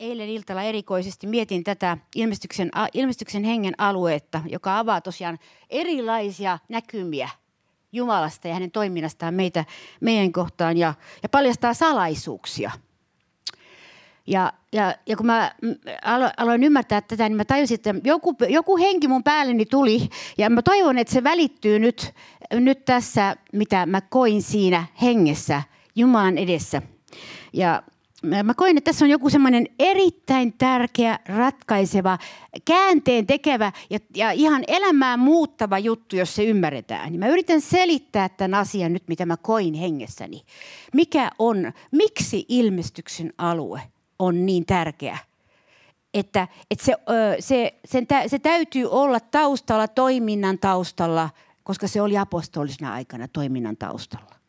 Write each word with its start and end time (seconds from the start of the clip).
eilen 0.00 0.28
iltalla 0.28 0.62
erikoisesti 0.62 1.26
mietin 1.26 1.64
tätä 1.64 1.98
ilmestyksen, 2.14 2.70
ilmestyksen 2.94 3.44
hengen 3.44 3.74
aluetta, 3.78 4.42
joka 4.46 4.78
avaa 4.78 5.00
tosiaan 5.00 5.38
erilaisia 5.70 6.58
näkymiä 6.68 7.28
Jumalasta 7.92 8.48
ja 8.48 8.54
hänen 8.54 8.70
toiminnastaan 8.70 9.34
meitä, 9.34 9.64
meidän 10.00 10.32
kohtaan 10.32 10.76
ja, 10.76 10.94
ja 11.22 11.28
paljastaa 11.28 11.74
salaisuuksia. 11.74 12.70
Ja, 14.26 14.52
ja, 14.72 14.94
ja 15.06 15.16
kun 15.16 15.26
mä 15.26 15.52
aloin 16.36 16.64
ymmärtää 16.64 17.00
tätä, 17.00 17.28
niin 17.28 17.36
mä 17.36 17.44
tajusin, 17.44 17.74
että 17.74 17.94
joku, 18.04 18.36
joku 18.48 18.76
henki 18.76 19.08
mun 19.08 19.24
päälleni 19.24 19.66
tuli. 19.66 20.08
Ja 20.38 20.50
mä 20.50 20.62
toivon, 20.62 20.98
että 20.98 21.14
se 21.14 21.24
välittyy 21.24 21.78
nyt, 21.78 22.14
nyt 22.52 22.84
tässä, 22.84 23.36
mitä 23.52 23.86
mä 23.86 24.00
koin 24.00 24.42
siinä 24.42 24.86
hengessä 25.02 25.62
Jumalan 25.96 26.38
edessä. 26.38 26.82
Ja 27.52 27.82
mä 28.22 28.54
koen, 28.54 28.78
että 28.78 28.88
tässä 28.88 29.04
on 29.04 29.10
joku 29.10 29.30
semmoinen 29.30 29.66
erittäin 29.78 30.52
tärkeä, 30.52 31.18
ratkaiseva, 31.28 32.18
käänteen 32.64 33.26
tekevä 33.26 33.72
ja, 33.90 33.98
ja 34.16 34.30
ihan 34.30 34.64
elämää 34.68 35.16
muuttava 35.16 35.78
juttu, 35.78 36.16
jos 36.16 36.34
se 36.34 36.44
ymmärretään. 36.44 37.18
Mä 37.18 37.28
yritän 37.28 37.60
selittää 37.60 38.28
tämän 38.28 38.60
asian 38.60 38.92
nyt, 38.92 39.08
mitä 39.08 39.26
mä 39.26 39.36
koin 39.36 39.74
hengessäni. 39.74 40.42
Mikä 40.94 41.30
on, 41.38 41.72
miksi 41.90 42.46
ilmestyksen 42.48 43.32
alue 43.38 43.82
on 44.18 44.46
niin 44.46 44.66
tärkeä? 44.66 45.18
Että, 46.14 46.48
että 46.70 46.84
se, 46.84 46.96
se, 47.40 47.74
sen, 47.84 48.06
se 48.26 48.38
täytyy 48.38 48.90
olla 48.90 49.20
taustalla, 49.20 49.88
toiminnan 49.88 50.58
taustalla, 50.58 51.30
koska 51.62 51.88
se 51.88 52.00
oli 52.02 52.18
apostolisena 52.18 52.92
aikana 52.92 53.28
toiminnan 53.28 53.76
taustalla. 53.76 54.39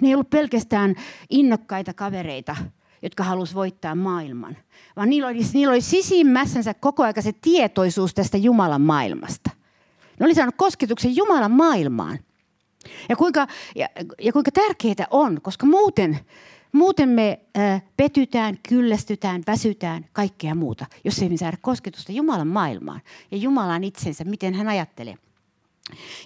Ne 0.00 0.08
ei 0.08 0.14
ollut 0.14 0.30
pelkästään 0.30 0.94
innokkaita 1.30 1.94
kavereita, 1.94 2.56
jotka 3.02 3.24
halusivat 3.24 3.56
voittaa 3.56 3.94
maailman, 3.94 4.56
vaan 4.96 5.10
niillä 5.10 5.28
oli, 5.28 5.40
niillä 5.52 5.72
oli 5.72 5.80
sisimmässänsä 5.80 6.74
koko 6.74 7.02
ajan 7.02 7.14
se 7.20 7.32
tietoisuus 7.32 8.14
tästä 8.14 8.36
Jumalan 8.36 8.80
maailmasta. 8.80 9.50
Ne 10.20 10.26
oli 10.26 10.34
saanut 10.34 10.54
kosketuksen 10.58 11.16
Jumalan 11.16 11.50
maailmaan. 11.50 12.18
Ja 13.08 13.16
kuinka, 13.16 13.46
ja, 13.74 13.88
ja 14.20 14.32
kuinka 14.32 14.50
tärkeää 14.50 15.06
on, 15.10 15.40
koska 15.42 15.66
muuten, 15.66 16.18
muuten 16.72 17.08
me 17.08 17.40
äh, 17.58 17.82
petytään, 17.96 18.58
kyllästytään, 18.68 19.42
väsytään, 19.46 20.06
kaikkea 20.12 20.54
muuta, 20.54 20.86
jos 21.04 21.22
ei 21.22 21.28
me 21.28 21.36
saada 21.36 21.56
kosketusta 21.60 22.12
Jumalan 22.12 22.48
maailmaan 22.48 23.00
ja 23.30 23.36
Jumalan 23.36 23.84
itsensä, 23.84 24.24
miten 24.24 24.54
hän 24.54 24.68
ajattelee. 24.68 25.14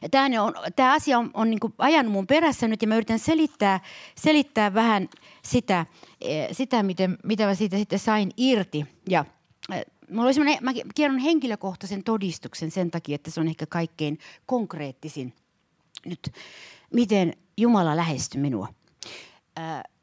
Ja 0.03 0.08
tämä, 0.08 0.42
on, 0.42 0.55
tämä 0.77 0.92
asia 0.92 1.19
on, 1.19 1.30
on 1.34 1.50
niin 1.50 1.61
ajanut 1.78 2.12
mun 2.12 2.27
perässä 2.27 2.69
nyt 2.69 2.83
ja 2.83 2.89
mä 2.89 2.97
yritän 2.97 3.19
selittää, 3.19 3.80
selittää 4.16 4.75
vähän 4.75 5.08
sitä, 5.44 5.86
eh, 6.20 6.48
sitä 6.53 6.83
miten, 6.83 7.19
mitä 7.25 7.47
mä 7.47 7.55
siitä 7.55 7.77
sitten 7.77 7.98
sain 7.98 8.31
irti. 8.36 8.86
Ja 9.08 9.25
eh, 9.72 9.84
mulla 10.11 10.28
oli 10.28 10.58
mä 10.61 10.72
kerron 10.94 11.19
henkilökohtaisen 11.19 12.05
todistuksen 12.05 12.70
sen 12.70 12.91
takia, 12.91 13.14
että 13.14 13.31
se 13.31 13.41
on 13.41 13.48
ehkä 13.48 13.66
kaikkein 13.66 14.19
konkreettisin 14.47 15.33
nyt, 16.06 16.33
miten 16.94 17.33
Jumala 17.56 17.97
lähestyi 17.97 18.41
minua. 18.41 18.69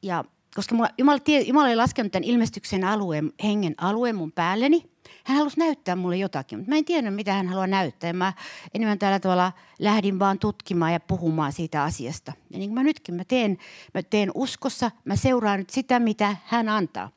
Ja 0.02 0.24
koska 0.56 0.76
Jumala, 0.98 1.20
Jumala 1.46 1.70
ei 1.70 1.76
laskenut 1.76 2.12
tämän 2.12 2.24
ilmestyksen 2.24 2.84
alueen, 2.84 3.34
hengen 3.44 3.76
alueen 3.78 4.16
mun 4.16 4.32
päälleni– 4.32 4.84
hän 5.24 5.38
halusi 5.38 5.60
näyttää 5.60 5.96
mulle 5.96 6.18
jotakin, 6.18 6.60
mutta 6.60 6.72
mä 6.72 6.78
en 6.78 6.86
tiedä, 6.86 7.12
mitä 7.12 7.34
hän 7.34 7.48
haluaa 7.48 7.68
näyttää. 7.68 8.14
Mä 8.14 8.34
enemmän 8.74 9.00
tällä 9.00 9.20
tavalla 9.20 9.52
lähdin 9.80 10.20
vaan 10.20 10.40
tutkimaan 10.40 10.94
ja 10.94 11.00
puhumaan 11.00 11.54
siitä 11.54 11.84
asiasta. 11.84 12.34
Ja 12.50 12.58
niin 12.60 12.70
kuin 12.70 12.76
mä 12.76 12.84
nytkin, 12.84 13.16
mä 13.16 13.24
teen, 13.26 13.58
mä 13.94 14.04
teen 14.04 14.32
uskossa, 14.34 14.92
mä 15.06 15.16
seuraan 15.16 15.60
nyt 15.60 15.70
sitä, 15.70 16.00
mitä 16.00 16.38
hän 16.46 16.70
antaa. 16.70 17.12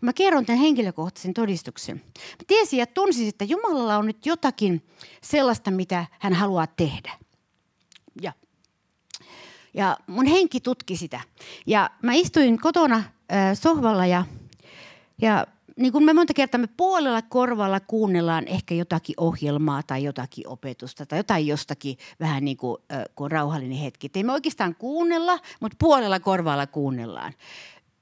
Mä 0.00 0.12
kerron 0.12 0.46
tämän 0.46 0.60
henkilökohtaisen 0.60 1.34
todistuksen. 1.34 1.96
Mä 2.16 2.44
tiesin 2.46 2.78
ja 2.78 2.86
tunsin, 2.86 3.28
että 3.28 3.44
Jumalalla 3.44 3.96
on 3.96 4.06
nyt 4.06 4.26
jotakin 4.26 4.86
sellaista, 5.22 5.70
mitä 5.70 6.06
hän 6.18 6.32
haluaa 6.32 6.66
tehdä. 6.66 7.12
Ja, 8.22 8.32
ja 9.74 9.96
mun 10.06 10.26
henki 10.26 10.60
tutki 10.60 10.96
sitä. 10.96 11.20
Ja 11.66 11.90
mä 12.02 12.12
istuin 12.12 12.60
kotona 12.60 12.96
äh, 12.96 13.04
sohvalla 13.54 14.06
ja, 14.06 14.24
ja 15.22 15.46
niin 15.76 15.92
kuin 15.92 16.04
me 16.04 16.12
monta 16.12 16.34
kertaa 16.34 16.60
me 16.60 16.68
puolella 16.76 17.22
korvalla 17.22 17.80
kuunnellaan 17.80 18.48
ehkä 18.48 18.74
jotakin 18.74 19.14
ohjelmaa 19.18 19.82
tai 19.82 20.04
jotakin 20.04 20.48
opetusta 20.48 21.06
tai 21.06 21.18
jotain 21.18 21.46
jostakin 21.46 21.98
vähän 22.20 22.44
niin 22.44 22.56
kuin, 22.56 22.82
on 23.16 23.30
rauhallinen 23.30 23.78
hetki. 23.78 24.06
Et 24.06 24.16
ei 24.16 24.24
me 24.24 24.32
oikeastaan 24.32 24.74
kuunnella, 24.74 25.38
mutta 25.60 25.76
puolella 25.80 26.20
korvalla 26.20 26.66
kuunnellaan. 26.66 27.32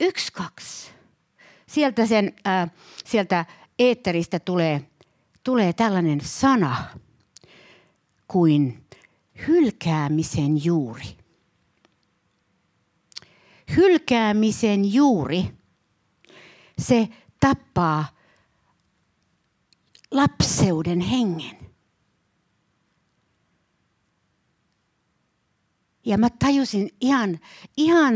Yksi, 0.00 0.33
kaksi. 0.33 0.91
Sieltä, 1.66 2.06
sen, 2.06 2.33
äh, 2.47 2.71
sieltä 3.05 3.44
eetteristä 3.78 4.39
tulee, 4.39 4.83
tulee 5.44 5.72
tällainen 5.72 6.21
sana 6.21 6.77
kuin 8.28 8.84
hylkäämisen 9.49 10.65
juuri. 10.65 11.06
Hylkäämisen 13.77 14.94
juuri. 14.94 15.50
Se 16.78 17.09
tappaa 17.47 18.04
lapseuden 20.10 21.00
hengen. 21.00 21.56
Ja 26.06 26.19
mä 26.19 26.28
tajusin 26.30 26.91
ihan, 27.00 27.38
ihan 27.76 28.14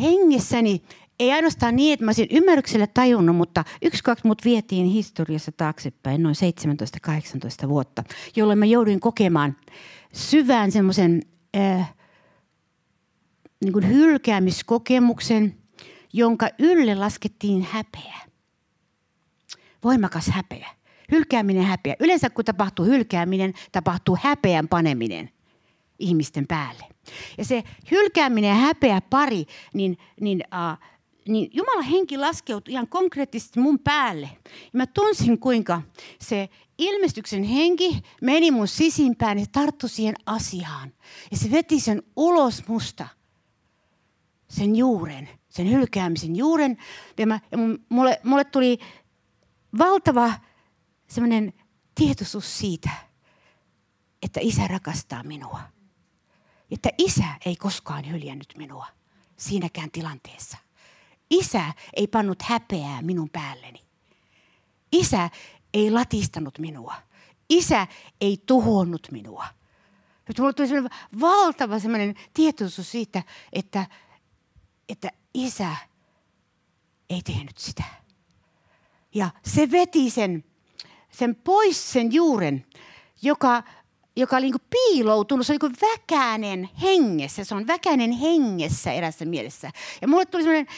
hengessäni, 0.00 0.82
ei 1.20 1.32
ainoastaan 1.32 1.76
niin, 1.76 1.92
että 1.92 2.04
mä 2.04 2.08
olisin 2.08 2.28
ymmärryksellä 2.30 2.86
tajunnut, 2.86 3.36
mutta 3.36 3.64
yksi, 3.82 4.04
kaksi 4.04 4.26
mut 4.26 4.44
vietiin 4.44 4.86
historiassa 4.86 5.52
taaksepäin 5.52 6.22
noin 6.22 6.34
17-18 7.64 7.68
vuotta, 7.68 8.04
jolloin 8.36 8.58
mä 8.58 8.66
jouduin 8.66 9.00
kokemaan 9.00 9.56
syvään 10.12 10.72
semmoisen 10.72 11.22
äh, 11.56 11.94
niin 13.64 13.88
hylkäämiskokemuksen, 13.88 15.56
jonka 16.12 16.48
ylle 16.58 16.94
laskettiin 16.94 17.62
häpeä 17.62 18.25
voimakas 19.84 20.26
häpeä. 20.26 20.68
Hylkääminen 21.12 21.64
häpeä. 21.64 21.96
Yleensä 22.00 22.30
kun 22.30 22.44
tapahtuu 22.44 22.84
hylkääminen, 22.84 23.54
tapahtuu 23.72 24.18
häpeän 24.22 24.68
paneminen 24.68 25.30
ihmisten 25.98 26.46
päälle. 26.46 26.84
Ja 27.38 27.44
se 27.44 27.62
hylkääminen 27.90 28.48
ja 28.48 28.54
häpeä 28.54 29.00
pari, 29.10 29.46
niin, 29.74 29.98
niin, 30.20 30.44
uh, 30.54 30.78
niin 31.28 31.50
Jumalan 31.52 31.84
henki 31.84 32.18
laskeutui 32.18 32.72
ihan 32.72 32.88
konkreettisesti 32.88 33.60
mun 33.60 33.78
päälle. 33.78 34.30
Ja 34.44 34.70
mä 34.72 34.86
tunsin, 34.86 35.38
kuinka 35.38 35.82
se 36.20 36.48
ilmestyksen 36.78 37.42
henki 37.44 38.02
meni 38.22 38.50
mun 38.50 38.68
sisimpään 38.68 39.38
ja 39.38 39.46
tarttui 39.52 39.88
siihen 39.88 40.14
asiaan. 40.26 40.92
Ja 41.30 41.36
se 41.36 41.50
veti 41.50 41.80
sen 41.80 42.02
ulos 42.16 42.68
musta, 42.68 43.08
sen 44.48 44.76
juuren, 44.76 45.28
sen 45.48 45.70
hylkäämisen 45.70 46.36
juuren. 46.36 46.76
Ja, 47.18 47.26
mä, 47.26 47.40
ja 47.52 47.58
mulle, 47.88 48.20
mulle 48.24 48.44
tuli 48.44 48.78
valtava 49.78 50.32
semmoinen 51.08 51.52
tietoisuus 51.94 52.58
siitä, 52.58 52.90
että 54.22 54.40
isä 54.42 54.68
rakastaa 54.68 55.22
minua. 55.22 55.60
Että 56.70 56.88
isä 56.98 57.24
ei 57.46 57.56
koskaan 57.56 58.10
hyljännyt 58.10 58.54
minua 58.56 58.86
siinäkään 59.36 59.90
tilanteessa. 59.90 60.58
Isä 61.30 61.72
ei 61.96 62.06
pannut 62.06 62.42
häpeää 62.42 63.02
minun 63.02 63.30
päälleni. 63.30 63.86
Isä 64.92 65.30
ei 65.74 65.90
latistanut 65.90 66.58
minua. 66.58 66.94
Isä 67.50 67.86
ei 68.20 68.42
tuhonnut 68.46 69.08
minua. 69.10 69.46
Nyt 70.28 70.38
mulla 70.38 70.52
tuli 70.52 70.68
sellainen 70.68 70.98
valtava 71.20 71.78
sellainen 71.78 72.14
tietoisuus 72.34 72.90
siitä, 72.90 73.22
että, 73.52 73.86
että 74.88 75.10
isä 75.34 75.76
ei 77.10 77.22
tehnyt 77.22 77.58
sitä. 77.58 77.84
Ja 79.16 79.30
se 79.44 79.70
veti 79.70 80.10
sen, 80.10 80.44
sen 81.10 81.34
pois 81.34 81.92
sen 81.92 82.12
juuren, 82.12 82.66
joka, 83.22 83.62
joka 84.16 84.36
oli 84.36 84.46
niin 84.46 84.54
piiloutunut, 84.70 85.46
se 85.46 85.52
oli 85.52 85.58
niin 85.62 85.90
väkäinen 85.92 86.68
hengessä. 86.82 87.44
Se 87.44 87.54
on 87.54 87.66
väkäinen 87.66 88.12
hengessä 88.12 88.92
erässä 88.92 89.24
mielessä. 89.24 89.70
Ja 90.02 90.08
mulle 90.08 90.26
tuli 90.26 90.42
sellainen 90.42 90.74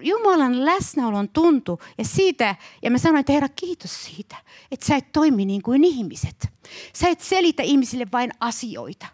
Jumalan 0.00 0.64
läsnäolon 0.64 1.28
tuntu 1.28 1.80
ja 1.98 2.04
siitä, 2.04 2.56
ja 2.82 2.90
mä 2.90 2.98
sanoin, 2.98 3.20
että 3.20 3.32
Herra, 3.32 3.48
kiitos 3.48 4.04
siitä, 4.04 4.36
että 4.70 4.86
sä 4.86 4.96
et 4.96 5.12
toimi 5.12 5.44
niin 5.44 5.62
kuin 5.62 5.84
ihmiset. 5.84 6.48
Sä 6.94 7.08
et 7.08 7.20
selitä 7.20 7.62
ihmisille 7.62 8.06
vain 8.12 8.30
asioita, 8.40 9.06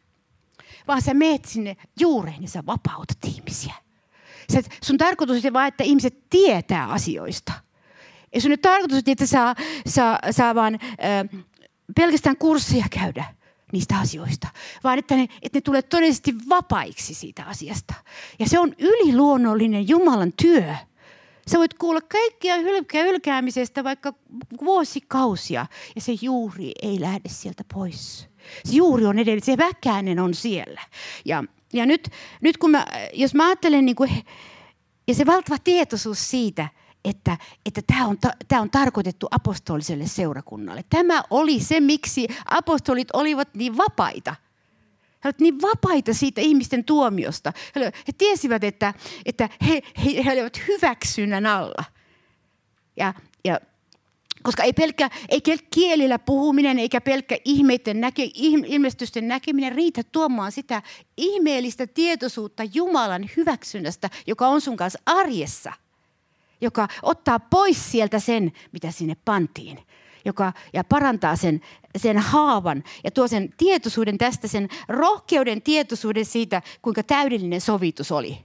vaan 0.88 1.02
sä 1.02 1.14
meet 1.14 1.44
sinne 1.44 1.76
juureen 2.00 2.42
ja 2.42 2.48
sä 2.48 2.62
vapautat 2.66 3.18
ihmisiä. 3.26 3.74
Sä, 4.52 4.62
sun 4.82 4.98
tarkoitus 4.98 5.44
on 5.44 5.52
vaan, 5.52 5.68
että 5.68 5.84
ihmiset 5.84 6.30
tietää 6.30 6.90
asioista– 6.90 7.52
ei 8.36 8.40
se 8.40 8.48
nyt 8.48 8.62
tarkoitus, 8.62 9.02
että 9.06 9.26
saa, 9.26 9.54
saa, 9.86 10.18
saa 10.30 10.54
vaan 10.54 10.74
äh, 10.74 11.44
pelkästään 11.96 12.36
kurssia 12.36 12.84
käydä 12.90 13.24
niistä 13.72 13.98
asioista, 13.98 14.48
vaan 14.84 14.98
että 14.98 15.16
ne, 15.16 15.22
että 15.42 15.56
ne 15.56 15.60
tulee 15.60 15.82
todellisesti 15.82 16.34
vapaiksi 16.48 17.14
siitä 17.14 17.44
asiasta. 17.44 17.94
Ja 18.38 18.48
se 18.48 18.58
on 18.58 18.74
yliluonnollinen 18.78 19.88
Jumalan 19.88 20.32
työ 20.42 20.74
Sä 21.50 21.58
voit 21.58 21.74
kuulla 21.74 22.00
kaikkia 22.00 22.56
hylkää 22.56 23.02
hylkäämisestä 23.02 23.84
vaikka 23.84 24.14
vuosikausia 24.64 25.66
ja 25.94 26.00
se 26.00 26.12
juuri 26.22 26.72
ei 26.82 27.00
lähde 27.00 27.28
sieltä 27.28 27.64
pois. 27.74 28.28
Se 28.64 28.76
juuri 28.76 29.06
on 29.06 29.18
edelleen, 29.18 29.44
se 29.44 29.56
väkäinen 29.56 30.18
on 30.18 30.34
siellä. 30.34 30.80
Ja, 31.24 31.44
ja 31.72 31.86
nyt, 31.86 32.08
nyt 32.40 32.56
kun 32.56 32.70
mä, 32.70 32.86
jos 33.12 33.34
mä 33.34 33.46
ajattelen, 33.46 33.86
niin 33.86 33.96
kuin, 33.96 34.10
ja 35.08 35.14
se 35.14 35.26
valtava 35.26 35.56
tietoisuus 35.64 36.30
siitä, 36.30 36.68
että, 37.08 37.36
että 37.66 37.82
tämä, 37.86 38.06
on, 38.06 38.18
tämä 38.48 38.62
on 38.62 38.70
tarkoitettu 38.70 39.26
apostoliselle 39.30 40.06
seurakunnalle. 40.06 40.84
Tämä 40.90 41.22
oli 41.30 41.60
se, 41.60 41.80
miksi 41.80 42.28
apostolit 42.50 43.08
olivat 43.12 43.48
niin 43.54 43.76
vapaita. 43.76 44.34
He 45.24 45.28
olivat 45.28 45.40
niin 45.40 45.62
vapaita 45.62 46.14
siitä 46.14 46.40
ihmisten 46.40 46.84
tuomiosta. 46.84 47.52
He, 47.76 47.80
he 47.80 48.12
tiesivät, 48.18 48.64
että, 48.64 48.94
että 49.24 49.48
he, 49.68 49.82
he, 50.04 50.24
he 50.24 50.32
olivat 50.32 50.60
hyväksynnän 50.68 51.46
alla. 51.46 51.84
Ja, 52.96 53.14
ja 53.44 53.60
koska 54.42 54.62
ei 54.62 54.72
pelkkä, 54.72 55.10
ei 55.28 55.40
kielillä 55.70 56.18
puhuminen 56.18 56.78
eikä 56.78 57.00
pelkkä 57.00 57.38
ihmeiden 57.44 58.00
näke, 58.00 58.30
ilmestysten 58.66 59.28
näkeminen 59.28 59.72
riitä 59.72 60.02
tuomaan 60.12 60.52
sitä 60.52 60.82
ihmeellistä 61.16 61.86
tietoisuutta 61.86 62.62
Jumalan 62.74 63.30
hyväksynnästä, 63.36 64.10
joka 64.26 64.48
on 64.48 64.60
sun 64.60 64.76
kanssa 64.76 64.98
arjessa. 65.06 65.72
Joka 66.60 66.88
ottaa 67.02 67.38
pois 67.38 67.92
sieltä 67.92 68.18
sen, 68.18 68.52
mitä 68.72 68.90
sinne 68.90 69.16
pantiin. 69.24 69.78
Joka, 70.24 70.52
ja 70.72 70.84
parantaa 70.84 71.36
sen, 71.36 71.60
sen 71.96 72.18
haavan 72.18 72.84
ja 73.04 73.10
tuo 73.10 73.28
sen 73.28 73.54
tietoisuuden 73.56 74.18
tästä, 74.18 74.48
sen 74.48 74.68
rohkeuden 74.88 75.62
tietoisuuden 75.62 76.24
siitä, 76.24 76.62
kuinka 76.82 77.02
täydellinen 77.02 77.60
sovitus 77.60 78.12
oli 78.12 78.38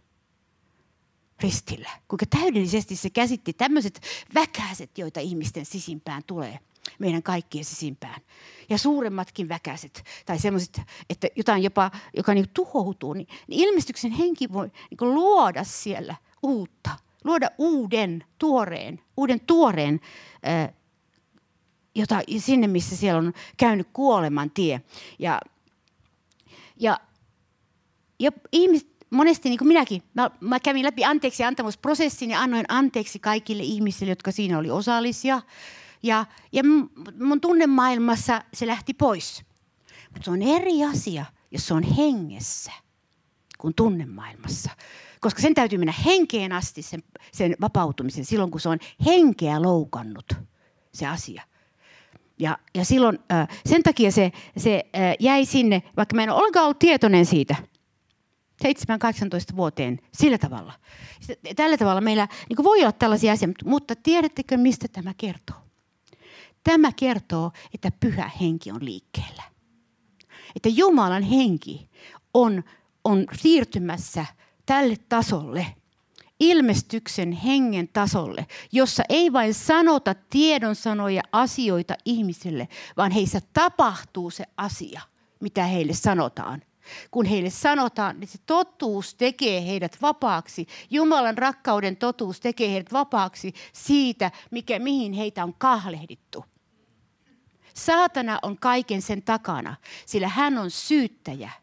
ristillä. 1.41 1.89
Kuinka 2.07 2.25
täydellisesti 2.25 2.95
se 2.95 3.09
käsitti 3.09 3.53
tämmöiset 3.53 4.01
väkäiset, 4.35 4.97
joita 4.97 5.19
ihmisten 5.19 5.65
sisimpään 5.65 6.23
tulee. 6.27 6.59
Meidän 6.99 7.23
kaikkien 7.23 7.65
sisimpään. 7.65 8.21
Ja 8.69 8.77
suuremmatkin 8.77 9.49
väkäiset. 9.49 10.03
Tai 10.25 10.39
semmoiset, 10.39 10.81
että 11.09 11.27
jotain 11.35 11.63
jopa, 11.63 11.91
joka 12.13 12.33
niin 12.33 12.49
tuhoutuu. 12.53 13.13
Niin, 13.13 13.27
niin 13.47 13.67
ilmestyksen 13.67 14.11
henki 14.11 14.53
voi 14.53 14.71
niin 14.89 15.13
luoda 15.13 15.63
siellä 15.63 16.15
uutta. 16.43 16.89
Luoda 17.23 17.50
uuden, 17.57 18.23
tuoreen, 18.39 19.00
uuden 19.18 19.39
tuoreen, 19.39 20.00
äh, 20.47 20.73
jota, 21.95 22.21
sinne, 22.38 22.68
missä 22.68 22.95
siellä 22.95 23.18
on 23.18 23.33
käynyt 23.57 23.88
kuoleman 23.94 24.51
tie. 24.51 24.81
Ja, 25.19 25.39
ja, 26.79 27.00
ja 28.19 28.31
ihmiset, 28.51 28.91
monesti 29.09 29.50
niin 29.50 29.57
kuin 29.57 29.68
minäkin, 29.68 30.03
mä, 30.13 30.31
mä 30.39 30.59
kävin 30.59 30.85
läpi 30.85 31.06
anteeksi 31.06 31.44
antamusprosessin 31.44 32.29
ja 32.29 32.41
annoin 32.41 32.65
anteeksi 32.68 33.19
kaikille 33.19 33.63
ihmisille, 33.63 34.12
jotka 34.12 34.31
siinä 34.31 34.57
oli 34.57 34.69
osallisia. 34.69 35.41
Ja, 36.03 36.25
ja 36.51 36.63
mun 37.19 37.41
tunnemaailmassa 37.41 38.41
se 38.53 38.67
lähti 38.67 38.94
pois. 38.94 39.44
Mutta 40.13 40.25
se 40.25 40.31
on 40.31 40.41
eri 40.41 40.83
asia, 40.83 41.25
jos 41.51 41.67
se 41.67 41.74
on 41.74 41.83
hengessä 41.83 42.71
kuin 43.57 43.74
tunnemaailmassa. 43.74 44.71
Koska 45.21 45.41
sen 45.41 45.53
täytyy 45.53 45.77
mennä 45.77 45.94
henkeen 46.06 46.51
asti 46.51 46.81
sen, 46.81 47.03
sen 47.31 47.56
vapautumisen 47.62 48.25
silloin, 48.25 48.51
kun 48.51 48.62
se 48.62 48.69
on 48.69 48.79
henkeä 49.06 49.62
loukannut 49.62 50.33
se 50.94 51.07
asia. 51.07 51.44
Ja, 52.39 52.57
ja 52.75 52.85
silloin 52.85 53.19
äh, 53.31 53.47
sen 53.65 53.83
takia 53.83 54.12
se, 54.12 54.31
se 54.57 54.83
äh, 54.95 55.15
jäi 55.19 55.45
sinne, 55.45 55.83
vaikka 55.97 56.15
mä 56.15 56.23
en 56.23 56.29
ole 56.29 56.39
ollenkaan 56.39 56.65
ollut 56.65 56.79
tietoinen 56.79 57.25
siitä– 57.25 57.56
7-18 58.63 59.56
vuoteen 59.56 60.00
sillä 60.13 60.38
tavalla. 60.38 60.73
Tällä 61.56 61.77
tavalla 61.77 62.01
meillä 62.01 62.27
niin 62.50 62.63
voi 62.63 62.79
olla 62.79 62.91
tällaisia 62.91 63.33
asioita, 63.33 63.65
mutta 63.65 63.95
tiedättekö 63.95 64.57
mistä 64.57 64.88
tämä 64.88 65.13
kertoo? 65.17 65.57
Tämä 66.63 66.91
kertoo, 66.91 67.51
että 67.74 67.91
pyhä 68.00 68.31
henki 68.41 68.71
on 68.71 68.85
liikkeellä. 68.85 69.44
Että 70.56 70.69
Jumalan 70.69 71.24
henki 71.24 71.89
on, 72.33 72.63
on 73.03 73.25
siirtymässä 73.33 74.25
tälle 74.71 74.95
tasolle, 75.09 75.65
ilmestyksen 76.39 77.31
hengen 77.31 77.88
tasolle, 77.88 78.45
jossa 78.71 79.03
ei 79.09 79.33
vain 79.33 79.53
sanota 79.53 80.15
tiedon 80.29 80.75
sanoja 80.75 81.21
asioita 81.31 81.95
ihmisille, 82.06 82.68
vaan 82.97 83.12
heissä 83.12 83.41
tapahtuu 83.53 84.29
se 84.29 84.44
asia, 84.57 85.01
mitä 85.39 85.65
heille 85.65 85.94
sanotaan 85.94 86.62
kun 87.12 87.25
heille 87.25 87.50
sanotaan, 87.50 88.23
että 88.23 88.38
se 88.38 88.39
totuus 88.45 89.15
tekee 89.15 89.65
heidät 89.65 89.97
vapaaksi. 90.01 90.68
Jumalan 90.89 91.38
rakkauden 91.38 91.97
totuus 91.97 92.39
tekee 92.39 92.71
heidät 92.71 92.94
vapaaksi 92.94 93.53
siitä, 93.74 94.31
mikä, 94.51 94.79
mihin 94.79 95.13
heitä 95.13 95.44
on 95.44 95.53
kahlehdittu. 95.53 96.45
Saatana 97.74 98.39
on 98.41 98.57
kaiken 98.57 99.01
sen 99.01 99.21
takana, 99.21 99.75
sillä 100.06 100.27
hän 100.27 100.57
on 100.57 100.71
syyttäjä. 100.71 101.60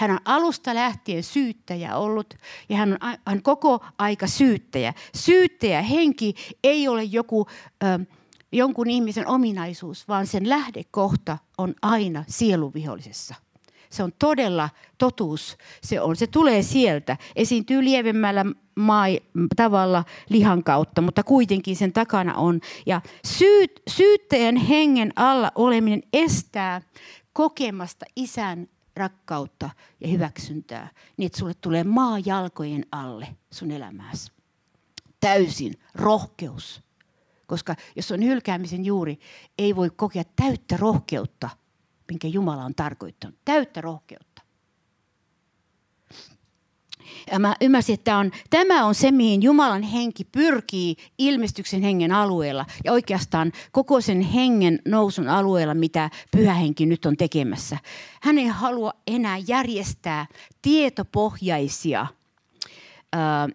Hän 0.00 0.10
on 0.10 0.20
alusta 0.24 0.74
lähtien 0.74 1.22
syyttäjä 1.22 1.96
ollut 1.96 2.34
ja 2.68 2.76
hän 2.76 2.92
on, 2.92 2.98
hän 3.26 3.42
koko 3.42 3.84
aika 3.98 4.26
syyttäjä. 4.26 4.94
Syyttäjä 5.14 5.82
henki 5.82 6.34
ei 6.64 6.88
ole 6.88 7.04
joku, 7.04 7.46
ö, 7.82 8.06
jonkun 8.52 8.90
ihmisen 8.90 9.26
ominaisuus, 9.26 10.08
vaan 10.08 10.26
sen 10.26 10.48
lähdekohta 10.48 11.38
on 11.58 11.74
aina 11.82 12.24
sieluvihollisessa. 12.28 13.34
Se 13.90 14.02
on 14.02 14.12
todella 14.18 14.70
totuus. 14.98 15.56
Se, 15.82 16.00
on, 16.00 16.16
se 16.16 16.26
tulee 16.26 16.62
sieltä. 16.62 17.16
Esiintyy 17.36 17.84
lievemmällä 17.84 18.44
mai, 18.74 19.20
tavalla 19.56 20.04
lihan 20.28 20.64
kautta, 20.64 21.00
mutta 21.00 21.22
kuitenkin 21.22 21.76
sen 21.76 21.92
takana 21.92 22.34
on. 22.34 22.60
Ja 22.86 23.00
syyt, 23.24 23.82
syyttäjän 23.88 24.56
hengen 24.56 25.12
alla 25.16 25.52
oleminen 25.54 26.02
estää 26.12 26.82
kokemasta 27.32 28.06
isän 28.16 28.68
rakkautta 29.00 29.70
ja 30.00 30.08
hyväksyntää, 30.08 30.90
niin 31.16 31.26
että 31.26 31.38
sulle 31.38 31.54
tulee 31.54 31.84
maa 31.84 32.18
jalkojen 32.18 32.86
alle 32.92 33.36
sun 33.50 33.70
elämääsi. 33.70 34.32
Täysin 35.20 35.74
rohkeus. 35.94 36.82
Koska 37.46 37.76
jos 37.96 38.12
on 38.12 38.24
hylkäämisen 38.24 38.84
juuri, 38.84 39.18
ei 39.58 39.76
voi 39.76 39.90
kokea 39.90 40.24
täyttä 40.36 40.76
rohkeutta 40.76 41.50
minkä 42.10 42.28
Jumala 42.28 42.64
on 42.64 42.74
tarkoittanut. 42.74 43.38
Täyttä 43.44 43.80
rohkeutta. 43.80 44.42
Ja 47.32 47.38
mä 47.38 47.56
ymmärsin, 47.60 47.94
että 47.94 48.04
tämä 48.04 48.18
on, 48.18 48.30
tämä 48.50 48.84
on 48.84 48.94
se, 48.94 49.10
mihin 49.10 49.42
Jumalan 49.42 49.82
henki 49.82 50.24
pyrkii 50.24 50.96
ilmestyksen 51.18 51.82
hengen 51.82 52.12
alueella. 52.12 52.66
Ja 52.84 52.92
oikeastaan 52.92 53.52
koko 53.72 54.00
sen 54.00 54.20
hengen 54.20 54.78
nousun 54.84 55.28
alueella, 55.28 55.74
mitä 55.74 56.10
pyhä 56.30 56.54
henki 56.54 56.86
nyt 56.86 57.06
on 57.06 57.16
tekemässä. 57.16 57.78
Hän 58.22 58.38
ei 58.38 58.46
halua 58.46 58.92
enää 59.06 59.38
järjestää 59.46 60.26
tietopohjaisia 60.62 62.06
ää, 63.12 63.48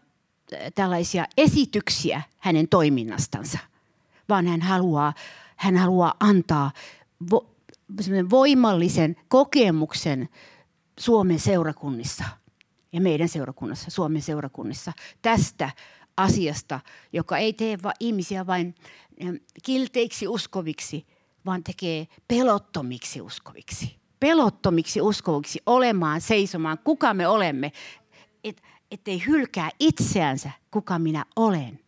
tällaisia 0.75 1.25
esityksiä 1.37 2.21
hänen 2.37 2.67
toiminnastansa, 2.67 3.59
vaan 4.29 4.47
hän 4.47 4.61
haluaa, 4.61 5.13
hän 5.55 5.77
haluaa 5.77 6.13
antaa 6.19 6.71
vo, 7.31 7.49
voimallisen 8.29 9.15
kokemuksen 9.27 10.29
Suomen 10.99 11.39
seurakunnissa 11.39 12.23
ja 12.93 13.01
meidän 13.01 13.29
seurakunnassa, 13.29 13.91
Suomen 13.91 14.21
seurakunnissa 14.21 14.93
tästä 15.21 15.69
asiasta, 16.17 16.79
joka 17.13 17.37
ei 17.37 17.53
tee 17.53 17.77
va- 17.83 17.93
ihmisiä 17.99 18.47
vain 18.47 18.75
kilteiksi 19.63 20.27
uskoviksi, 20.27 21.07
vaan 21.45 21.63
tekee 21.63 22.07
pelottomiksi 22.27 23.21
uskoviksi. 23.21 23.95
Pelottomiksi 24.19 25.01
uskoviksi 25.01 25.61
olemaan, 25.65 26.21
seisomaan, 26.21 26.77
kuka 26.83 27.13
me 27.13 27.27
olemme, 27.27 27.71
et, 28.43 28.61
ettei 28.91 29.25
hylkää 29.25 29.69
itseänsä, 29.79 30.51
kuka 30.71 30.99
minä 30.99 31.25
olen. 31.35 31.79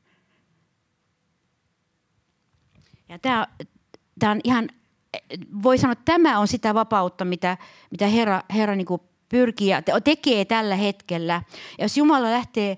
Ja 3.10 3.20
tämä, 3.20 3.48
tämä 4.20 4.32
on 4.32 4.40
ihan 4.44 4.70
voi 5.64 5.78
sanoa, 5.78 5.92
että 5.92 6.06
tämä 6.06 6.40
on 6.40 6.48
sitä 6.48 6.74
vapautta, 6.74 7.26
mitä, 7.26 7.58
mitä 7.92 8.08
Herra, 8.08 8.42
Herra 8.54 8.76
niin 8.76 8.86
kuin 8.86 9.02
pyrkii 9.30 9.68
ja 9.68 9.82
tekee 10.04 10.46
tällä 10.46 10.76
hetkellä. 10.76 11.42
Ja 11.78 11.86
jos 11.86 11.98
Jumala 11.98 12.32
lähtee, 12.32 12.78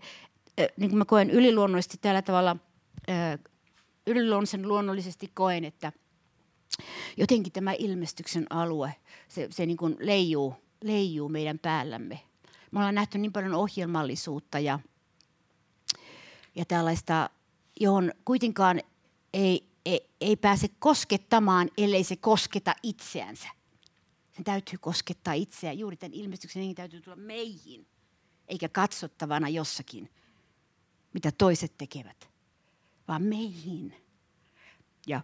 niin 0.77 0.89
kuin 0.89 0.97
mä 0.97 1.05
koen 1.05 1.29
yliluonnollisesti 1.29 1.97
tällä 2.01 2.21
tavalla, 2.21 2.57
yliluonnollisen 4.07 4.67
luonnollisesti 4.67 5.31
koen, 5.33 5.65
että 5.65 5.91
jotenkin 7.17 7.53
tämä 7.53 7.73
ilmestyksen 7.79 8.45
alue, 8.49 8.95
se, 9.27 9.47
se 9.51 9.65
niin 9.65 9.77
kuin 9.77 9.97
leijuu, 9.99 10.55
leijuu 10.83 11.29
meidän 11.29 11.59
päällämme. 11.59 12.19
Me 12.71 12.79
ollaan 12.79 12.95
nähty 12.95 13.17
niin 13.17 13.33
paljon 13.33 13.53
ohjelmallisuutta 13.53 14.59
ja, 14.59 14.79
ja 16.55 16.65
tällaista, 16.65 17.29
johon 17.79 18.11
kuitenkaan 18.25 18.81
ei, 19.33 19.69
ei, 19.85 20.09
ei 20.21 20.35
pääse 20.35 20.67
koskettamaan, 20.79 21.69
ellei 21.77 22.03
se 22.03 22.15
kosketa 22.15 22.75
itseänsä. 22.83 23.47
Täytyy 24.43 24.79
koskettaa 24.81 25.33
itseään. 25.33 25.79
Juuri 25.79 25.97
tämän 25.97 26.13
ilmestyksen 26.13 26.59
hengen 26.59 26.75
täytyy 26.75 27.01
tulla 27.01 27.17
meihin, 27.17 27.87
eikä 28.47 28.69
katsottavana 28.69 29.49
jossakin. 29.49 30.09
mitä 31.13 31.31
toiset 31.31 31.77
tekevät, 31.77 32.29
vaan 33.07 33.23
meihin. 33.23 33.95
Ja 35.07 35.21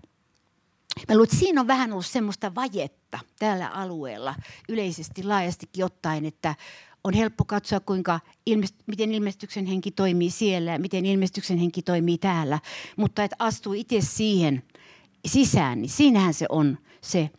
Mä 1.08 1.16
luulen, 1.16 1.24
että 1.24 1.36
siinä 1.36 1.62
on 1.62 1.68
vähän 1.68 1.92
ollut 1.92 2.06
semmoista 2.06 2.56
vajetta 2.56 3.20
tällä 3.40 3.68
alueella 3.68 4.36
yleisesti 4.70 5.24
laajastikin 5.24 5.86
ottaen, 5.86 6.26
että 6.26 6.56
on 7.04 7.14
helppo 7.14 7.46
katsoa, 7.46 7.80
kuinka 7.80 8.20
ilmest- 8.50 8.84
miten 8.88 9.12
ilmestyksen 9.12 9.66
henki 9.66 9.92
toimii 9.92 10.30
siellä 10.30 10.72
ja 10.72 10.80
miten 10.80 11.06
ilmestyksen 11.06 11.58
henki 11.58 11.82
toimii 11.82 12.18
täällä. 12.18 12.60
Mutta 12.98 13.24
että 13.24 13.36
astuu 13.40 13.74
itse 13.74 14.02
siihen 14.02 14.64
sisään, 15.28 15.82
niin 15.82 15.90
siinähän 15.90 16.34
se 16.34 16.46
on 16.50 16.78
se, 17.02 17.30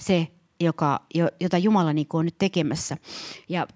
se 0.00 0.28
joka, 0.64 1.00
jota 1.40 1.58
Jumala 1.58 1.92
niin 1.92 2.06
on 2.12 2.24
nyt 2.24 2.38
tekemässä. 2.38 2.96
Ja, 3.48 3.66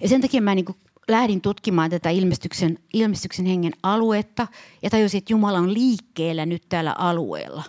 ja 0.00 0.08
sen 0.08 0.20
takia 0.20 0.42
mä 0.42 0.54
niin 0.54 0.66
lähdin 1.08 1.40
tutkimaan 1.40 1.90
tätä 1.90 2.10
ilmestyksen, 2.10 2.78
ilmestyksen 2.92 3.46
hengen 3.46 3.72
aluetta 3.82 4.46
ja 4.82 4.90
tajusin, 4.90 5.18
että 5.18 5.32
Jumala 5.32 5.58
on 5.58 5.74
liikkeellä 5.74 6.46
nyt 6.46 6.62
tällä 6.68 6.92
alueella. 6.92 7.64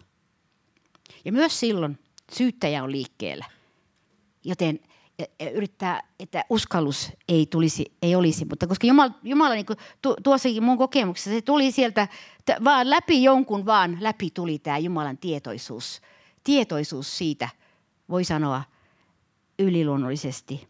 Ja 1.26 1.32
myös 1.32 1.60
silloin 1.60 2.00
syyttäjä 2.32 2.84
on 2.84 2.92
liikkeellä. 2.92 3.46
Joten– 4.44 4.80
yrittää, 5.54 6.02
että 6.20 6.46
uskallus 6.50 7.12
ei, 7.28 7.46
tulisi, 7.46 7.86
ei 8.02 8.16
olisi. 8.16 8.46
Mutta 8.46 8.68
koska 8.68 8.88
Jumala, 8.88 9.12
Jumala 9.24 9.54
niin 9.54 9.66
tu, 10.02 10.16
tuossakin 10.24 10.64
mun 10.64 10.78
kokemuksessa, 10.78 11.30
se 11.30 11.42
tuli 11.42 11.72
sieltä, 11.72 12.08
t- 12.46 12.64
vaan 12.64 12.90
läpi 12.90 13.24
jonkun 13.24 13.66
vaan 13.66 13.98
läpi 14.02 14.30
tuli 14.34 14.60
tämä 14.60 14.78
Jumalan 14.78 15.18
tietoisuus. 15.18 16.02
Tietoisuus 16.44 17.18
siitä, 17.18 17.50
voi 18.10 18.24
sanoa 18.24 18.64
yliluonnollisesti. 19.60 20.68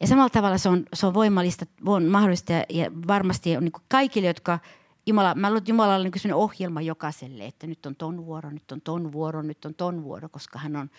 Ja 0.00 0.06
samalla 0.06 0.30
tavalla 0.30 0.58
se 0.58 0.68
on, 0.68 0.84
se 0.94 1.06
on 1.06 1.14
voimallista, 1.14 1.66
on 1.86 2.04
mahdollista 2.04 2.52
ja 2.52 2.90
varmasti 3.08 3.56
on 3.56 3.64
niin 3.64 3.72
kaikille, 3.88 4.28
jotka 4.28 4.58
Jumala, 5.06 5.34
mä 5.34 5.50
luulen, 5.50 5.64
Jumalalla 5.68 6.06
on 6.06 6.10
niin 6.24 6.34
ohjelma 6.34 6.80
jokaiselle, 6.80 7.46
että 7.46 7.66
nyt 7.66 7.86
on 7.86 7.96
ton 7.96 8.26
vuoro, 8.26 8.50
nyt 8.50 8.72
on 8.72 8.80
ton 8.80 9.12
vuoro, 9.12 9.42
nyt 9.42 9.64
on 9.64 9.74
ton 9.74 10.04
vuoro, 10.04 10.28
koska 10.28 10.58
hän 10.58 10.76
on, 10.76 10.90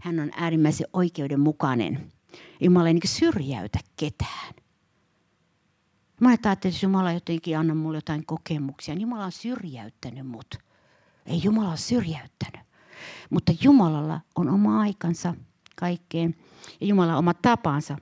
hän 0.00 0.20
on 0.20 0.30
äärimmäisen 0.36 0.86
oikeudenmukainen. 0.92 2.12
Jumala 2.60 2.88
ei 2.88 2.94
niin 2.94 3.02
syrjäytä 3.08 3.78
ketään. 3.96 4.54
Mä 6.20 6.28
ajattelin, 6.28 6.56
että 6.74 6.86
Jumala 6.86 7.12
jotenkin 7.12 7.58
anna 7.58 7.74
mulle 7.74 7.96
jotain 7.96 8.26
kokemuksia. 8.26 8.94
Jumala 8.94 9.24
on 9.24 9.32
syrjäyttänyt 9.32 10.26
mut. 10.26 10.54
Ei 11.26 11.40
Jumala 11.44 11.68
ole 11.68 11.76
syrjäyttänyt. 11.76 12.67
Mutta 13.30 13.52
Jumalalla 13.62 14.20
on 14.36 14.48
oma 14.48 14.80
aikansa 14.80 15.34
kaikkeen 15.76 16.34
ja 16.80 16.86
Jumala 16.86 17.12
on 17.12 17.18
oma 17.18 17.34
tapansa 17.34 17.96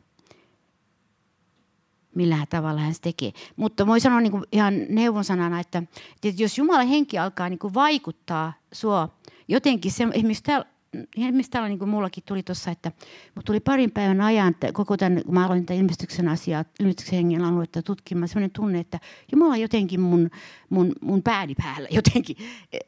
millä 2.17 2.47
tavalla 2.51 2.81
hän 2.81 2.95
se 2.95 3.01
tekee. 3.01 3.33
Mutta 3.57 3.87
voi 3.87 4.01
sanoa 4.01 4.21
niin 4.21 4.31
kuin 4.31 4.45
ihan 4.53 4.75
neuvonsanana, 4.89 5.61
että, 5.61 5.83
että 6.25 6.43
jos 6.43 6.59
Jumalan 6.59 6.87
henki 6.87 7.19
alkaa 7.19 7.49
niin 7.49 7.59
kuin 7.59 7.75
vaikuttaa 7.75 8.53
sua 8.73 9.09
jotenkin, 9.49 9.93
se, 9.93 10.07
esimerkiksi 10.13 10.43
täällä, 10.43 10.67
Esimerkiksi 11.17 11.51
täällä 11.51 11.69
niin 11.69 11.79
kuin 11.79 11.89
mullakin 11.89 12.25
tuli 12.27 12.43
tuossa, 12.43 12.71
että 12.71 12.93
mutta 13.35 13.47
tuli 13.47 13.61
parin 13.61 13.91
päivän 13.91 14.21
ajan, 14.21 14.51
että 14.51 14.73
koko 14.73 14.97
tämän, 14.97 15.23
kun 15.25 15.35
mä 15.35 15.47
aloin 15.47 15.67
tämän 15.67 15.81
ilmestyksen 15.81 16.29
asiaa, 16.29 16.65
ilmestyksen 16.81 17.17
hengen 17.17 17.45
aluetta 17.45 17.83
tutkimaan, 17.83 18.29
sellainen 18.29 18.51
tunne, 18.51 18.79
että 18.79 19.01
Jumala 19.33 19.57
jotenkin 19.57 20.01
mun, 20.01 20.31
mun, 20.71 20.93
mun 21.01 21.23
pääni 21.23 21.55
päällä, 21.55 21.89
jotenkin, 21.91 22.37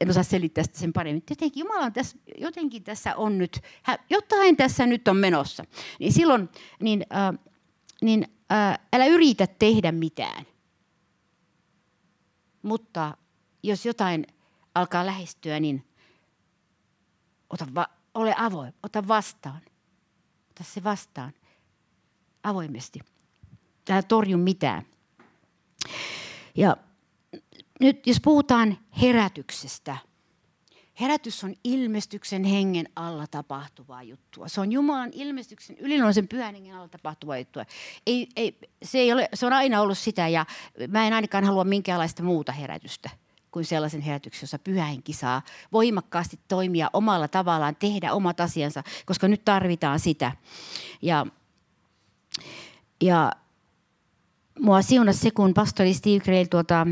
en 0.01 0.11
osaa 0.11 0.23
selittää 0.23 0.65
sitä 0.65 0.79
sen 0.79 0.93
paremmin, 0.93 1.23
jotenkin 1.31 1.61
Jumala 1.61 1.85
on 1.85 1.93
tässä, 1.93 2.19
jotenkin 2.39 2.85
tässä 2.85 3.17
on 3.17 3.39
nyt, 3.39 3.61
jotain 4.11 4.57
tässä 4.57 4.87
nyt 4.87 5.09
on 5.09 5.17
menossa. 5.17 5.65
Niin 5.99 6.13
silloin, 6.13 6.49
niin, 6.81 7.07
äh, 7.15 7.39
niin 8.03 8.29
ää, 8.51 8.79
älä 8.93 9.07
yritä 9.07 9.47
tehdä 9.47 9.93
mitään. 9.93 10.45
Mutta 12.63 13.17
jos 13.63 13.87
jotain 13.87 14.27
alkaa 14.75 15.07
lähestyä, 15.07 15.61
niin 15.61 15.88
ota 17.51 17.67
va- 17.75 17.89
ole 18.15 18.35
avoin, 18.39 18.75
ota 18.83 19.09
vastaan. 19.09 19.61
Ota 20.51 20.65
se 20.65 20.85
vastaan 20.85 21.33
avoimesti. 22.43 23.01
Älä 23.91 24.03
torju 24.03 24.39
mitään. 24.39 24.87
Ja 26.55 26.77
nyt 27.81 28.07
jos 28.07 28.21
puhutaan 28.21 28.79
herätyksestä– 29.01 29.97
Herätys 31.01 31.45
on 31.45 31.55
ilmestyksen 31.65 32.45
hengen 32.45 32.89
alla 32.97 33.27
tapahtuvaa 33.27 34.03
juttua. 34.03 34.49
Se 34.49 34.61
on 34.61 34.73
Jumalan 34.73 35.11
ilmestyksen, 35.13 35.77
yliluonnollisen 35.79 36.29
pyhän 36.29 36.55
hengen 36.55 36.75
alla 36.75 36.89
tapahtuvaa 36.89 37.39
juttua. 37.39 37.65
Ei, 38.07 38.29
ei, 38.37 38.59
se, 38.83 38.99
ei 38.99 39.13
ole, 39.13 39.29
se 39.35 39.47
on 39.47 39.53
aina 39.53 39.81
ollut 39.81 39.99
sitä 39.99 40.29
ja 40.29 40.47
mä 40.89 41.07
en 41.07 41.13
ainakaan 41.13 41.45
halua 41.45 41.65
minkäänlaista 41.65 42.23
muuta 42.23 42.53
herätystä 42.53 43.11
kuin 43.51 43.65
sellaisen 43.65 44.01
herätyksen, 44.01 44.43
jossa 44.43 44.59
pyhä 44.59 44.85
henki 44.85 45.13
saa 45.13 45.43
voimakkaasti 45.73 46.39
toimia 46.49 46.91
omalla 46.93 47.29
tavallaan, 47.29 47.77
tehdä 47.77 48.13
omat 48.13 48.41
asiansa, 48.41 48.83
koska 49.07 49.29
nyt 49.29 49.45
tarvitaan 49.45 50.01
sitä. 50.01 50.33
Ja, 51.03 51.27
ja 53.01 53.33
mua 54.61 54.83
siunasi 54.83 55.19
se, 55.19 55.31
kun 55.31 55.55
pastori 55.55 55.95
Steve 55.95 56.25
Grail 56.25 56.47
tuota 56.51 56.87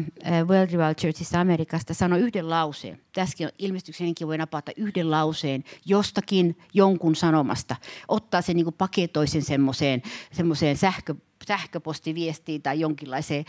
World 0.49 0.71
Revival 0.71 0.95
Churchista 0.95 1.41
Amerikasta 1.41 1.95
sanoi 1.95 2.21
yhden 2.21 2.51
lauseen. 2.51 3.01
Tässäkin 3.13 3.49
ilmestyksenkin 3.59 4.27
voi 4.27 4.39
napata 4.39 4.73
yhden 4.77 5.11
lauseen 5.11 5.65
jostakin 5.85 6.59
jonkun 6.75 7.17
sanomasta. 7.17 7.77
Ottaa 8.09 8.43
sen 8.43 8.57
niin 8.57 8.73
paketoisen 8.79 9.43
semmoiseen 10.33 10.77
sähkö, 10.77 11.15
sähköpostiviestiin 11.49 12.63
tai 12.63 12.81
jonkinlaiseen 12.81 13.45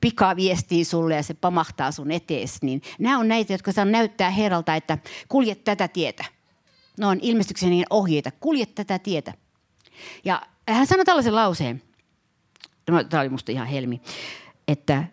pikaviestiin 0.00 0.86
sulle 0.86 1.14
ja 1.14 1.22
se 1.22 1.34
pamahtaa 1.34 1.92
sun 1.92 2.10
etees. 2.10 2.62
Niin 2.62 2.82
nämä 2.98 3.18
on 3.18 3.28
näitä, 3.28 3.52
jotka 3.52 3.72
saa 3.72 3.84
näyttää 3.84 4.30
Herralta, 4.30 4.74
että 4.74 4.98
kulje 5.28 5.54
tätä 5.54 5.88
tietä. 5.88 6.24
Ne 6.98 7.06
on 7.06 7.18
ilmestyksen 7.22 7.84
ohjeita. 7.90 8.30
Kulje 8.30 8.66
tätä 8.66 8.98
tietä. 8.98 9.34
Ja 10.24 10.42
hän 10.68 10.86
sanoi 10.86 11.04
tällaisen 11.04 11.34
lauseen– 11.34 11.82
tämä 12.84 13.20
oli 13.20 13.28
musta 13.28 13.52
ihan 13.52 13.66
helmi, 13.66 14.02
että 14.68 15.04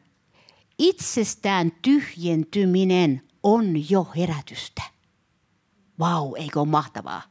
itsestään 0.77 1.71
tyhjentyminen 1.81 3.21
on 3.43 3.89
jo 3.89 4.07
herätystä. 4.17 4.81
Vau, 5.99 6.35
eikö 6.35 6.59
ole 6.59 6.67
mahtavaa? 6.67 7.21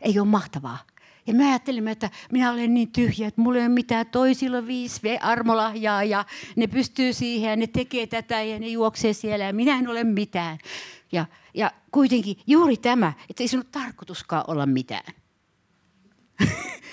Eikö 0.00 0.20
ole 0.20 0.28
mahtavaa? 0.28 0.78
Ja 1.26 1.34
me 1.34 1.48
ajattelimme, 1.48 1.90
että 1.90 2.10
minä 2.32 2.52
olen 2.52 2.74
niin 2.74 2.92
tyhjä, 2.92 3.28
että 3.28 3.40
mulla 3.40 3.58
ei 3.58 3.66
ole 3.66 3.74
mitään 3.74 4.06
toisilla 4.06 4.66
viisi 4.66 5.18
armolahjaa 5.20 6.04
ja 6.04 6.24
ne 6.56 6.66
pystyy 6.66 7.12
siihen 7.12 7.50
ja 7.50 7.56
ne 7.56 7.66
tekee 7.66 8.06
tätä 8.06 8.42
ja 8.42 8.58
ne 8.58 8.68
juoksee 8.68 9.12
siellä 9.12 9.44
ja 9.44 9.52
minä 9.52 9.78
en 9.78 9.88
ole 9.88 10.04
mitään. 10.04 10.58
Ja, 11.12 11.26
ja 11.54 11.70
kuitenkin 11.90 12.36
juuri 12.46 12.76
tämä, 12.76 13.12
että 13.30 13.42
ei 13.42 13.48
sinun 13.48 13.66
tarkoituskaan 13.72 14.44
olla 14.46 14.66
mitään. 14.66 15.12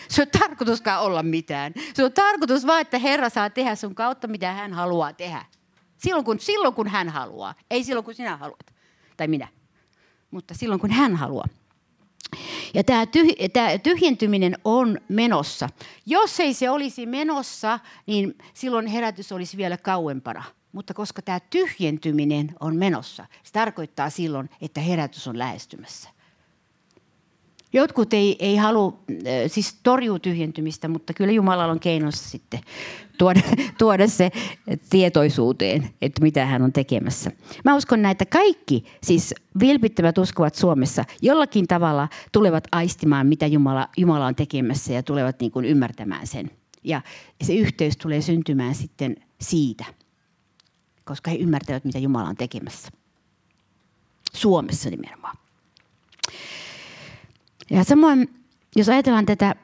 Se 0.09 0.21
on 0.21 0.27
tarkoituskaan 0.39 1.01
olla 1.01 1.23
mitään. 1.23 1.73
Se 1.93 2.03
on 2.03 2.13
tarkoitus 2.13 2.67
vaan, 2.67 2.81
että 2.81 2.99
Herra 2.99 3.29
saa 3.29 3.49
tehdä 3.49 3.75
sun 3.75 3.95
kautta, 3.95 4.27
mitä 4.27 4.53
hän 4.53 4.73
haluaa 4.73 5.13
tehdä. 5.13 5.45
Silloin 5.97 6.25
kun, 6.25 6.39
silloin 6.39 6.73
kun 6.73 6.87
hän 6.87 7.09
haluaa. 7.09 7.55
Ei 7.71 7.83
silloin 7.83 8.05
kun 8.05 8.15
sinä 8.15 8.37
haluat. 8.37 8.73
Tai 9.17 9.27
minä. 9.27 9.47
Mutta 10.31 10.53
silloin 10.53 10.81
kun 10.81 10.91
hän 10.91 11.15
haluaa. 11.15 11.47
Ja 12.73 12.83
tämä, 12.83 13.05
tyh- 13.05 13.79
tyhjentyminen 13.83 14.57
on 14.63 14.97
menossa. 15.09 15.69
Jos 16.05 16.39
ei 16.39 16.53
se 16.53 16.69
olisi 16.69 17.05
menossa, 17.05 17.79
niin 18.05 18.37
silloin 18.53 18.87
herätys 18.87 19.31
olisi 19.31 19.57
vielä 19.57 19.77
kauempana. 19.77 20.43
Mutta 20.71 20.93
koska 20.93 21.21
tämä 21.21 21.39
tyhjentyminen 21.39 22.55
on 22.59 22.75
menossa, 22.75 23.25
se 23.43 23.51
tarkoittaa 23.51 24.09
silloin, 24.09 24.49
että 24.61 24.81
herätys 24.81 25.27
on 25.27 25.39
lähestymässä. 25.39 26.09
Jotkut 27.73 28.13
ei, 28.13 28.35
ei 28.39 28.55
halua, 28.55 28.99
äh, 29.11 29.17
siis 29.47 29.79
torjuu 29.83 30.19
tyhjentymistä, 30.19 30.87
mutta 30.87 31.13
kyllä 31.13 31.31
Jumalalla 31.31 31.73
on 31.73 31.79
keinossa 31.79 32.29
sitten 32.29 32.59
tuoda, 33.17 33.41
tuoda 33.77 34.07
se 34.07 34.31
tietoisuuteen, 34.89 35.89
että 36.01 36.21
mitä 36.21 36.45
hän 36.45 36.61
on 36.61 36.73
tekemässä. 36.73 37.31
Mä 37.65 37.75
uskon 37.75 38.01
näitä 38.01 38.25
kaikki, 38.25 38.83
siis 39.03 39.35
vilpittömät 39.59 40.17
uskovat 40.17 40.55
Suomessa, 40.55 41.05
jollakin 41.21 41.67
tavalla 41.67 42.07
tulevat 42.31 42.63
aistimaan, 42.71 43.27
mitä 43.27 43.47
Jumala, 43.47 43.89
Jumala 43.97 44.25
on 44.25 44.35
tekemässä 44.35 44.93
ja 44.93 45.03
tulevat 45.03 45.39
niin 45.39 45.51
kuin 45.51 45.65
ymmärtämään 45.65 46.27
sen. 46.27 46.51
Ja 46.83 47.01
se 47.43 47.53
yhteys 47.53 47.97
tulee 47.97 48.21
syntymään 48.21 48.75
sitten 48.75 49.15
siitä, 49.41 49.85
koska 51.03 51.31
he 51.31 51.37
ymmärtävät, 51.37 51.85
mitä 51.85 51.99
Jumala 51.99 52.29
on 52.29 52.35
tekemässä. 52.35 52.89
Suomessa 54.33 54.89
nimenomaan. 54.89 55.37
Ja 57.71 57.83
samoin, 57.83 58.29
jos 58.75 58.89
ajatellaan 58.89 59.25
tätä, 59.25 59.55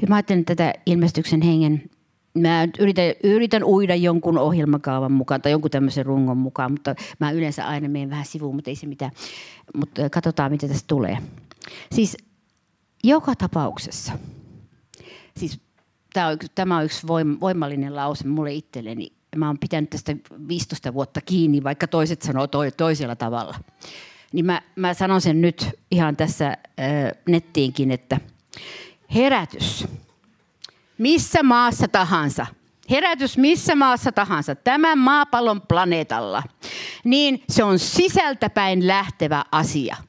jos 0.00 0.08
mä 0.08 0.14
ajattelen 0.14 0.44
tätä 0.44 0.74
ilmestyksen 0.86 1.42
hengen, 1.42 1.90
mä 2.34 2.68
yritän, 2.78 3.12
yritän 3.24 3.64
uida 3.64 3.94
jonkun 3.94 4.38
ohjelmakaavan 4.38 5.12
mukaan 5.12 5.42
tai 5.42 5.52
jonkun 5.52 5.70
tämmöisen 5.70 6.06
rungon 6.06 6.36
mukaan, 6.36 6.72
mutta 6.72 6.94
mä 7.18 7.30
yleensä 7.30 7.66
aina 7.66 7.88
menen 7.88 8.10
vähän 8.10 8.26
sivuun, 8.26 8.54
mutta 8.54 8.70
ei 8.70 8.76
se 8.76 8.86
mitään. 8.86 9.12
Mutta 9.76 10.10
katsotaan, 10.10 10.52
mitä 10.52 10.68
tästä 10.68 10.86
tulee. 10.86 11.18
Siis 11.92 12.16
joka 13.04 13.34
tapauksessa, 13.34 14.12
siis 15.36 15.60
tämä 16.12 16.28
on, 16.28 16.38
tämä 16.54 16.76
on 16.76 16.84
yksi 16.84 17.06
voimallinen 17.40 17.96
lause 17.96 18.28
mulle 18.28 18.52
itselleni. 18.52 19.12
Mä 19.36 19.46
oon 19.46 19.58
pitänyt 19.58 19.90
tästä 19.90 20.16
15 20.48 20.94
vuotta 20.94 21.20
kiinni, 21.20 21.64
vaikka 21.64 21.86
toiset 21.86 22.22
sanoo 22.22 22.46
toi, 22.46 22.72
toisella 22.72 23.16
tavalla. 23.16 23.54
Niin 24.32 24.46
mä, 24.46 24.62
mä 24.76 24.94
sanon 24.94 25.20
sen 25.20 25.40
nyt 25.40 25.66
ihan 25.90 26.16
tässä 26.16 26.48
äh, 26.48 26.56
nettiinkin, 27.28 27.90
että 27.90 28.20
herätys. 29.14 29.86
Missä 30.98 31.42
maassa 31.42 31.88
tahansa, 31.88 32.46
herätys 32.90 33.38
missä 33.38 33.74
maassa 33.74 34.12
tahansa, 34.12 34.54
tämän 34.54 34.98
maapallon 34.98 35.60
planeetalla, 35.60 36.42
niin 37.04 37.44
se 37.48 37.64
on 37.64 37.78
sisältäpäin 37.78 38.86
lähtevä 38.86 39.44
asia– 39.52 39.96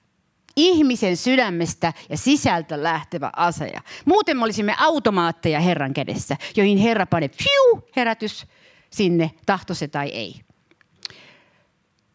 ihmisen 0.60 1.18
sydämestä 1.18 1.94
ja 2.10 2.18
sisältä 2.18 2.84
lähtevä 2.84 3.30
asia. 3.36 3.82
Muuten 4.06 4.38
me 4.38 4.44
olisimme 4.44 4.76
automaatteja 4.80 5.60
Herran 5.60 5.94
kädessä, 5.94 6.38
joihin 6.56 6.78
Herra 6.78 7.06
panee 7.06 7.30
fiu, 7.30 7.90
herätys 7.96 8.46
sinne, 8.90 9.32
tahto 9.46 9.74
se 9.74 9.88
tai 9.88 10.10
ei. 10.10 10.36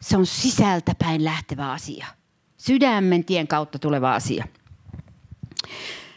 Se 0.04 0.16
on 0.16 0.26
sisältäpäin 0.26 1.24
lähtevä 1.24 1.72
asia. 1.72 2.06
Sydämen 2.56 3.24
tien 3.24 3.48
kautta 3.48 3.78
tuleva 3.78 4.14
asia. 4.14 4.44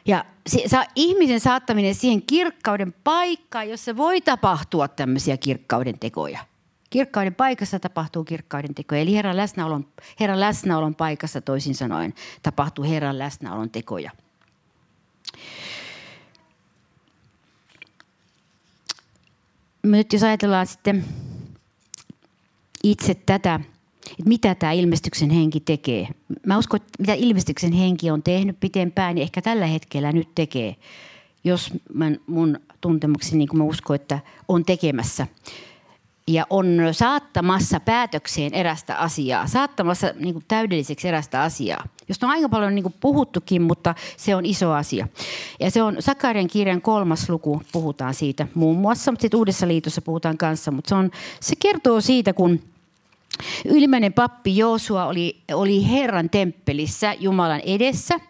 Ja 0.06 0.26
se, 0.48 0.64
saa, 0.68 0.86
ihmisen 0.96 1.40
saattaminen 1.40 1.96
siihen 1.96 2.22
kirkkauden 2.22 2.94
paikkaan, 3.04 3.70
jossa 3.70 3.98
voi 3.98 4.22
tapahtua 4.22 4.88
tämmöisiä 4.88 5.38
kirkkauden 5.38 6.00
tekoja– 6.00 6.40
Kirkkauden 6.90 7.36
paikassa 7.36 7.80
tapahtuu 7.80 8.24
kirkkauden 8.24 8.76
teko. 8.76 8.96
Eli 8.96 9.16
Herran 9.16 9.38
läsnäolon, 9.38 9.88
Herran 10.20 10.40
läsnäolon 10.40 10.96
paikassa 10.96 11.42
toisin 11.42 11.76
sanoen 11.76 12.14
tapahtuu 12.44 12.86
Herran 12.86 13.20
läsnäolon 13.20 13.70
tekoja. 13.70 14.12
Nyt 19.84 20.14
jos 20.14 20.24
ajatellaan 20.24 20.68
sitten 20.68 21.06
itse 22.84 23.14
tätä, 23.14 23.60
että 24.12 24.28
mitä 24.30 24.56
tämä 24.56 24.72
ilmestyksen 24.72 25.30
henki 25.30 25.60
tekee. 25.60 26.08
Mä 26.46 26.58
uskon, 26.58 26.78
että 26.78 26.92
mitä 27.00 27.14
ilmestyksen 27.14 27.74
henki 27.74 28.12
on 28.12 28.24
tehnyt 28.24 28.60
pitempään, 28.60 29.16
niin 29.16 29.24
ehkä 29.24 29.42
tällä 29.42 29.66
hetkellä 29.66 30.12
nyt 30.12 30.30
tekee, 30.36 30.76
jos 31.44 31.74
mä, 31.94 32.12
mun 32.28 32.60
tuntemukseni, 32.82 33.38
niin 33.38 33.48
kuin 33.48 33.58
mä 33.58 33.64
uskon, 33.64 33.96
että 33.96 34.20
on 34.48 34.66
tekemässä 34.66 35.28
ja 36.28 36.48
on 36.50 36.78
saattamassa 36.92 37.80
päätökseen 37.80 38.54
erästä 38.54 38.96
asiaa, 38.96 39.48
saattamassa 39.48 40.14
niin 40.20 40.34
kuin 40.34 40.46
täydelliseksi 40.48 41.08
erästä 41.08 41.42
asiaa, 41.42 41.84
josta 42.08 42.26
on 42.26 42.32
aika 42.32 42.50
paljon 42.50 42.76
niin 42.76 42.84
kuin 42.84 42.96
puhuttukin, 43.00 43.62
mutta 43.62 43.96
se 44.18 44.36
on 44.36 44.46
iso 44.46 44.72
asia. 44.72 45.08
Ja 45.60 45.72
se 45.72 45.82
on 45.82 45.96
Sakarian 46.00 46.48
kirjan 46.48 46.82
kolmas 46.82 47.30
luku, 47.30 47.62
puhutaan 47.72 48.14
siitä 48.14 48.48
muun 48.54 48.78
muassa, 48.78 49.12
mutta 49.12 49.22
sitten 49.22 49.38
Uudessa 49.38 49.68
liitossa 49.68 50.02
puhutaan 50.02 50.38
kanssa, 50.38 50.72
mutta 50.72 50.90
se, 50.90 50.96
on, 50.96 51.12
se 51.40 51.56
kertoo 51.60 52.02
siitä, 52.02 52.34
kun 52.34 52.60
ylimmäinen 53.66 54.14
pappi 54.14 54.58
Joosua 54.58 55.06
oli, 55.06 55.42
oli 55.54 55.90
Herran 55.90 56.30
temppelissä 56.30 57.16
Jumalan 57.20 57.62
edessä– 57.66 58.20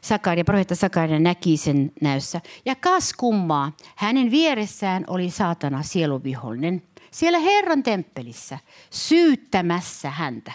Sakaria, 0.00 0.44
profeetta 0.44 0.74
Sakaria 0.74 1.18
näki 1.18 1.56
sen 1.56 1.92
näyssä. 2.00 2.40
Ja 2.64 2.74
kas 2.74 3.12
kummaa, 3.12 3.72
hänen 3.96 4.30
vieressään 4.30 5.04
oli 5.06 5.30
saatana 5.30 5.82
sieluvihollinen– 5.82 6.82
siellä 7.14 7.38
Herran 7.38 7.82
temppelissä 7.82 8.58
syyttämässä 8.90 10.10
häntä. 10.10 10.52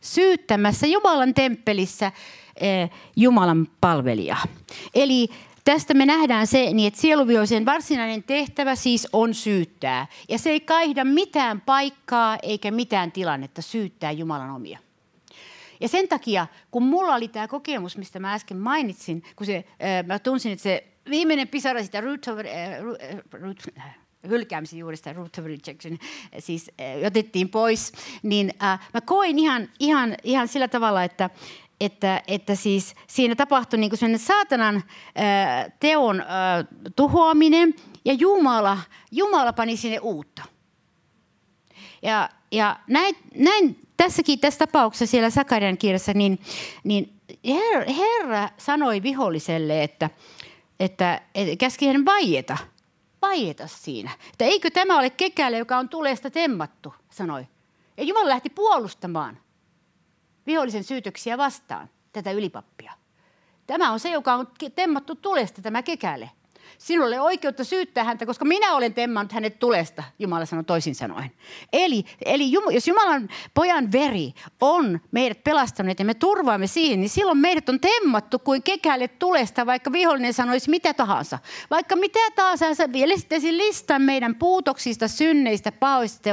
Syyttämässä 0.00 0.86
Jumalan 0.86 1.34
temppelissä 1.34 2.12
eh, 2.60 2.90
Jumalan 3.16 3.68
palvelijaa. 3.80 4.42
Eli 4.94 5.28
tästä 5.66 5.94
me 5.94 6.06
nähdään 6.06 6.46
se, 6.46 6.72
niin 6.72 6.88
että 6.88 7.00
sieluvihoisen 7.00 7.64
varsinainen 7.64 8.22
tehtävä 8.22 8.74
siis 8.74 9.08
on 9.12 9.34
syyttää. 9.34 10.06
Ja 10.28 10.38
se 10.38 10.50
ei 10.50 10.60
kaihda 10.60 11.04
mitään 11.04 11.60
paikkaa 11.60 12.38
eikä 12.42 12.70
mitään 12.70 13.12
tilannetta 13.12 13.62
syyttää 13.62 14.12
Jumalan 14.12 14.50
omia. 14.50 14.78
Ja 15.80 15.88
sen 15.88 16.08
takia, 16.08 16.46
kun 16.70 16.82
mulla 16.82 17.14
oli 17.14 17.28
tämä 17.28 17.48
kokemus, 17.48 17.96
mistä 17.96 18.18
mä 18.18 18.34
äsken 18.34 18.56
mainitsin, 18.56 19.22
kun 19.36 19.46
se, 19.46 19.56
äh, 19.56 20.06
mä 20.06 20.18
tunsin, 20.18 20.52
että 20.52 20.62
se 20.62 20.86
viimeinen 21.10 21.48
pisara 21.48 21.82
sitä 21.82 22.00
root 22.00 22.28
äh, 22.28 22.34
root, 23.32 23.62
hylkäämisen 24.28 24.78
juurista, 24.78 25.12
root 25.12 25.38
of 25.38 25.44
rejection, 25.44 25.98
siis 26.38 26.70
äh, 26.80 27.06
otettiin 27.06 27.48
pois, 27.48 27.92
niin 28.22 28.52
äh, 28.62 28.88
mä 28.94 29.00
koin 29.00 29.38
ihan, 29.38 29.68
ihan, 29.78 30.14
ihan 30.24 30.48
sillä 30.48 30.68
tavalla, 30.68 31.04
että, 31.04 31.30
että, 31.80 32.22
että 32.26 32.54
siis 32.54 32.94
siinä 33.06 33.34
tapahtui 33.34 33.78
niin 33.78 33.90
kuin 33.90 34.18
saatanan 34.18 34.76
äh, 34.76 35.72
teon 35.80 36.20
äh, 36.20 36.26
tuhoaminen 36.96 37.74
ja 38.04 38.12
Jumala, 38.12 38.78
Jumala 39.12 39.52
pani 39.52 39.76
sinne 39.76 39.98
uutta. 39.98 40.42
Ja, 42.02 42.28
ja 42.52 42.76
näin, 42.86 43.16
näin 43.34 43.80
tässäkin 43.96 44.38
tässä 44.38 44.58
tapauksessa 44.58 45.10
siellä 45.10 45.30
Sakarian 45.30 45.78
kirjassa, 45.78 46.12
niin, 46.12 46.38
niin 46.84 47.12
Herra, 47.46 47.92
Herra 47.92 48.48
sanoi 48.58 49.02
viholliselle, 49.02 49.82
että, 49.82 50.10
että, 50.80 51.20
että 51.34 51.56
käski 51.56 51.86
hänen 51.86 52.04
vaieta– 52.04 52.56
vaieta 53.22 53.66
siinä. 53.66 54.10
Että 54.32 54.44
eikö 54.44 54.70
tämä 54.70 54.98
ole 54.98 55.10
kekäle, 55.10 55.58
joka 55.58 55.78
on 55.78 55.88
tulesta 55.88 56.30
temmattu, 56.30 56.94
sanoi. 57.10 57.46
Ja 57.96 58.04
Jumala 58.04 58.28
lähti 58.28 58.50
puolustamaan 58.50 59.38
vihollisen 60.46 60.84
syytöksiä 60.84 61.38
vastaan 61.38 61.90
tätä 62.12 62.30
ylipappia. 62.30 62.92
Tämä 63.66 63.92
on 63.92 64.00
se, 64.00 64.10
joka 64.10 64.34
on 64.34 64.48
temmattu 64.74 65.14
tulesta, 65.14 65.62
tämä 65.62 65.82
kekäle. 65.82 66.30
Sinulla 66.78 67.14
ei 67.14 67.20
ole 67.20 67.26
oikeutta 67.26 67.64
syyttää 67.64 68.04
häntä, 68.04 68.26
koska 68.26 68.44
minä 68.44 68.74
olen 68.74 68.94
temmannut 68.94 69.32
hänet 69.32 69.58
tulesta, 69.58 70.02
Jumala 70.18 70.46
sanoi 70.46 70.64
toisin 70.64 70.94
sanoen. 70.94 71.30
Eli, 71.72 72.04
eli 72.24 72.52
jos 72.52 72.88
Jumalan 72.88 73.28
pojan 73.54 73.92
veri 73.92 74.32
on 74.60 75.00
meidät 75.12 75.44
pelastanut 75.44 75.98
ja 75.98 76.04
me 76.04 76.14
turvaamme 76.14 76.66
siihen, 76.66 77.00
niin 77.00 77.08
silloin 77.08 77.38
meidät 77.38 77.68
on 77.68 77.80
temmattu 77.80 78.38
kuin 78.38 78.62
kekälle 78.62 79.08
tulesta, 79.08 79.66
vaikka 79.66 79.92
vihollinen 79.92 80.34
sanoisi 80.34 80.70
mitä 80.70 80.94
tahansa. 80.94 81.38
Vaikka 81.70 81.96
mitä 81.96 82.30
tahansa, 82.34 82.92
vielä 82.92 83.16
sitten 83.16 83.58
listan 83.58 84.02
meidän 84.02 84.34
puutoksista, 84.34 85.08
synneistä, 85.08 85.72
pahoista 85.72 86.30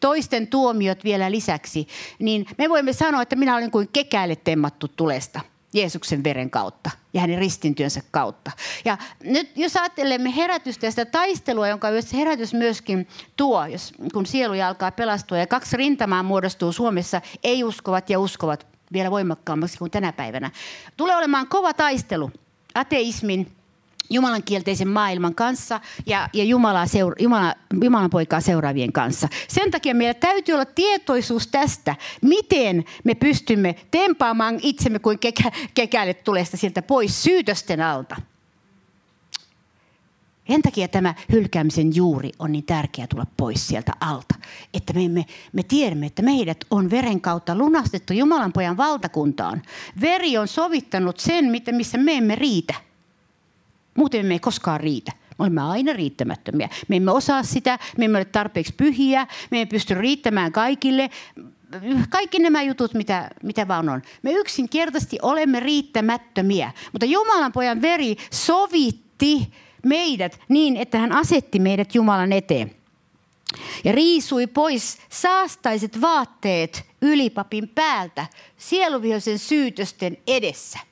toisten 0.00 0.46
tuomiot 0.46 1.04
vielä 1.04 1.30
lisäksi, 1.30 1.88
niin 2.18 2.46
me 2.58 2.68
voimme 2.68 2.92
sanoa, 2.92 3.22
että 3.22 3.36
minä 3.36 3.56
olen 3.56 3.70
kuin 3.70 3.88
kekälle 3.92 4.36
temmattu 4.36 4.88
tulesta. 4.88 5.40
Jeesuksen 5.72 6.24
veren 6.24 6.50
kautta 6.50 6.90
ja 7.14 7.20
hänen 7.20 7.38
ristintyönsä 7.38 8.02
kautta. 8.10 8.50
Ja 8.84 8.98
nyt 9.24 9.50
jos 9.56 9.76
ajattelemme 9.76 10.36
herätystä 10.36 10.86
ja 10.86 10.90
sitä 10.90 11.04
taistelua, 11.04 11.68
jonka 11.68 11.88
herätys 12.12 12.54
myöskin 12.54 13.08
tuo, 13.36 13.66
jos, 13.66 13.92
kun 14.12 14.26
sielu 14.26 14.54
alkaa 14.66 14.90
pelastua 14.90 15.38
ja 15.38 15.46
kaksi 15.46 15.76
rintamaa 15.76 16.22
muodostuu 16.22 16.72
Suomessa, 16.72 17.20
ei-uskovat 17.42 18.10
ja 18.10 18.18
uskovat 18.18 18.66
vielä 18.92 19.10
voimakkaammaksi 19.10 19.78
kuin 19.78 19.90
tänä 19.90 20.12
päivänä. 20.12 20.50
Tulee 20.96 21.16
olemaan 21.16 21.48
kova 21.48 21.74
taistelu 21.74 22.30
ateismin 22.74 23.57
Jumalan 24.10 24.42
kielteisen 24.42 24.88
maailman 24.88 25.34
kanssa 25.34 25.80
ja, 26.06 26.28
ja 26.32 26.44
Jumalaa 26.44 26.86
seura, 26.86 27.16
Jumala, 27.18 27.54
Jumalan 27.82 28.10
poikaa 28.10 28.40
seuraavien 28.40 28.92
kanssa. 28.92 29.28
Sen 29.48 29.70
takia 29.70 29.94
meillä 29.94 30.14
täytyy 30.14 30.54
olla 30.54 30.64
tietoisuus 30.64 31.46
tästä, 31.46 31.96
miten 32.22 32.84
me 33.04 33.14
pystymme 33.14 33.74
tempaamaan 33.90 34.58
itsemme 34.62 34.98
kuin 34.98 35.18
kekä, 35.18 35.50
kekäille 35.74 36.14
tulesta 36.14 36.56
sieltä 36.56 36.82
pois 36.82 37.22
syytösten 37.22 37.80
alta. 37.80 38.16
Sen 40.48 40.62
takia 40.62 40.88
tämä 40.88 41.14
hylkäämisen 41.32 41.96
juuri 41.96 42.30
on 42.38 42.52
niin 42.52 42.64
tärkeää 42.64 43.06
tulla 43.06 43.26
pois 43.36 43.68
sieltä 43.68 43.92
alta. 44.00 44.34
Että 44.74 44.92
me, 44.92 45.08
me, 45.08 45.24
me 45.52 45.62
tiedämme, 45.62 46.06
että 46.06 46.22
meidät 46.22 46.64
on 46.70 46.90
veren 46.90 47.20
kautta 47.20 47.56
lunastettu 47.56 48.12
Jumalan 48.12 48.52
pojan 48.52 48.76
valtakuntaan. 48.76 49.62
Veri 50.00 50.38
on 50.38 50.48
sovittanut 50.48 51.20
sen, 51.20 51.44
missä 51.72 51.98
me 51.98 52.14
emme 52.14 52.34
riitä– 52.34 52.74
Muuten 53.98 54.26
me 54.26 54.34
ei 54.34 54.38
koskaan 54.38 54.80
riitä. 54.80 55.12
Me 55.28 55.34
olemme 55.42 55.60
aina 55.60 55.92
riittämättömiä. 55.92 56.68
Me 56.88 56.96
emme 56.96 57.10
osaa 57.10 57.42
sitä, 57.42 57.78
me 57.96 58.04
emme 58.04 58.18
ole 58.18 58.24
tarpeeksi 58.24 58.74
pyhiä, 58.76 59.26
me 59.50 59.60
emme 59.60 59.70
pysty 59.70 59.94
riittämään 59.94 60.52
kaikille. 60.52 61.10
Kaikki 62.08 62.38
nämä 62.38 62.62
jutut, 62.62 62.94
mitä, 62.94 63.30
mitä 63.42 63.68
vaan 63.68 63.88
on. 63.88 64.02
Me 64.22 64.32
yksinkertaisesti 64.32 65.18
olemme 65.22 65.60
riittämättömiä. 65.60 66.72
Mutta 66.92 67.06
Jumalan 67.06 67.52
pojan 67.52 67.82
veri 67.82 68.16
sovitti 68.30 69.52
meidät 69.86 70.40
niin, 70.48 70.76
että 70.76 70.98
hän 70.98 71.12
asetti 71.12 71.58
meidät 71.58 71.94
Jumalan 71.94 72.32
eteen. 72.32 72.74
Ja 73.84 73.92
riisui 73.92 74.46
pois 74.46 74.98
saastaiset 75.08 76.00
vaatteet 76.00 76.84
ylipapin 77.02 77.68
päältä 77.68 78.26
sieluvihoisen 78.56 79.38
syytösten 79.38 80.16
edessä. 80.26 80.87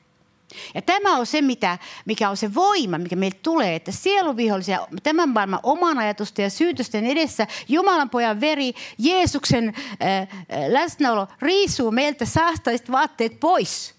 Ja 0.75 0.83
tämä 0.83 1.17
on 1.17 1.27
se, 1.27 1.43
mitä, 1.43 1.79
mikä 2.05 2.31
on 2.31 2.37
se 2.37 2.55
voima, 2.55 2.99
mikä 2.99 3.17
meille 3.17 3.39
tulee, 3.43 3.75
että 3.75 3.93
sieluvihollisia, 3.93 4.87
tämän 5.03 5.29
maailman 5.29 5.61
oman 5.63 5.99
ajatusten 5.99 6.43
ja 6.43 6.51
syytösten 6.51 7.07
edessä, 7.07 7.47
Jumalan 7.69 8.11
pojan 8.11 8.41
veri, 8.41 8.73
Jeesuksen 8.99 9.69
äh, 9.69 10.29
läsnäolo 10.69 11.29
riisuu 11.41 11.91
meiltä 11.91 12.25
saastaiset 12.25 12.91
vaatteet 12.91 13.41
pois. 13.41 13.95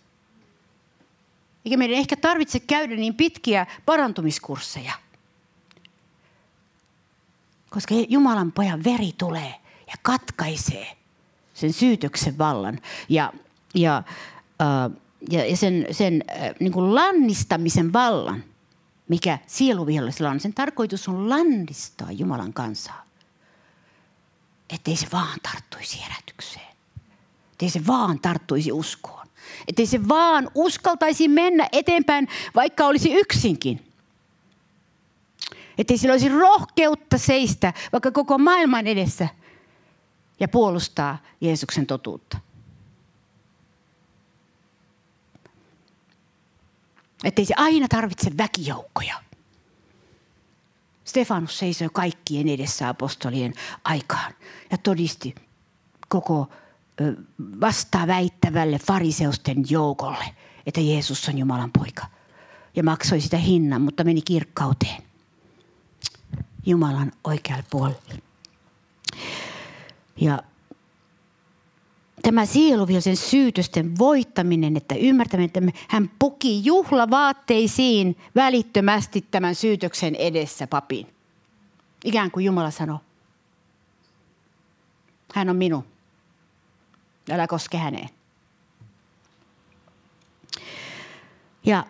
Eikä 1.65 1.77
meidän 1.77 1.97
ehkä 1.97 2.15
tarvitse 2.15 2.59
käydä 2.59 2.95
niin 2.95 3.15
pitkiä 3.15 3.67
parantumiskursseja. 3.85 4.93
Koska 7.69 7.95
Jumalan 8.09 8.51
pojan 8.51 8.83
veri 8.83 9.11
tulee 9.17 9.55
ja 9.87 9.93
katkaisee 10.01 10.97
sen 11.53 11.73
syytöksen 11.73 12.37
vallan 12.37 12.79
ja, 13.09 13.33
ja, 13.75 14.03
äh, 14.61 15.01
ja 15.29 15.57
sen, 15.57 15.85
sen 15.91 16.23
äh, 16.31 16.49
niin 16.59 16.73
kuin 16.73 16.95
lannistamisen 16.95 17.93
vallan, 17.93 18.43
mikä 19.07 19.39
sieluvihollisella 19.47 20.31
on. 20.31 20.39
Sen 20.39 20.53
tarkoitus 20.53 21.07
on 21.07 21.29
lannistaa 21.29 22.11
Jumalan 22.11 22.53
kansaa. 22.53 23.05
Ettei 24.69 24.95
se 24.95 25.07
vaan 25.11 25.39
tarttuisi 25.43 26.01
herätykseen. 26.03 26.77
Ettei 27.51 27.69
se 27.69 27.87
vaan 27.87 28.19
tarttuisi 28.19 28.71
uskoon. 28.71 29.27
Ettei 29.67 29.85
se 29.85 30.07
vaan 30.07 30.51
uskaltaisi 30.55 31.27
mennä 31.27 31.69
eteenpäin, 31.71 32.27
vaikka 32.55 32.85
olisi 32.85 33.13
yksinkin. 33.13 33.93
Ettei 35.77 35.97
sillä 35.97 36.13
olisi 36.13 36.29
rohkeutta 36.29 37.17
seistä 37.17 37.73
vaikka 37.91 38.11
koko 38.11 38.37
maailman 38.37 38.87
edessä 38.87 39.27
ja 40.39 40.47
puolustaa 40.47 41.17
Jeesuksen 41.41 41.85
totuutta. 41.85 42.37
Ettei 47.23 47.45
se 47.45 47.53
aina 47.57 47.87
tarvitse 47.87 48.37
väkijoukkoja. 48.37 49.23
Stefanus 51.05 51.59
seisoi 51.59 51.89
kaikkien 51.93 52.47
edessä 52.47 52.89
apostolien 52.89 53.53
aikaan 53.83 54.33
ja 54.71 54.77
todisti 54.77 55.35
koko 56.07 56.49
vastaa 57.61 58.07
väittävälle 58.07 58.79
fariseusten 58.79 59.63
joukolle, 59.69 60.35
että 60.65 60.81
Jeesus 60.81 61.29
on 61.29 61.37
Jumalan 61.37 61.71
poika. 61.71 62.05
Ja 62.75 62.83
maksoi 62.83 63.21
sitä 63.21 63.37
hinnan, 63.37 63.81
mutta 63.81 64.03
meni 64.03 64.21
kirkkauteen. 64.21 65.03
Jumalan 66.65 67.11
oikealle 67.23 67.63
puolelle. 67.69 68.21
Ja 70.21 70.43
tämä 72.21 72.45
sieluvihollisen 72.45 73.17
syytösten 73.17 73.97
voittaminen, 73.97 74.77
että 74.77 74.95
ymmärtämme, 74.95 75.45
että 75.45 75.61
hän 75.87 76.11
puki 76.19 76.65
juhlavaatteisiin 76.65 78.17
välittömästi 78.35 79.25
tämän 79.31 79.55
syytöksen 79.55 80.15
edessä 80.15 80.67
papin. 80.67 81.07
Ikään 82.03 82.31
kuin 82.31 82.45
Jumala 82.45 82.71
sanoi, 82.71 82.99
hän 85.33 85.49
on 85.49 85.55
minun. 85.55 85.83
Älä 87.31 87.47
koske 87.47 87.77
häneen. 87.77 88.09
Ja 91.65 91.85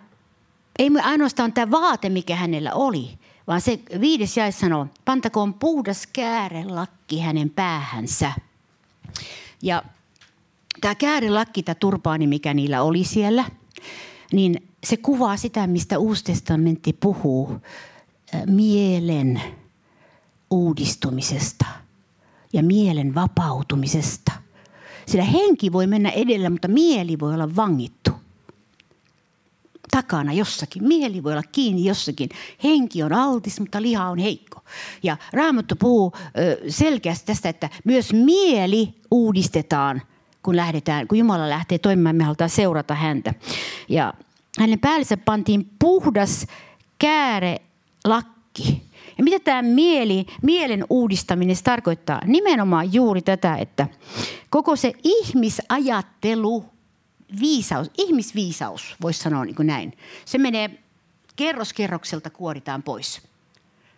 ei 0.79 0.89
ainoastaan 1.03 1.53
tämä 1.53 1.71
vaate, 1.71 2.09
mikä 2.09 2.35
hänellä 2.35 2.73
oli, 2.73 3.17
vaan 3.47 3.61
se 3.61 3.79
viides 4.01 4.37
jäi 4.37 4.51
sanoo, 4.51 4.87
pantakoon 5.05 5.53
puhdas 5.53 6.07
käärelakki 6.07 7.19
hänen 7.19 7.49
päähänsä. 7.49 8.31
Ja 9.61 9.83
tämä 10.81 10.95
käärelakki, 10.95 11.63
tämä 11.63 11.75
turpaani, 11.75 12.27
mikä 12.27 12.53
niillä 12.53 12.81
oli 12.81 13.03
siellä, 13.03 13.45
niin 14.33 14.67
se 14.83 14.97
kuvaa 14.97 15.37
sitä, 15.37 15.67
mistä 15.67 15.99
Uusi 15.99 16.23
testamentti 16.23 16.93
puhuu, 16.93 17.57
mielen 18.45 19.41
uudistumisesta 20.49 21.65
ja 22.53 22.63
mielen 22.63 23.15
vapautumisesta. 23.15 24.31
Sillä 25.05 25.23
henki 25.23 25.71
voi 25.71 25.87
mennä 25.87 26.09
edellä, 26.09 26.49
mutta 26.49 26.67
mieli 26.67 27.19
voi 27.19 27.33
olla 27.33 27.55
vangittu 27.55 28.11
takana 29.91 30.33
jossakin. 30.33 30.83
Mieli 30.83 31.23
voi 31.23 31.31
olla 31.31 31.43
kiinni 31.51 31.85
jossakin. 31.85 32.29
Henki 32.63 33.03
on 33.03 33.13
altis, 33.13 33.59
mutta 33.59 33.81
liha 33.81 34.09
on 34.09 34.17
heikko. 34.17 34.63
Ja 35.03 35.17
Raamattu 35.33 35.75
puhuu 35.75 36.13
selkeästi 36.69 37.25
tästä, 37.25 37.49
että 37.49 37.69
myös 37.83 38.13
mieli 38.13 38.93
uudistetaan, 39.11 40.01
kun 40.47 40.55
lähdetään, 40.55 41.07
kun 41.07 41.17
Jumala 41.17 41.49
lähtee 41.49 41.77
toimimaan, 41.77 42.15
me 42.15 42.23
halutaan 42.23 42.49
seurata 42.49 42.95
häntä. 42.95 43.33
Ja 43.89 44.13
hänen 44.59 44.79
päällensä 44.79 45.17
pantiin 45.17 45.69
puhdas 45.79 46.47
kääre 46.99 47.57
lakki. 48.05 48.83
Ja 49.17 49.23
mitä 49.23 49.39
tämä 49.39 49.61
mieli, 49.61 50.25
mielen 50.41 50.85
uudistaminen 50.89 51.55
tarkoittaa? 51.63 52.21
Nimenomaan 52.25 52.93
juuri 52.93 53.21
tätä, 53.21 53.55
että 53.55 53.87
koko 54.49 54.75
se 54.75 54.93
ihmisajattelu– 55.03 56.65
viisaus, 57.39 57.91
ihmisviisaus, 57.97 58.95
voisi 59.01 59.19
sanoa 59.19 59.45
niin 59.45 59.55
kuin 59.55 59.67
näin. 59.67 59.97
Se 60.25 60.37
menee 60.37 60.69
kerroskerrokselta 61.35 62.29
kuoritaan 62.29 62.83
pois. 62.83 63.21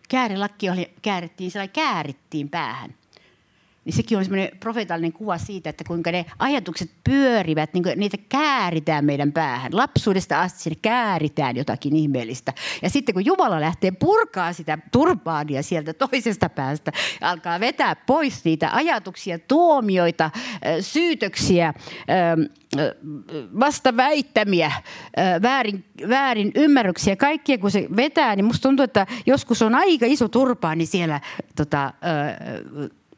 Käärilakki 0.09 0.69
oli, 0.69 0.93
käärittiin, 1.01 1.51
sellainen 1.51 1.73
käärittiin 1.73 2.49
päähän 2.49 2.98
niin 3.89 3.95
sekin 3.95 4.17
on 4.17 4.25
semmoinen 4.25 4.57
profeetallinen 4.59 5.13
kuva 5.13 5.37
siitä, 5.37 5.69
että 5.69 5.83
kuinka 5.83 6.11
ne 6.11 6.25
ajatukset 6.39 6.91
pyörivät, 7.03 7.73
niin 7.73 7.83
niitä 7.95 8.17
kääritään 8.29 9.05
meidän 9.05 9.31
päähän. 9.31 9.77
Lapsuudesta 9.77 10.41
asti 10.41 10.59
sinne 10.59 10.79
kääritään 10.81 11.55
jotakin 11.55 11.95
ihmeellistä. 11.95 12.53
Ja 12.81 12.89
sitten 12.89 13.13
kun 13.13 13.25
Jumala 13.25 13.61
lähtee 13.61 13.91
purkaa 13.91 14.53
sitä 14.53 14.77
turbaania 14.91 15.63
sieltä 15.63 15.93
toisesta 15.93 16.49
päästä, 16.49 16.91
alkaa 17.21 17.59
vetää 17.59 17.95
pois 17.95 18.45
niitä 18.45 18.69
ajatuksia, 18.73 19.39
tuomioita, 19.39 20.31
syytöksiä, 20.81 21.73
vastaväittämiä, 23.59 24.71
väärin, 25.41 25.85
väärin 26.09 26.51
ymmärryksiä, 26.55 27.15
kaikkia 27.15 27.57
kun 27.57 27.71
se 27.71 27.87
vetää, 27.95 28.35
niin 28.35 28.45
musta 28.45 28.61
tuntuu, 28.61 28.83
että 28.83 29.07
joskus 29.25 29.61
on 29.61 29.75
aika 29.75 30.05
iso 30.05 30.27
turpaani 30.27 30.85
siellä 30.85 31.21
tota, 31.55 31.93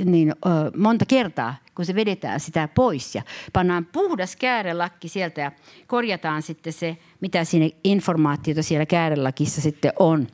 niin 0.05 0.29
ö, 0.31 0.77
monta 0.77 1.05
kertaa, 1.05 1.55
kun 1.75 1.85
se 1.85 1.95
vedetään 1.95 2.39
sitä 2.39 2.67
pois 2.67 3.15
ja 3.15 3.21
pannaan 3.53 3.85
puhdas 3.85 4.35
käärelakki 4.35 5.07
sieltä 5.07 5.41
ja 5.41 5.51
korjataan 5.87 6.41
sitten 6.41 6.73
se, 6.73 6.97
mitä 7.21 7.43
siinä 7.43 7.69
informaatiota 7.83 8.63
siellä 8.63 8.85
käärelakissa 8.85 9.61
sitten 9.61 9.93
on. 9.99 10.27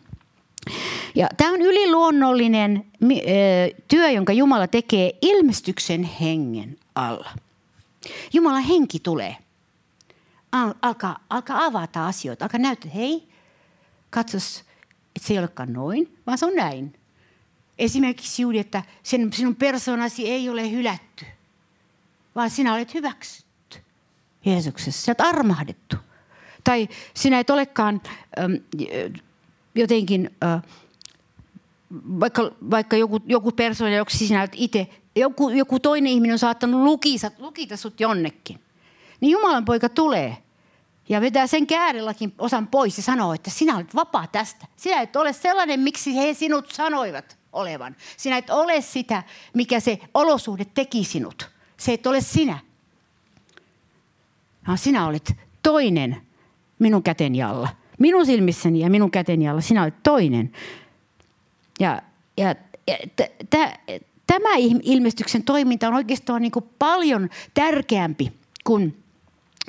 Ja 1.16 1.30
tämä 1.38 1.54
on 1.54 1.62
yliluonnollinen 1.62 2.86
työ, 3.88 4.10
jonka 4.10 4.34
Jumala 4.34 4.68
tekee 4.68 5.12
ilmestyksen 5.22 6.04
hengen 6.04 6.78
alla. 6.96 7.30
Jumalan 8.34 8.64
henki 8.64 9.00
tulee. 9.00 9.38
Al- 10.52 10.74
alkaa, 10.82 11.20
alkaa 11.30 11.66
avata 11.66 12.08
asioita, 12.08 12.46
alkaa 12.46 12.60
näyttää, 12.60 12.92
hei, 12.92 13.28
katsos, 14.10 14.64
että 15.16 15.28
se 15.28 15.34
ei 15.34 15.40
olekaan 15.40 15.74
noin, 15.74 16.18
vaan 16.28 16.38
se 16.38 16.46
on 16.46 16.56
näin. 16.56 16.97
Esimerkiksi 17.80 18.42
juuri, 18.42 18.60
että 18.60 18.84
sen, 19.04 19.34
sinun 19.34 19.56
persoonasi 19.56 20.30
ei 20.30 20.50
ole 20.50 20.72
hylätty, 20.72 21.26
vaan 22.36 22.50
sinä 22.50 22.74
olet 22.74 22.94
hyväksytty 22.94 23.78
Jeesuksessa. 24.46 25.02
Sinä 25.02 25.16
olet 25.20 25.36
armahdettu. 25.36 25.96
Tai 26.64 26.88
sinä 27.14 27.40
et 27.40 27.50
olekaan 27.50 28.02
ähm, 28.40 28.54
jotenkin, 29.76 30.30
äh, 30.44 30.62
vaikka, 31.92 32.52
vaikka 32.72 32.98
joku, 32.98 33.20
joku 33.26 33.52
persoona, 33.52 33.96
joksi 33.96 34.28
sinä 34.28 34.40
olet 34.40 34.52
itse, 34.56 34.88
joku, 35.16 35.50
joku 35.50 35.80
toinen 35.80 36.12
ihminen 36.12 36.34
on 36.34 36.40
saattanut 36.40 36.84
lukita, 36.84 37.32
lukita 37.40 37.78
sut 37.78 38.00
jonnekin. 38.00 38.60
Niin 39.20 39.32
Jumalan 39.32 39.66
poika 39.66 39.90
tulee 39.90 40.38
ja 41.10 41.22
vetää 41.22 41.48
sen 41.48 41.68
käärellakin 41.68 42.34
osan 42.38 42.68
pois 42.68 42.98
ja 42.98 43.04
sanoo, 43.04 43.34
että 43.34 43.50
sinä 43.50 43.76
olet 43.76 43.96
vapaa 43.96 44.28
tästä. 44.28 44.66
Sinä 44.76 45.02
et 45.02 45.16
ole 45.16 45.34
sellainen, 45.34 45.80
miksi 45.80 46.16
he 46.16 46.34
sinut 46.34 46.72
sanoivat 46.72 47.37
olevan. 47.58 47.96
Sinä 48.18 48.38
et 48.38 48.50
ole 48.50 48.82
sitä, 48.82 49.24
mikä 49.54 49.80
se 49.80 50.00
olosuhde 50.14 50.66
teki 50.66 51.04
sinut. 51.04 51.50
Se 51.78 51.94
et 51.94 52.08
ole 52.08 52.22
sinä. 52.22 52.60
Vaan 54.68 54.78
sinä 54.78 55.08
olet 55.08 55.34
toinen 55.64 56.22
minun 56.80 57.04
käteni 57.04 57.44
alla. 57.44 57.70
Minun 58.00 58.26
silmissäni 58.26 58.80
ja 58.80 58.90
minun 58.90 59.12
käteni 59.12 59.50
alla 59.50 59.62
sinä 59.62 59.84
olet 59.84 60.04
toinen. 60.04 60.52
Ja, 61.80 62.02
ja, 62.38 62.56
ja 62.88 62.98
t- 63.16 63.50
t- 63.50 64.04
tämä 64.28 64.50
ilmestyksen 64.84 65.44
toiminta 65.44 65.88
on 65.88 65.94
oikeastaan 65.94 66.42
niin 66.42 66.52
paljon 66.80 67.30
tärkeämpi 67.54 68.34
kuin 68.64 69.04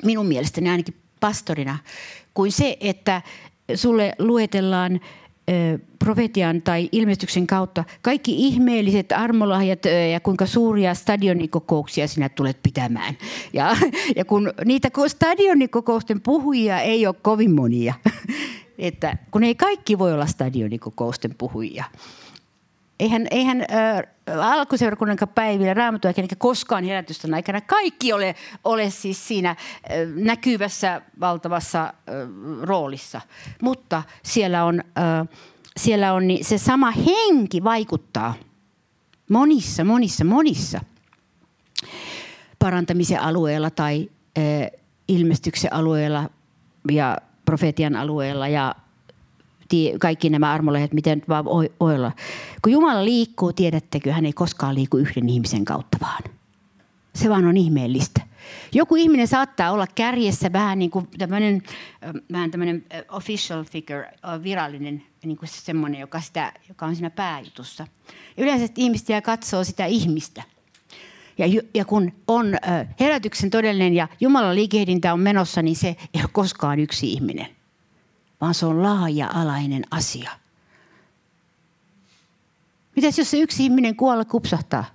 minun 0.03 0.25
mielestäni 0.25 0.69
ainakin 0.69 0.95
pastorina, 1.19 1.77
kuin 2.33 2.51
se, 2.51 2.77
että 2.79 3.21
sulle 3.75 4.15
luetellaan 4.19 4.99
profetian 5.99 6.61
tai 6.61 6.89
ilmestyksen 6.91 7.47
kautta 7.47 7.83
kaikki 8.01 8.47
ihmeelliset 8.47 9.11
armolahjat 9.11 9.79
ja 10.11 10.19
kuinka 10.19 10.45
suuria 10.45 10.93
stadionikokouksia 10.93 12.07
sinä 12.07 12.29
tulet 12.29 12.57
pitämään. 12.63 13.17
Ja, 13.53 13.77
ja 14.15 14.25
kun 14.25 14.53
niitä 14.65 14.89
stadionikokousten 15.07 16.21
puhujia 16.21 16.79
ei 16.79 17.07
ole 17.07 17.15
kovin 17.21 17.55
monia, 17.55 17.93
että 18.77 19.17
kun 19.31 19.43
ei 19.43 19.55
kaikki 19.55 19.99
voi 19.99 20.13
olla 20.13 20.25
stadionikokousten 20.25 21.35
puhujia, 21.37 21.83
eihän, 22.99 23.27
eihän 23.31 23.61
äh, 23.61 24.51
alkuseurakunnan 24.51 25.17
päivillä 25.35 25.73
raamatun 25.73 26.13
eikä 26.17 26.35
koskaan 26.37 26.83
herätysten 26.83 27.33
aikana 27.33 27.61
kaikki 27.61 28.13
ole, 28.13 28.35
ole 28.63 28.89
siis 28.89 29.27
siinä 29.27 29.49
äh, 29.49 29.57
näkyvässä 30.15 31.01
valtavassa 31.19 31.83
äh, 31.83 31.93
roolissa. 32.61 33.21
Mutta 33.61 34.03
siellä 34.23 34.65
on, 34.65 34.79
äh, 34.79 35.27
siellä 35.77 36.13
on 36.13 36.27
niin 36.27 36.45
se 36.45 36.57
sama 36.57 36.91
henki 36.91 37.63
vaikuttaa 37.63 38.33
Monissa, 39.29 39.83
monissa, 39.83 40.25
monissa 40.25 40.81
parantamisen 42.59 43.21
alueella 43.21 43.69
tai 43.69 44.09
ilmestyksen 45.07 45.73
alueella 45.73 46.29
ja 46.91 47.17
profetian 47.45 47.95
alueella 47.95 48.47
ja 48.47 48.75
kaikki 49.99 50.29
nämä 50.29 50.51
armolehdet, 50.51 50.93
miten 50.93 51.21
vaan 51.29 51.45
voi 51.45 51.71
olla. 51.79 52.11
Kun 52.61 52.71
Jumala 52.71 53.05
liikkuu, 53.05 53.53
tiedättekö, 53.53 54.13
hän 54.13 54.25
ei 54.25 54.33
koskaan 54.33 54.75
liiku 54.75 54.97
yhden 54.97 55.29
ihmisen 55.29 55.65
kautta 55.65 55.97
vaan. 56.01 56.23
Se 57.15 57.29
vaan 57.29 57.45
on 57.45 57.57
ihmeellistä. 57.57 58.21
Joku 58.73 58.95
ihminen 58.95 59.27
saattaa 59.27 59.71
olla 59.71 59.87
kärjessä 59.87 60.53
vähän 60.53 60.79
niin 60.79 60.91
kuin 60.91 61.07
tämmöinen, 61.17 61.63
vähän 62.31 62.51
tämmöinen 62.51 62.85
official 63.09 63.63
figure, 63.63 64.11
virallinen, 64.43 65.03
niin 65.25 65.37
kuin 65.37 65.49
semmoinen, 65.49 65.99
joka, 66.01 66.21
sitä, 66.21 66.53
joka 66.69 66.85
on 66.85 66.95
siinä 66.95 67.09
pääjutussa. 67.09 67.87
Yleensä 68.37 68.73
ihmiset 68.77 69.09
jää 69.09 69.21
katsoo 69.21 69.63
sitä 69.63 69.85
ihmistä. 69.85 70.43
Ja, 71.37 71.45
ja 71.73 71.85
kun 71.85 72.11
on 72.27 72.57
herätyksen 72.99 73.49
todellinen 73.49 73.93
ja 73.93 74.07
Jumalan 74.19 74.55
liikehdintä 74.55 75.13
on 75.13 75.19
menossa, 75.19 75.61
niin 75.61 75.75
se 75.75 75.87
ei 75.87 76.21
ole 76.21 76.29
koskaan 76.31 76.79
yksi 76.79 77.11
ihminen, 77.11 77.47
vaan 78.41 78.53
se 78.53 78.65
on 78.65 78.83
laaja-alainen 78.83 79.83
asia. 79.91 80.31
Mitäs 82.95 83.17
jos 83.17 83.31
se 83.31 83.37
yksi 83.37 83.63
ihminen 83.63 83.95
kuolla 83.95 84.25
kupsahtaa? 84.25 84.85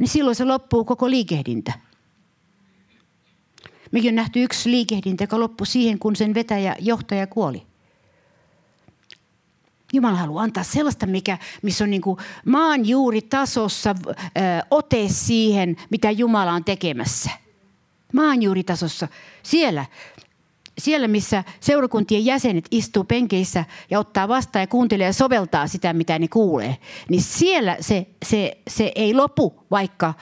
Niin 0.00 0.08
silloin 0.08 0.36
se 0.36 0.44
loppuu 0.44 0.84
koko 0.84 1.10
liikehdintä. 1.10 1.72
Mekin 3.90 4.08
on 4.08 4.14
nähty 4.14 4.42
yksi 4.42 4.70
liikehdintä, 4.70 5.24
joka 5.24 5.40
loppui 5.40 5.66
siihen, 5.66 5.98
kun 5.98 6.16
sen 6.16 6.34
vetäjä, 6.34 6.76
johtaja 6.78 7.26
kuoli. 7.26 7.66
Jumala 9.92 10.16
haluaa 10.16 10.42
antaa 10.44 10.64
sellaista, 10.64 11.06
mikä, 11.06 11.38
missä 11.62 11.84
on 11.84 11.90
niin 11.90 12.02
kuin 12.02 12.18
maan 12.44 12.88
juuri 12.88 13.22
tasossa 13.22 13.94
ö, 14.08 14.14
ote 14.70 15.08
siihen, 15.08 15.76
mitä 15.90 16.10
Jumala 16.10 16.52
on 16.52 16.64
tekemässä. 16.64 17.30
Maan 18.12 18.42
juuri 18.42 18.64
tasossa. 18.64 19.08
Siellä, 19.42 19.86
siellä, 20.78 21.08
missä 21.08 21.44
seurakuntien 21.60 22.24
jäsenet 22.24 22.66
istuu 22.70 23.04
penkeissä 23.04 23.64
ja 23.90 23.98
ottaa 23.98 24.28
vastaan 24.28 24.62
ja 24.62 24.66
kuuntelee 24.66 25.06
ja 25.06 25.12
soveltaa 25.12 25.66
sitä, 25.66 25.92
mitä 25.92 26.18
ne 26.18 26.28
kuulee, 26.28 26.76
niin 27.08 27.22
siellä 27.22 27.76
se, 27.80 28.06
se, 28.24 28.58
se 28.68 28.92
ei 28.94 29.14
lopu, 29.14 29.64
vaikka 29.70 30.14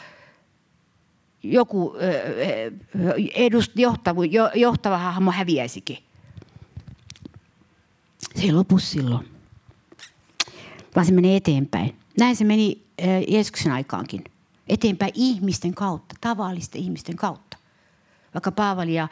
joku 1.43 1.95
edust, 3.35 3.73
johtava, 3.75 4.25
johtava 4.55 4.99
hahmo 4.99 5.33
häviäisikin. 5.33 5.99
Se 8.35 8.43
ei 8.43 8.53
lopu 8.53 8.79
silloin, 8.79 9.29
vaan 10.97 11.07
se 11.07 11.13
menee 11.13 11.37
eteenpäin. 11.37 11.97
Näin 12.19 12.37
se 12.37 12.45
meni 12.45 12.83
Jeesuksen 13.29 13.73
aikaankin. 13.73 14.25
Eteenpäin 14.69 15.13
ihmisten 15.15 15.75
kautta, 15.75 16.15
tavallisten 16.21 16.81
ihmisten 16.81 17.17
kautta. 17.17 17.46
Vaikka 18.37 18.53
Paavali 18.53 18.95
ja 18.95 19.09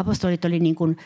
apostolit 0.00 0.44
oli 0.44 0.60
niin 0.60 0.74
kuin, 0.74 0.96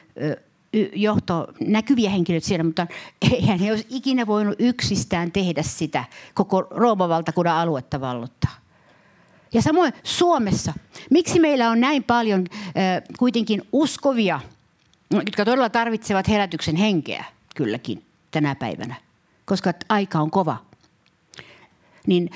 johto, 0.92 1.46
näkyviä 1.60 2.10
henkilöitä 2.10 2.46
siellä, 2.46 2.64
mutta 2.64 2.86
eihän 3.32 3.58
he 3.58 3.70
olisi 3.70 3.86
ikinä 3.90 4.26
voinut 4.26 4.54
yksistään 4.58 5.32
tehdä 5.32 5.62
sitä 5.62 6.04
koko 6.34 6.66
Rooman 6.70 7.08
valtakunnan 7.08 7.56
aluetta 7.56 8.00
vallottaa. 8.00 8.50
Ja 9.54 9.62
samoin 9.62 9.92
Suomessa. 10.02 10.72
Miksi 11.10 11.40
meillä 11.40 11.70
on 11.70 11.80
näin 11.80 12.04
paljon 12.04 12.46
äh, 12.50 13.02
kuitenkin 13.18 13.62
uskovia, 13.72 14.40
jotka 15.10 15.44
todella 15.44 15.70
tarvitsevat 15.70 16.28
herätyksen 16.28 16.76
henkeä 16.76 17.24
kylläkin 17.56 18.04
tänä 18.30 18.54
päivänä, 18.54 18.94
koska 19.44 19.72
aika 19.88 20.18
on 20.18 20.30
kova. 20.30 20.56
Niin 22.06 22.30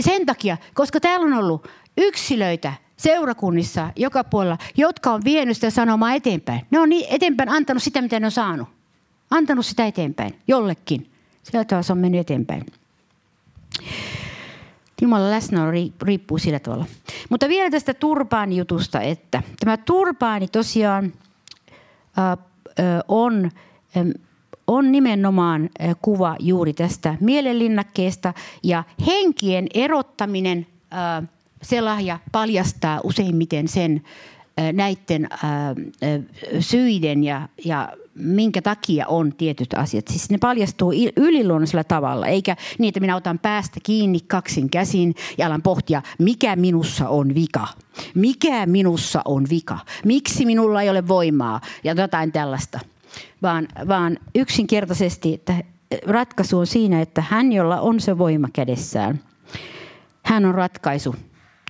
sen 0.00 0.26
takia, 0.26 0.56
koska 0.74 1.00
täällä 1.00 1.26
on 1.26 1.34
ollut 1.34 1.68
yksilöitä 1.96 2.85
seurakunnissa 2.96 3.90
joka 3.96 4.24
puolella, 4.24 4.58
jotka 4.76 5.12
on 5.12 5.24
vienyt 5.24 5.56
sitä 5.56 5.70
sanomaa 5.70 6.12
eteenpäin. 6.12 6.60
Ne 6.70 6.80
on 6.80 6.88
niin 6.88 7.06
eteenpäin 7.10 7.48
antanut 7.48 7.82
sitä, 7.82 8.02
mitä 8.02 8.20
ne 8.20 8.26
on 8.26 8.32
saanut. 8.32 8.68
Antanut 9.30 9.66
sitä 9.66 9.86
eteenpäin 9.86 10.38
jollekin. 10.48 11.10
Sieltä 11.42 11.82
se 11.82 11.92
on 11.92 11.98
mennyt 11.98 12.20
eteenpäin. 12.20 12.66
Jumalan 15.02 15.30
läsnäolo 15.30 15.70
riippuu 16.02 16.38
sillä 16.38 16.58
tavalla. 16.58 16.84
Mutta 17.30 17.48
vielä 17.48 17.70
tästä 17.70 17.94
turpaanijutusta, 17.94 19.00
että 19.00 19.42
tämä 19.60 19.76
turpaani 19.76 20.48
tosiaan 20.48 21.04
äh, 22.18 22.38
on, 23.08 23.50
äh, 23.96 24.06
on 24.66 24.92
nimenomaan 24.92 25.70
äh, 25.80 25.96
kuva 26.02 26.36
juuri 26.40 26.72
tästä 26.72 27.14
mielenlinnakkeesta 27.20 28.34
ja 28.62 28.84
henkien 29.06 29.66
erottaminen, 29.74 30.66
äh, 30.92 31.28
se 31.62 31.80
lahja 31.80 32.18
paljastaa 32.32 33.00
useimmiten 33.04 33.68
sen 33.68 34.02
näiden 34.72 35.28
syiden 36.60 37.24
ja, 37.24 37.48
ja 37.64 37.92
minkä 38.14 38.62
takia 38.62 39.06
on 39.06 39.32
tietyt 39.32 39.74
asiat. 39.74 40.08
Siis 40.08 40.30
ne 40.30 40.38
paljastuu 40.38 40.92
yliluonnollisella 41.16 41.84
tavalla, 41.84 42.26
eikä 42.26 42.56
niin, 42.78 42.88
että 42.88 43.00
minä 43.00 43.16
otan 43.16 43.38
päästä 43.38 43.80
kiinni 43.82 44.20
kaksin 44.20 44.70
käsin 44.70 45.14
ja 45.38 45.46
alan 45.46 45.62
pohtia, 45.62 46.02
mikä 46.18 46.56
minussa 46.56 47.08
on 47.08 47.34
vika. 47.34 47.68
Mikä 48.14 48.66
minussa 48.66 49.22
on 49.24 49.46
vika? 49.50 49.78
Miksi 50.04 50.46
minulla 50.46 50.82
ei 50.82 50.90
ole 50.90 51.08
voimaa? 51.08 51.60
Ja 51.84 51.92
jotain 51.92 52.32
tällaista. 52.32 52.80
Vaan, 53.42 53.68
vaan 53.88 54.18
yksinkertaisesti, 54.34 55.34
että 55.34 55.54
ratkaisu 56.06 56.58
on 56.58 56.66
siinä, 56.66 57.00
että 57.00 57.24
hän, 57.28 57.52
jolla 57.52 57.80
on 57.80 58.00
se 58.00 58.18
voima 58.18 58.48
kädessään, 58.52 59.20
hän 60.22 60.44
on 60.44 60.54
ratkaisu. 60.54 61.14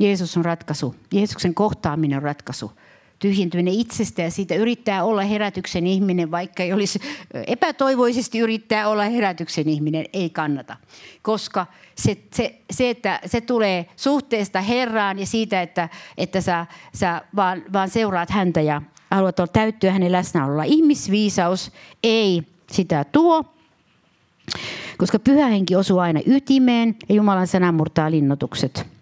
Jeesus 0.01 0.37
on 0.37 0.45
ratkaisu. 0.45 0.95
Jeesuksen 1.13 1.55
kohtaaminen 1.55 2.17
on 2.17 2.23
ratkaisu 2.23 2.73
tyhjentyminen 3.19 3.75
itsestä 3.75 4.23
ja 4.23 4.31
siitä 4.31 4.55
yrittää 4.55 5.05
olla 5.05 5.23
herätyksen 5.23 5.87
ihminen, 5.87 6.31
vaikka 6.31 6.63
ei 6.63 6.73
olisi 6.73 7.01
epätoivoisesti 7.47 8.39
yrittää 8.39 8.89
olla 8.89 9.05
herätyksen 9.05 9.69
ihminen, 9.69 10.05
ei 10.13 10.31
kannata. 10.31 10.77
Koska 11.23 11.67
se, 11.95 12.17
se, 12.35 12.59
se 12.71 12.91
että 12.91 13.21
se 13.27 13.41
tulee 13.41 13.87
suhteesta 13.97 14.61
Herraan 14.61 15.19
ja 15.19 15.27
siitä, 15.27 15.63
että, 15.63 15.89
että 16.19 16.41
sä, 16.41 16.67
sä 16.95 17.23
vaan, 17.37 17.63
vaan 17.73 17.91
seuraat 17.91 18.31
häntä 18.31 18.61
ja 18.61 18.83
haluat 19.11 19.41
olla 19.41 19.53
täyttyä 19.53 19.93
hänen 19.93 20.13
läsnäololla. 20.13 20.65
Ihmisviisaus 20.65 21.73
ei 22.03 22.43
sitä 22.71 23.05
tuo, 23.05 23.45
koska 24.99 25.19
pyhä 25.19 25.47
henki 25.47 25.77
osuu 25.77 25.99
aina 25.99 26.21
ytimeen 26.27 26.97
ja 27.09 27.15
Jumalan 27.15 27.47
sana 27.47 27.73
murtaa 27.73 28.11
linnotukset. 28.11 28.96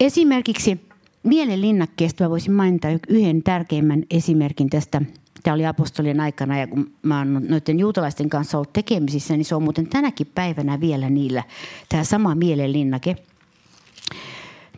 Esimerkiksi 0.00 0.80
mielenlinnakkeesta 1.22 2.30
voisin 2.30 2.52
mainita 2.52 2.88
yhden 3.08 3.42
tärkeimmän 3.42 4.02
esimerkin 4.10 4.70
tästä. 4.70 5.02
Tämä 5.42 5.54
oli 5.54 5.66
apostolien 5.66 6.20
aikana 6.20 6.58
ja 6.58 6.66
kun 6.66 6.90
mä 7.02 7.18
oon 7.18 7.46
noiden 7.48 7.78
juutalaisten 7.78 8.28
kanssa 8.28 8.58
ollut 8.58 8.72
tekemisissä, 8.72 9.36
niin 9.36 9.44
se 9.44 9.54
on 9.54 9.62
muuten 9.62 9.86
tänäkin 9.86 10.26
päivänä 10.34 10.80
vielä 10.80 11.10
niillä 11.10 11.42
tämä 11.88 12.04
sama 12.04 12.34
mielenlinnake. 12.34 13.16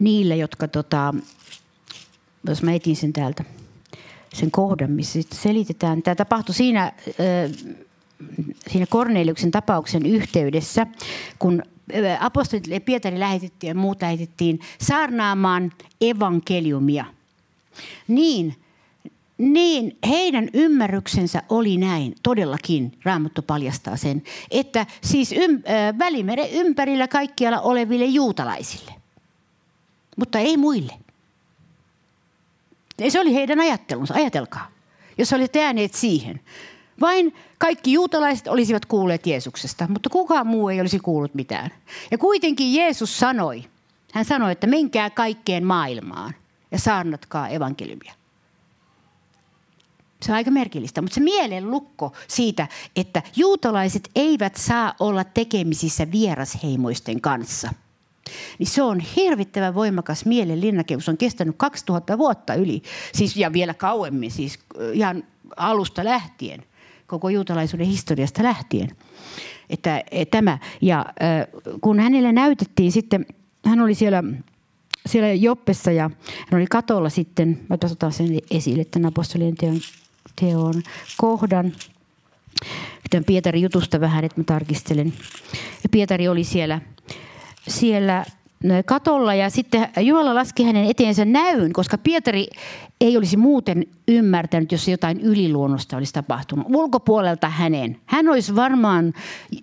Niillä, 0.00 0.34
jotka 0.34 0.68
tota, 0.68 1.14
jos 2.48 2.62
mä 2.62 2.72
etin 2.72 2.96
sen 2.96 3.12
täältä, 3.12 3.44
sen 4.34 4.50
kohdan, 4.50 4.90
missä 4.90 5.18
selitetään. 5.34 6.02
Tämä 6.02 6.14
tapahtui 6.14 6.54
siinä, 6.54 6.92
siinä 8.68 8.86
Korneliuksen 8.88 9.50
tapauksen 9.50 10.06
yhteydessä, 10.06 10.86
kun 11.38 11.62
apostolit 12.20 12.84
Pietari 12.84 13.20
lähetettiin 13.20 13.68
ja 13.68 13.74
muut 13.74 14.02
lähetettiin 14.02 14.60
saarnaamaan 14.80 15.72
evankeliumia. 16.00 17.04
Niin, 18.08 18.56
niin 19.38 19.98
heidän 20.08 20.48
ymmärryksensä 20.54 21.42
oli 21.48 21.76
näin, 21.76 22.14
todellakin 22.22 22.92
Raamattu 23.04 23.42
paljastaa 23.42 23.96
sen, 23.96 24.22
että 24.50 24.86
siis 25.02 25.32
ym, 25.32 25.54
äh, 25.54 25.98
välimeren 25.98 26.50
ympärillä 26.50 27.08
kaikkialla 27.08 27.60
oleville 27.60 28.04
juutalaisille, 28.04 28.92
mutta 30.16 30.38
ei 30.38 30.56
muille. 30.56 30.92
Se 33.08 33.20
oli 33.20 33.34
heidän 33.34 33.60
ajattelunsa, 33.60 34.14
ajatelkaa, 34.14 34.70
jos 35.18 35.32
olette 35.32 35.58
jääneet 35.58 35.94
siihen. 35.94 36.40
Vain 37.00 37.34
kaikki 37.58 37.92
juutalaiset 37.92 38.48
olisivat 38.48 38.86
kuulleet 38.86 39.26
Jeesuksesta, 39.26 39.86
mutta 39.88 40.10
kukaan 40.10 40.46
muu 40.46 40.68
ei 40.68 40.80
olisi 40.80 40.98
kuullut 40.98 41.34
mitään. 41.34 41.70
Ja 42.10 42.18
kuitenkin 42.18 42.74
Jeesus 42.74 43.18
sanoi, 43.18 43.64
hän 44.12 44.24
sanoi, 44.24 44.52
että 44.52 44.66
menkää 44.66 45.10
kaikkeen 45.10 45.64
maailmaan 45.64 46.34
ja 46.70 46.78
saarnatkaa 46.78 47.48
evankeliumia. 47.48 48.14
Se 50.22 50.32
on 50.32 50.36
aika 50.36 50.50
merkillistä, 50.50 51.02
mutta 51.02 51.14
se 51.14 51.20
mielen 51.20 51.70
lukko 51.70 52.12
siitä, 52.28 52.68
että 52.96 53.22
juutalaiset 53.36 54.10
eivät 54.14 54.56
saa 54.56 54.94
olla 55.00 55.24
tekemisissä 55.24 56.10
vierasheimoisten 56.12 57.20
kanssa. 57.20 57.70
Niin 58.58 58.66
se 58.66 58.82
on 58.82 59.00
hirvittävän 59.00 59.74
voimakas 59.74 60.24
mielen 60.24 60.60
linnake, 60.60 61.00
se 61.00 61.10
on 61.10 61.16
kestänyt 61.16 61.54
2000 61.58 62.18
vuotta 62.18 62.54
yli, 62.54 62.82
siis 63.12 63.36
ja 63.36 63.52
vielä 63.52 63.74
kauemmin, 63.74 64.30
siis 64.30 64.58
ihan 64.92 65.24
alusta 65.56 66.04
lähtien 66.04 66.64
koko 67.08 67.28
juutalaisuuden 67.28 67.86
historiasta 67.86 68.42
lähtien. 68.42 68.88
että 69.70 70.02
tämä. 70.30 70.58
Ja 70.80 71.06
kun 71.80 72.00
hänelle 72.00 72.32
näytettiin 72.32 72.92
sitten, 72.92 73.26
hän 73.64 73.80
oli 73.80 73.94
siellä 73.94 74.24
siellä 75.06 75.32
Joppessa 75.32 75.92
ja 75.92 76.10
hän 76.50 76.60
oli 76.60 76.66
katolla 76.66 77.08
sitten, 77.08 77.60
mä 77.68 77.74
otan 77.74 78.12
sen 78.12 78.38
esille, 78.50 78.84
tämän 78.84 79.08
apostolien 79.08 79.54
teon, 79.54 79.80
teon 80.40 80.82
kohdan. 81.16 81.72
Tämän 83.10 83.24
Pietarin 83.24 83.62
jutusta 83.62 84.00
vähän, 84.00 84.24
että 84.24 84.40
mä 84.40 84.44
tarkistelen. 84.44 85.12
Pietari 85.90 86.28
oli 86.28 86.44
siellä, 86.44 86.80
siellä 87.68 88.24
katolla 88.86 89.34
ja 89.34 89.50
sitten 89.50 89.88
Jumala 90.00 90.34
laski 90.34 90.64
hänen 90.64 90.84
eteensä 90.84 91.24
näyn, 91.24 91.72
koska 91.72 91.98
Pietari 91.98 92.46
ei 93.00 93.16
olisi 93.16 93.36
muuten 93.36 93.86
ymmärtänyt, 94.08 94.72
jos 94.72 94.88
jotain 94.88 95.20
yliluonnosta 95.20 95.96
olisi 95.96 96.12
tapahtunut. 96.12 96.66
Ulkopuolelta 96.68 97.48
hänen. 97.48 98.00
Hän 98.06 98.28
olisi 98.28 98.56
varmaan 98.56 99.12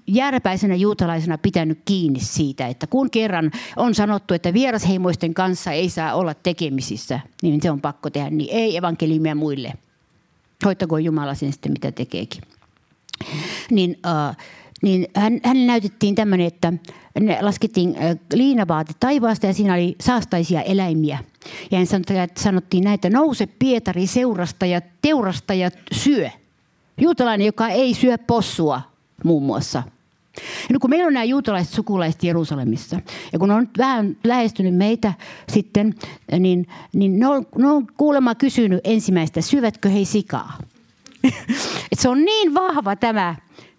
järpäisenä 0.08 0.75
juutalaisena 0.75 1.38
pitänyt 1.38 1.79
kiinni 1.86 2.19
siitä, 2.19 2.67
että 2.67 2.88
kun 2.88 3.10
kerran 3.10 3.51
on 3.75 3.95
sanottu, 3.95 4.34
että 4.34 4.53
vierasheimoisten 4.53 5.34
kanssa 5.34 5.71
ei 5.71 5.89
saa 5.89 6.13
olla 6.13 6.34
tekemisissä, 6.34 7.19
niin 7.41 7.62
se 7.62 7.71
on 7.71 7.81
pakko 7.81 8.10
tehdä, 8.10 8.29
niin 8.29 8.49
ei 8.51 8.77
evankeliumia 8.77 9.36
muille. 9.36 9.73
Hoittakoon 10.65 11.03
Jumala 11.03 11.36
sen 11.36 11.51
sitten, 11.51 11.71
mitä 11.71 11.91
tekeekin. 11.91 12.41
Niin, 13.71 13.99
uh, 14.05 14.36
niin 14.85 15.07
hän, 15.15 15.39
hän 15.43 15.67
näytettiin 15.67 16.15
tämmöinen, 16.15 16.47
että 16.47 16.73
ne 17.19 17.37
laskettiin 17.41 17.95
liinavaate 18.33 18.93
taivaasta 18.99 19.45
ja 19.45 19.53
siinä 19.53 19.73
oli 19.73 19.95
saastaisia 20.01 20.61
eläimiä. 20.61 21.19
Ja 21.71 21.77
hän 21.77 21.87
sanottiin 22.37 22.83
näitä, 22.83 23.09
nouse 23.09 23.47
Pietari 23.59 24.07
seurasta 24.07 24.65
ja 24.65 24.81
teurasta 25.01 25.53
ja 25.53 25.69
syö. 25.91 26.29
Juutalainen, 27.01 27.45
joka 27.45 27.67
ei 27.67 27.93
syö 27.93 28.17
possua 28.17 28.81
muun 29.23 29.43
muassa. 29.43 29.83
Ja 30.73 30.79
kun 30.79 30.89
meillä 30.89 31.07
on 31.07 31.13
nämä 31.13 31.23
juutalaiset 31.23 31.73
sukulaiset 31.73 32.23
Jerusalemissa, 32.23 32.99
ja 33.33 33.39
kun 33.39 33.51
on 33.51 33.69
vähän 33.77 34.17
lähestynyt 34.23 34.75
meitä 34.75 35.13
sitten, 35.53 35.93
niin, 36.39 36.67
niin 36.93 37.19
ne, 37.19 37.27
on, 37.27 37.47
ne 37.57 37.67
on 37.67 37.87
kuulemma 37.97 38.35
kysynyt 38.35 38.81
ensimmäistä, 38.83 39.41
syvätkö 39.41 39.89
he 39.89 40.05
sikaa? 40.05 40.57
Et 41.91 41.99
se 41.99 42.09
on 42.09 42.25
niin 42.25 42.53
vahva 42.53 42.95
tämä 42.95 43.35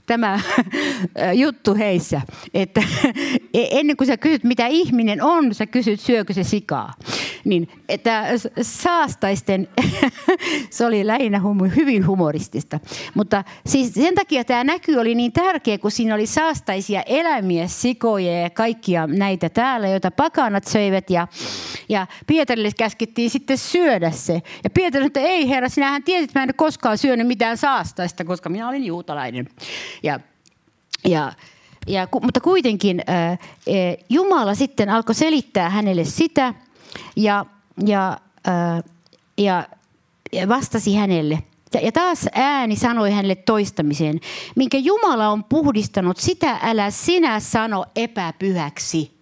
tämä 0.07 0.41
juttu 1.43 1.75
heissä, 1.75 2.21
että 2.55 2.83
e-, 3.55 3.69
ennen 3.71 3.97
kuin 3.97 4.07
sä 4.09 4.17
kysyt, 4.17 4.45
mitä 4.45 4.67
ihminen 4.67 5.23
on, 5.23 5.55
sä 5.55 5.67
kysyt, 5.67 6.01
syökö 6.01 6.33
se 6.33 6.45
sikaa. 6.45 6.93
Niin, 7.45 7.69
että 7.89 8.25
saastaisten, 8.63 9.69
se 10.71 10.87
oli 10.87 11.07
lähinnä 11.07 11.41
hyvin 11.77 12.07
humoristista. 12.07 12.81
Mutta 13.15 13.45
siis 13.67 13.95
sen 13.95 14.15
takia 14.15 14.45
tämä 14.45 14.65
näky 14.65 14.97
oli 14.97 15.15
niin 15.15 15.33
tärkeä, 15.33 15.79
kun 15.79 15.91
siinä 15.91 16.15
oli 16.15 16.27
saastaisia 16.27 17.03
eläimiä, 17.03 17.67
sikoja 17.67 18.41
ja 18.41 18.51
kaikkia 18.51 19.07
näitä 19.07 19.49
täällä, 19.49 19.89
joita 19.89 20.11
pakanat 20.11 20.65
söivät. 20.65 21.11
Ja, 21.11 21.29
ja 21.89 22.07
Pietarille 22.27 22.71
käskettiin 22.79 23.31
sitten 23.31 23.59
syödä 23.59 24.11
se. 24.11 24.43
Ja 24.65 24.71
Pietari 24.71 25.07
että 25.07 25.21
ei 25.21 25.49
herra, 25.49 25.69
sinähän 25.69 26.03
tiesit, 26.03 26.31
että 26.31 26.41
mä 26.41 26.45
en 26.45 26.55
koskaan 26.57 26.99
syönyt 26.99 27.27
mitään 27.27 27.57
saastaista, 27.57 28.25
koska 28.25 28.49
minä 28.49 28.69
olin 28.69 28.85
juutalainen. 28.85 29.49
Ja, 30.03 30.21
ja, 31.05 31.33
ja, 31.87 32.09
mutta 32.23 32.41
kuitenkin 32.41 33.03
äh, 33.09 33.39
Jumala 34.09 34.55
sitten 34.55 34.89
alkoi 34.89 35.15
selittää 35.15 35.71
hänelle 35.71 36.05
sitä 36.05 36.55
ja, 37.17 37.47
ja, 37.87 38.19
äh, 38.49 38.85
ja 39.39 40.49
vastasi 40.49 40.95
hänelle. 40.95 41.39
Ja 41.83 41.93
taas 41.93 42.27
ääni 42.35 42.77
sanoi 42.77 43.11
hänelle 43.11 43.35
toistamiseen, 43.35 44.21
minkä 44.57 44.79
Jumala 44.79 45.29
on 45.29 45.45
puhdistanut, 45.45 46.17
sitä 46.17 46.59
älä 46.63 46.91
sinä 46.91 47.41
sano 47.41 47.85
epäpyhäksi. 47.97 49.16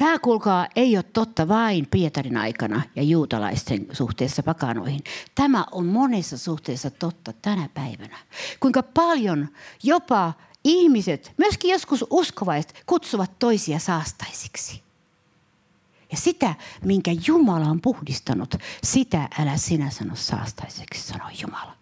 Tämä 0.00 0.18
kuulkaa 0.18 0.66
ei 0.76 0.96
ole 0.96 1.02
totta 1.02 1.48
vain 1.48 1.86
Pietarin 1.90 2.36
aikana 2.36 2.82
ja 2.96 3.02
juutalaisten 3.02 3.86
suhteessa 3.92 4.42
pakanoihin. 4.42 5.00
Tämä 5.34 5.64
on 5.70 5.86
monessa 5.86 6.38
suhteessa 6.38 6.90
totta 6.90 7.32
tänä 7.32 7.68
päivänä. 7.74 8.18
Kuinka 8.60 8.82
paljon 8.82 9.48
jopa 9.82 10.32
ihmiset, 10.64 11.32
myöskin 11.36 11.70
joskus 11.70 12.04
uskovaiset, 12.10 12.82
kutsuvat 12.86 13.38
toisia 13.38 13.78
saastaisiksi. 13.78 14.82
Ja 16.12 16.16
sitä, 16.16 16.54
minkä 16.84 17.10
Jumala 17.26 17.66
on 17.66 17.80
puhdistanut, 17.80 18.54
sitä 18.84 19.28
älä 19.38 19.56
sinä 19.56 19.90
sano 19.90 20.16
saastaiseksi, 20.16 21.02
sanoi 21.02 21.32
Jumala. 21.42 21.76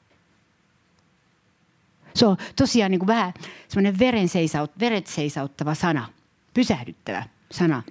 Se 2.14 2.26
on 2.26 2.36
tosiaan 2.56 2.90
niin 2.90 2.98
kuin 2.98 3.06
vähän 3.06 3.34
semmoinen 3.68 3.98
veren 3.98 4.28
seisaut, 4.28 4.70
veret 4.80 5.06
seisauttava 5.06 5.74
sana, 5.74 6.08
pysähdyttävä 6.54 7.24
sana 7.50 7.82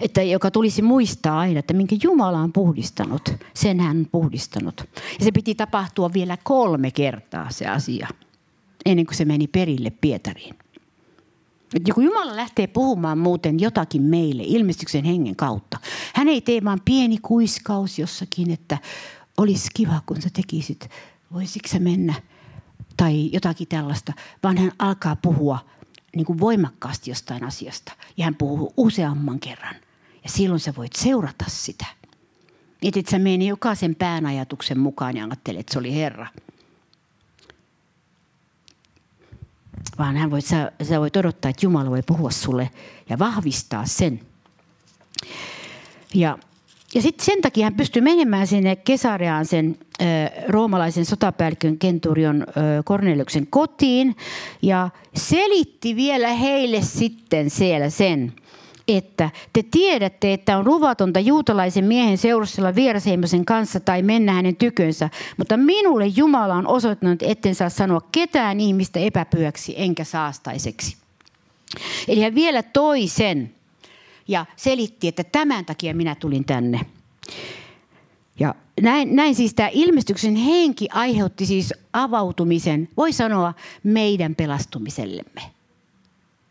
että 0.00 0.22
joka 0.22 0.50
tulisi 0.50 0.82
muistaa 0.82 1.38
aina, 1.38 1.58
että 1.58 1.74
minkä 1.74 1.96
Jumala 2.02 2.38
on 2.38 2.52
puhdistanut, 2.52 3.34
sen 3.54 3.80
hän 3.80 3.96
on 3.96 4.06
puhdistanut. 4.12 4.84
Ja 5.18 5.24
se 5.24 5.32
piti 5.32 5.54
tapahtua 5.54 6.12
vielä 6.12 6.36
kolme 6.42 6.90
kertaa 6.90 7.50
se 7.50 7.66
asia, 7.66 8.08
ennen 8.86 9.06
kuin 9.06 9.16
se 9.16 9.24
meni 9.24 9.46
perille 9.46 9.90
Pietariin. 9.90 10.54
Että 11.74 11.94
kun 11.94 12.04
Jumala 12.04 12.36
lähtee 12.36 12.66
puhumaan 12.66 13.18
muuten 13.18 13.60
jotakin 13.60 14.02
meille 14.02 14.42
ilmestyksen 14.46 15.04
hengen 15.04 15.36
kautta, 15.36 15.78
hän 16.14 16.28
ei 16.28 16.40
tee 16.40 16.64
vaan 16.64 16.80
pieni 16.84 17.18
kuiskaus 17.22 17.98
jossakin, 17.98 18.50
että 18.50 18.78
olisi 19.38 19.68
kiva, 19.74 20.00
kun 20.06 20.22
sä 20.22 20.28
tekisit, 20.32 20.90
voisitko 21.32 21.68
mennä, 21.78 22.14
tai 22.96 23.30
jotakin 23.32 23.68
tällaista, 23.68 24.12
vaan 24.42 24.58
hän 24.58 24.72
alkaa 24.78 25.16
puhua– 25.16 25.58
niin 26.16 26.26
kuin 26.26 26.40
voimakkaasti 26.40 27.10
jostain 27.10 27.44
asiasta. 27.44 27.92
Ja 28.16 28.24
hän 28.24 28.34
puhuu 28.34 28.74
useamman 28.76 29.40
kerran. 29.40 29.74
Ja 30.24 30.30
silloin 30.30 30.60
sä 30.60 30.72
voit 30.76 30.92
seurata 30.92 31.44
sitä. 31.48 31.86
Niin, 32.82 32.98
että 32.98 33.10
sä 33.10 33.18
meni 33.18 33.46
jokaisen 33.46 33.94
päänajatuksen 33.94 34.78
mukaan 34.78 35.16
ja 35.16 35.24
ajattelet, 35.24 35.60
että 35.60 35.72
se 35.72 35.78
oli 35.78 35.94
Herra. 35.94 36.26
Vaan 39.98 40.16
hän 40.16 40.30
voit, 40.30 40.44
sä, 40.44 40.72
sä 40.82 41.00
voit 41.00 41.16
odottaa, 41.16 41.48
että 41.48 41.66
Jumala 41.66 41.90
voi 41.90 42.02
puhua 42.06 42.30
sulle 42.30 42.70
ja 43.08 43.18
vahvistaa 43.18 43.86
sen. 43.86 44.20
Ja 46.14 46.38
ja 46.94 47.02
sitten 47.02 47.26
sen 47.26 47.40
takia 47.40 47.66
hän 47.66 47.74
pystyi 47.74 48.02
menemään 48.02 48.46
sinne 48.46 48.76
Kesareaan 48.76 49.46
sen 49.46 49.78
ö, 50.00 50.04
roomalaisen 50.48 51.04
sotapäällikön 51.04 51.78
Kenturion 51.78 52.46
Korneliuksen 52.84 53.46
kotiin 53.50 54.16
ja 54.62 54.90
selitti 55.14 55.96
vielä 55.96 56.28
heille 56.28 56.82
sitten 56.82 57.50
siellä 57.50 57.90
sen, 57.90 58.32
että 58.88 59.30
te 59.52 59.64
tiedätte, 59.70 60.32
että 60.32 60.58
on 60.58 60.64
luvatonta 60.64 61.20
juutalaisen 61.20 61.84
miehen 61.84 62.18
seurustella 62.18 62.74
vierasheimosen 62.74 63.44
kanssa 63.44 63.80
tai 63.80 64.02
mennä 64.02 64.32
hänen 64.32 64.56
tykönsä, 64.56 65.10
mutta 65.36 65.56
minulle 65.56 66.06
Jumala 66.06 66.54
on 66.54 66.66
osoittanut, 66.66 67.22
etten 67.22 67.54
saa 67.54 67.68
sanoa 67.68 68.00
ketään 68.12 68.60
ihmistä 68.60 69.00
epäpyöksi 69.00 69.74
enkä 69.76 70.04
saastaiseksi. 70.04 70.96
Eli 72.08 72.22
hän 72.22 72.34
vielä 72.34 72.62
toi 72.62 73.08
sen, 73.08 73.54
ja 74.30 74.46
selitti, 74.56 75.08
että 75.08 75.24
tämän 75.24 75.64
takia 75.64 75.94
minä 75.94 76.14
tulin 76.14 76.44
tänne. 76.44 76.80
Ja 78.38 78.54
näin, 78.80 79.16
näin 79.16 79.34
siis 79.34 79.54
tämä 79.54 79.68
ilmestyksen 79.72 80.36
henki 80.36 80.88
aiheutti 80.92 81.46
siis 81.46 81.74
avautumisen, 81.92 82.88
voi 82.96 83.12
sanoa, 83.12 83.54
meidän 83.82 84.34
pelastumisellemme. 84.34 85.42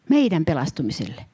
Meidän 0.09 0.45
pelastumiselle. 0.45 1.25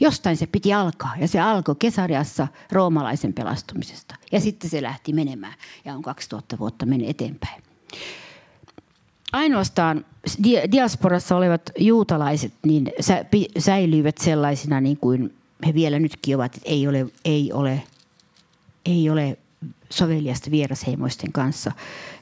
Jostain 0.00 0.36
se 0.36 0.46
piti 0.46 0.74
alkaa 0.74 1.12
ja 1.20 1.28
se 1.28 1.40
alkoi 1.40 1.76
Kesariassa 1.78 2.48
roomalaisen 2.72 3.32
pelastumisesta. 3.32 4.14
Ja 4.32 4.40
sitten 4.40 4.70
se 4.70 4.82
lähti 4.82 5.12
menemään 5.12 5.54
ja 5.84 5.94
on 5.94 6.02
2000 6.02 6.58
vuotta 6.58 6.86
mennyt 6.86 7.08
eteenpäin. 7.08 7.62
Ainoastaan 9.32 10.04
diasporassa 10.72 11.36
olevat 11.36 11.70
juutalaiset 11.78 12.52
niin 12.66 12.92
säilyivät 13.58 14.18
sellaisina 14.18 14.80
niin 14.80 14.96
kuin 14.96 15.37
he 15.66 15.74
vielä 15.74 15.98
nytkin 15.98 16.36
ovat, 16.36 16.56
että 16.56 16.68
ei 16.68 16.88
ole, 16.88 17.06
ei 17.24 17.52
ole, 17.52 17.82
ei 18.86 19.10
ole 19.10 19.38
soveliasta 19.90 20.50
vierasheimoisten 20.50 21.32
kanssa, 21.32 21.72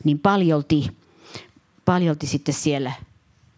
niin 0.04 0.18
paljolti, 0.18 0.90
paljolti 1.84 2.26
sitten 2.26 2.54
siellä 2.54 2.92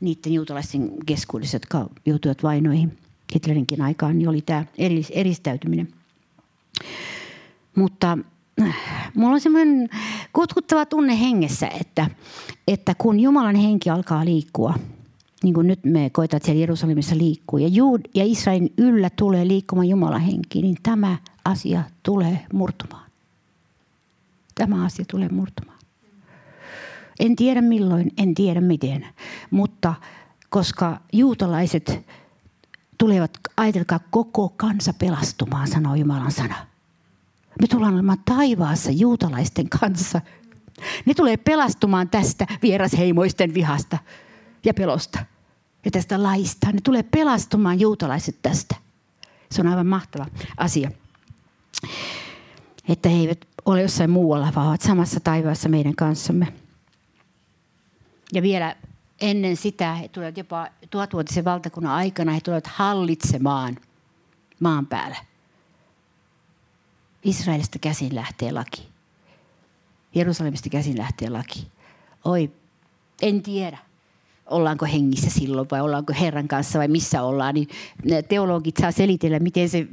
niiden 0.01 0.35
juutalaisten 0.35 0.91
keskuudessa, 1.07 1.55
jotka 1.55 1.87
joutuivat 2.07 2.43
vainoihin 2.43 2.99
Hitlerinkin 3.35 3.83
aikaan, 3.83 4.19
niin 4.19 4.29
oli 4.29 4.43
tämä 4.43 4.65
eristäytyminen. 5.11 5.89
Mutta 7.75 8.19
äh, 8.63 8.77
mulla 9.15 9.35
on 9.35 9.41
semmoinen 9.41 9.89
kutkuttava 10.33 10.87
tunne 10.87 11.21
hengessä, 11.21 11.69
että, 11.81 12.11
että 12.69 12.95
kun 12.95 13.21
Jumalan 13.21 13.57
henki 13.57 13.91
alkaa 13.91 14.25
liikkua– 14.25 14.75
niin 15.43 15.55
kuin 15.55 15.67
nyt 15.67 15.85
me 15.85 16.11
koetaan, 16.11 16.37
että 16.37 16.47
siellä 16.47 16.61
Jerusalemissa 16.61 17.19
liikkuu, 17.19 17.59
ja, 17.59 17.69
Juud, 17.69 18.01
ja 18.15 18.25
Israelin 18.27 18.73
yllä 18.79 19.11
tulee 19.11 19.49
liikkumaan 19.49 19.89
Jumalan 19.89 20.21
henki, 20.21 20.63
niin 20.63 20.77
tämä 20.83 21.17
asia 21.45 21.83
tulee 22.03 22.47
murtumaan. 22.53 23.11
Tämä 24.55 24.85
asia 24.85 25.05
tulee 25.11 25.29
murtumaan. 25.29 25.79
En 27.21 27.37
tiedä 27.37 27.61
milloin, 27.61 28.11
en 28.17 28.35
tiedä 28.35 28.61
miten, 28.61 29.07
mutta 29.51 29.95
koska 30.49 31.01
juutalaiset 31.13 32.07
tulevat, 32.99 33.31
ajatelkaa, 33.57 34.01
koko 34.11 34.49
kansa 34.49 34.93
pelastumaan, 34.99 35.69
sanoo 35.69 35.95
Jumalan 35.95 36.33
sana. 36.33 36.55
Me 37.61 37.67
tullaan 37.67 37.95
olemaan 37.95 38.23
taivaassa 38.25 38.91
juutalaisten 38.91 39.69
kanssa. 39.69 40.21
Ne 41.07 41.15
tulee 41.15 41.37
pelastumaan 41.37 42.09
tästä 42.09 42.47
vierasheimoisten 42.63 43.55
vihasta 43.55 43.99
ja 44.65 44.75
pelosta 44.75 45.19
ja 45.85 45.91
tästä 45.91 46.23
laista. 46.23 46.73
Ne 46.73 46.81
tulee 46.85 47.03
pelastumaan 47.03 47.81
juutalaiset 47.81 48.37
tästä. 48.43 48.77
Se 49.51 49.61
on 49.61 49.67
aivan 49.67 49.87
mahtava 49.87 50.27
asia. 50.57 50.91
Että 52.89 53.09
he 53.09 53.17
eivät 53.17 53.45
ole 53.65 53.83
jossain 53.83 54.11
muualla, 54.11 54.53
vaan 54.57 54.69
ovat 54.69 54.81
samassa 54.81 55.21
taivaassa 55.21 55.69
meidän 55.69 55.97
kanssamme. 55.97 56.53
Ja 58.33 58.43
vielä 58.43 58.77
ennen 59.21 59.57
sitä 59.57 59.95
he 59.95 60.09
tulevat 60.09 60.37
jopa 60.37 60.69
tuhatvuotisen 60.91 61.45
valtakunnan 61.45 61.93
aikana, 61.93 62.33
he 62.33 62.41
tulevat 62.41 62.67
hallitsemaan 62.67 63.77
maan 64.61 64.87
päällä. 64.87 65.17
Israelista 67.23 67.79
käsin 67.79 68.15
lähtee 68.15 68.53
laki. 68.53 68.89
Jerusalemista 70.15 70.71
käsin 70.71 70.99
lähtee 70.99 71.31
laki. 71.31 71.69
Oi, 72.25 72.53
en 73.23 73.43
tiedä 73.43 73.79
ollaanko 74.51 74.87
hengissä 74.87 75.31
silloin 75.31 75.69
vai 75.71 75.81
ollaanko 75.81 76.13
Herran 76.21 76.49
kanssa 76.49 76.79
vai 76.79 76.89
missä 76.89 77.23
ollaan, 77.23 77.55
niin 77.55 77.69
teologit 78.29 78.77
saa 78.77 78.93
selitellä, 78.93 79.39
miten 79.39 79.69
se 79.69 79.87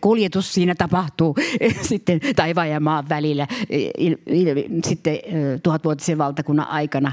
kuljetus 0.00 0.54
siinä 0.54 0.74
tapahtuu 0.74 1.36
sitten 1.82 2.20
taivaan 2.36 2.70
ja 2.70 2.80
maan 2.80 3.08
välillä 3.08 3.46
sitten 4.84 5.18
tuhatvuotisen 5.62 6.18
valtakunnan 6.18 6.68
aikana. 6.68 7.12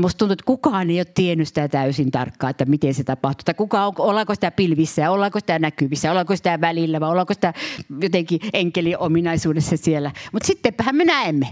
Musta 0.00 0.18
tuntuu, 0.18 0.32
että 0.32 0.44
kukaan 0.46 0.90
ei 0.90 0.98
ole 0.98 1.06
tiennyt 1.14 1.48
sitä 1.48 1.68
täysin 1.68 2.10
tarkkaan, 2.10 2.50
että 2.50 2.64
miten 2.64 2.94
se 2.94 3.04
tapahtuu. 3.04 3.44
Tai 3.44 3.54
kuka, 3.54 3.92
ollaanko 3.98 4.34
sitä 4.34 4.50
pilvissä, 4.50 5.10
ollaanko 5.10 5.40
sitä 5.40 5.58
näkyvissä, 5.58 6.10
ollaanko 6.10 6.36
sitä 6.36 6.60
välillä 6.60 7.00
vai 7.00 7.10
ollaanko 7.10 7.34
sitä 7.34 7.54
jotenkin 8.02 8.40
enkelin 8.52 8.98
ominaisuudessa 8.98 9.76
siellä. 9.76 10.12
Mutta 10.32 10.46
sittenpähän 10.46 10.96
me 10.96 11.04
näemme, 11.04 11.48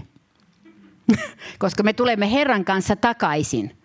koska 1.59 1.83
me 1.83 1.93
tulemme 1.93 2.31
Herran 2.31 2.65
kanssa 2.65 2.95
takaisin– 2.95 3.71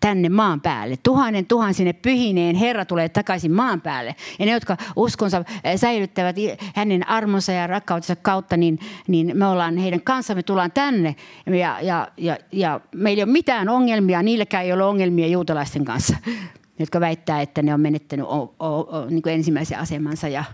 tänne 0.00 0.28
maan 0.28 0.60
päälle. 0.60 0.96
Tuhannen 1.02 1.46
tuhansine 1.46 1.92
pyhineen 1.92 2.56
Herra 2.56 2.84
tulee 2.84 3.08
takaisin 3.08 3.52
maan 3.52 3.80
päälle. 3.80 4.14
Ja 4.38 4.46
ne, 4.46 4.52
jotka 4.52 4.76
uskonsa 4.96 5.44
eh, 5.64 5.78
säilyttävät 5.78 6.36
hänen 6.74 7.08
armonsa 7.08 7.52
ja 7.52 7.66
rakkautensa 7.66 8.16
kautta, 8.16 8.56
niin, 8.56 8.78
niin 9.08 9.30
me 9.34 9.46
ollaan 9.46 9.76
heidän 9.76 10.00
kanssa, 10.00 10.34
me 10.34 10.42
tullaan 10.42 10.72
tänne. 10.72 11.16
Ja, 11.46 11.80
ja, 11.82 12.08
ja, 12.16 12.36
ja 12.52 12.80
meillä 12.94 13.20
ei 13.20 13.24
ole 13.24 13.32
mitään 13.32 13.68
ongelmia, 13.68 14.22
niilläkään 14.22 14.64
ei 14.64 14.72
ole 14.72 14.84
ongelmia 14.84 15.26
juutalaisten 15.26 15.84
kanssa, 15.84 16.16
jotka 16.78 17.00
väittää, 17.00 17.40
että 17.40 17.62
ne 17.62 17.74
on 17.74 17.80
menettänyt 17.80 18.26
o, 18.26 18.54
o, 18.58 18.78
o, 18.78 19.06
niin 19.10 19.28
ensimmäisen 19.28 19.78
asemansa 19.78 20.28
ja 20.28 20.44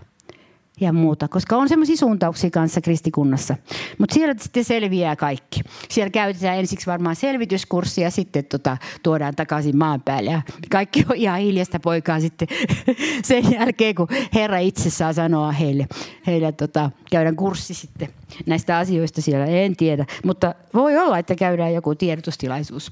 ja 0.79 0.93
muuta, 0.93 1.27
koska 1.27 1.57
on 1.57 1.69
semmoisia 1.69 1.97
suuntauksia 1.97 2.49
kanssa 2.49 2.81
kristikunnassa. 2.81 3.55
Mutta 3.97 4.13
siellä 4.13 4.35
sitten 4.39 4.63
selviää 4.63 5.15
kaikki. 5.15 5.61
Siellä 5.89 6.09
käytetään 6.09 6.57
ensiksi 6.57 6.85
varmaan 6.85 7.15
selvityskurssi 7.15 8.01
ja 8.01 8.11
sitten 8.11 8.45
tota, 8.45 8.77
tuodaan 9.03 9.35
takaisin 9.35 9.77
maan 9.77 10.01
päälle. 10.01 10.31
Ja 10.31 10.41
kaikki 10.71 11.05
on 11.09 11.15
ihan 11.15 11.39
hiljasta 11.39 11.79
poikaa 11.79 12.19
sitten 12.19 12.47
sen 13.23 13.51
jälkeen, 13.51 13.95
kun 13.95 14.07
Herra 14.33 14.57
itse 14.57 14.89
saa 14.89 15.13
sanoa 15.13 15.51
heille. 15.51 15.87
Heille 16.27 16.51
tota, 16.51 16.91
käydään 17.11 17.35
kurssi 17.35 17.73
sitten 17.73 18.07
näistä 18.45 18.77
asioista 18.77 19.21
siellä, 19.21 19.45
en 19.45 19.75
tiedä. 19.75 20.05
Mutta 20.25 20.55
voi 20.73 20.97
olla, 20.97 21.17
että 21.17 21.35
käydään 21.35 21.73
joku 21.73 21.95
tiedotustilaisuus 21.95 22.91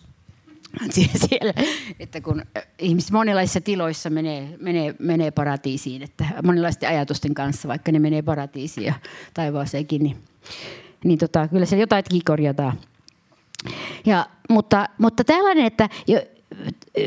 siellä, 1.27 1.53
että 1.99 2.21
kun 2.21 2.41
ihmiset 2.79 3.11
monenlaisissa 3.11 3.61
tiloissa 3.61 4.09
menee, 4.09 4.57
menee, 4.61 4.95
menee 4.99 5.31
paratiisiin, 5.31 6.01
että 6.01 6.25
monenlaisten 6.43 6.89
ajatusten 6.89 7.33
kanssa, 7.33 7.67
vaikka 7.67 7.91
ne 7.91 7.99
menee 7.99 8.21
paratiisiin 8.21 8.85
ja 8.85 8.93
taivaaseenkin, 9.33 10.03
niin, 10.03 10.17
niin 11.03 11.19
tota, 11.19 11.47
kyllä 11.47 11.65
se 11.65 11.77
jotain 11.77 12.03
korjataan. 12.25 12.79
Ja, 14.05 14.27
mutta, 14.49 14.89
mutta 14.97 15.23
tällainen, 15.23 15.65
että 15.65 15.89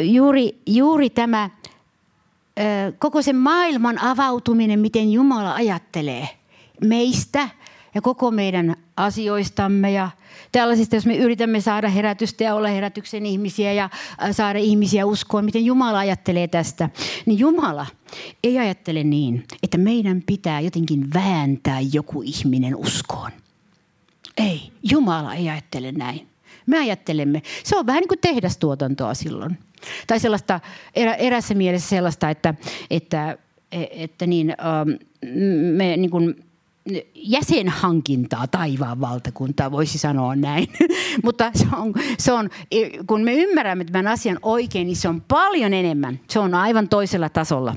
juuri, 0.00 0.60
juuri 0.66 1.10
tämä 1.10 1.50
koko 2.98 3.22
sen 3.22 3.36
maailman 3.36 3.98
avautuminen, 3.98 4.80
miten 4.80 5.12
Jumala 5.12 5.54
ajattelee 5.54 6.28
meistä 6.84 7.48
ja 7.94 8.02
koko 8.02 8.30
meidän 8.30 8.76
asioistamme 8.98 9.92
ja 9.92 10.10
tällaisista, 10.52 10.96
jos 10.96 11.06
me 11.06 11.16
yritämme 11.16 11.60
saada 11.60 11.88
herätystä 11.88 12.44
ja 12.44 12.54
olla 12.54 12.68
herätyksen 12.68 13.26
ihmisiä 13.26 13.72
ja 13.72 13.84
äh, 14.22 14.30
saada 14.32 14.58
ihmisiä 14.58 15.06
uskoon, 15.06 15.44
miten 15.44 15.64
Jumala 15.64 15.98
ajattelee 15.98 16.48
tästä, 16.48 16.90
niin 17.26 17.38
Jumala 17.38 17.86
ei 18.44 18.58
ajattele 18.58 19.04
niin, 19.04 19.44
että 19.62 19.78
meidän 19.78 20.22
pitää 20.26 20.60
jotenkin 20.60 21.14
vääntää 21.14 21.80
joku 21.92 22.22
ihminen 22.22 22.76
uskoon. 22.76 23.30
Ei, 24.36 24.72
Jumala 24.90 25.34
ei 25.34 25.48
ajattele 25.48 25.92
näin. 25.92 26.28
Me 26.66 26.78
ajattelemme, 26.78 27.42
se 27.64 27.76
on 27.76 27.86
vähän 27.86 28.00
niin 28.00 28.08
kuin 28.08 28.20
tehdastuotantoa 28.20 29.14
silloin. 29.14 29.58
Tai 30.06 30.20
sellaista, 30.20 30.60
erä, 30.94 31.14
erässä 31.14 31.54
mielessä 31.54 31.88
sellaista, 31.88 32.30
että, 32.30 32.54
että, 32.90 33.38
että 33.90 34.26
niin, 34.26 34.54
me 35.76 35.96
niin 35.96 36.10
kuin 36.10 36.47
jäsenhankintaa 37.14 38.46
taivaan 38.46 39.00
valtakuntaa, 39.00 39.70
voisi 39.70 39.98
sanoa 39.98 40.36
näin. 40.36 40.68
Mutta 41.24 41.50
se 41.54 41.66
on, 41.76 41.94
se 42.18 42.32
on, 42.32 42.50
kun 43.06 43.22
me 43.22 43.34
ymmärrämme 43.34 43.84
tämän 43.84 44.06
asian 44.06 44.38
oikein, 44.42 44.86
niin 44.86 44.96
se 44.96 45.08
on 45.08 45.20
paljon 45.20 45.74
enemmän. 45.74 46.20
Se 46.28 46.38
on 46.38 46.54
aivan 46.54 46.88
toisella 46.88 47.28
tasolla. 47.28 47.74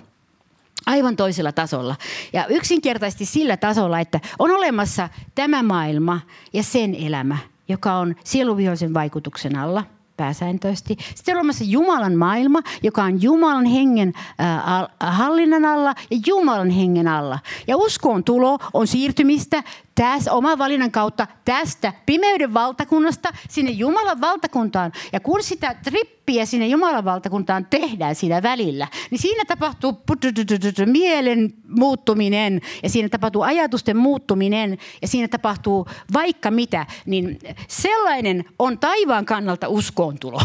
Aivan 0.86 1.16
toisella 1.16 1.51
tasolla. 1.51 1.95
Ja 2.34 2.47
yksinkertaisesti 2.47 3.26
sillä 3.26 3.57
tasolla, 3.57 3.99
että 3.99 4.20
on 4.39 4.51
olemassa 4.51 5.09
tämä 5.36 5.64
maailma 5.64 6.20
ja 6.53 6.64
sen 6.64 6.95
elämä, 6.95 7.38
joka 7.68 7.93
on 7.93 8.16
sieluvihoisen 8.24 8.93
vaikutuksen 8.93 9.55
alla– 9.55 9.84
pääsääntöisesti. 10.18 10.97
Sitten 11.16 11.36
on 11.36 11.39
olemassa 11.39 11.64
Jumalan 11.64 12.16
maailma, 12.16 12.59
joka 12.84 13.03
on 13.03 13.22
Jumalan 13.22 13.66
hengen 13.66 14.14
hallinnan 14.99 15.66
alla 15.66 15.95
ja 16.12 16.18
Jumalan 16.28 16.70
hengen 16.70 17.07
alla. 17.07 17.39
Ja 17.68 17.78
uskoon 17.78 18.24
tulo 18.24 18.59
on 18.74 18.88
siirtymistä 18.88 19.64
tässä 19.96 20.34
oman 20.34 20.58
valinnan 20.58 20.92
kautta 20.92 21.28
tästä 21.46 21.94
pimeyden 22.06 22.54
valtakunnasta 22.54 23.30
sinne 23.50 23.72
Jumalan 23.72 24.22
valtakuntaan. 24.22 24.92
Ja 25.14 25.20
kun 25.20 25.44
sitä 25.44 25.74
trippiä 25.74 26.46
sinne 26.46 26.68
Jumalan 26.68 27.06
valtakuntaan 27.06 27.68
tehdään 27.70 28.16
siinä 28.16 28.44
välillä, 28.44 28.88
niin 29.12 29.20
siinä 29.20 29.46
tapahtuu 29.46 30.02
mielen 30.86 31.54
muuttuminen 31.68 32.62
ja 32.84 32.89
siinä 32.89 33.10
tapahtuu 33.10 33.42
ajatusten 33.42 33.98
muuttuminen 33.98 34.78
ja 35.02 35.08
siinä 35.08 35.28
tapahtuu 35.28 35.88
vaikka 36.14 36.52
mitä. 36.52 36.86
Niin 37.06 37.39
sellainen 37.68 38.46
on 38.60 38.80
taivaan 38.80 39.26
kannalta 39.26 39.68
uskoontulo. 39.68 40.42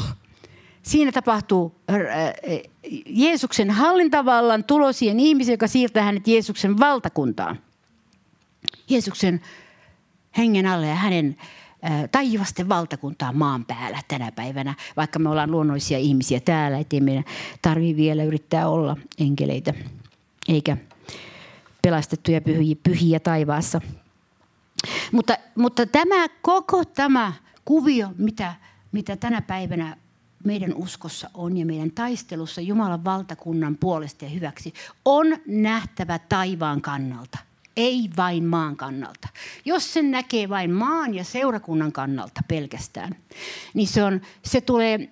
Siinä 0.82 1.12
tapahtuu 1.12 1.74
äh, 1.90 1.96
Jeesuksen 3.06 3.70
hallintavallan 3.70 4.64
tulo 4.64 4.92
siihen 4.92 5.20
ihmiseen, 5.20 5.54
joka 5.54 5.66
siirtää 5.66 6.02
hänet 6.02 6.28
Jeesuksen 6.28 6.78
valtakuntaan. 6.78 7.58
Jeesuksen 8.88 9.40
hengen 10.36 10.66
alle 10.66 10.86
ja 10.86 10.94
hänen 10.94 11.36
taivasten 12.12 12.68
valtakuntaa 12.68 13.32
maan 13.32 13.64
päällä 13.64 13.98
tänä 14.08 14.32
päivänä, 14.32 14.74
vaikka 14.96 15.18
me 15.18 15.28
ollaan 15.28 15.50
luonnollisia 15.50 15.98
ihmisiä 15.98 16.40
täällä, 16.40 16.78
ettei 16.78 17.00
meidän 17.00 17.24
tarvitse 17.62 17.96
vielä 17.96 18.24
yrittää 18.24 18.68
olla 18.68 18.96
enkeleitä 19.18 19.74
eikä 20.48 20.76
pelastettuja 21.82 22.40
pyhiä, 22.40 22.76
pyhiä 22.82 23.20
taivaassa. 23.20 23.80
Mutta, 25.12 25.36
mutta 25.54 25.86
tämä 25.86 26.28
koko 26.42 26.84
tämä 26.84 27.32
kuvio, 27.64 28.08
mitä, 28.18 28.54
mitä 28.92 29.16
tänä 29.16 29.42
päivänä 29.42 29.96
meidän 30.44 30.74
uskossa 30.74 31.30
on 31.34 31.56
ja 31.56 31.66
meidän 31.66 31.90
taistelussa 31.90 32.60
Jumalan 32.60 33.04
valtakunnan 33.04 33.76
puolesta 33.76 34.24
ja 34.24 34.30
hyväksi, 34.30 34.74
on 35.04 35.26
nähtävä 35.46 36.18
taivaan 36.18 36.82
kannalta 36.82 37.38
ei 37.76 38.10
vain 38.16 38.44
maan 38.44 38.76
kannalta. 38.76 39.28
Jos 39.64 39.92
sen 39.92 40.10
näkee 40.10 40.48
vain 40.48 40.70
maan 40.70 41.14
ja 41.14 41.24
seurakunnan 41.24 41.92
kannalta 41.92 42.40
pelkästään, 42.48 43.16
niin 43.74 43.88
se, 43.88 44.04
on, 44.04 44.20
se 44.44 44.60
tulee 44.60 45.08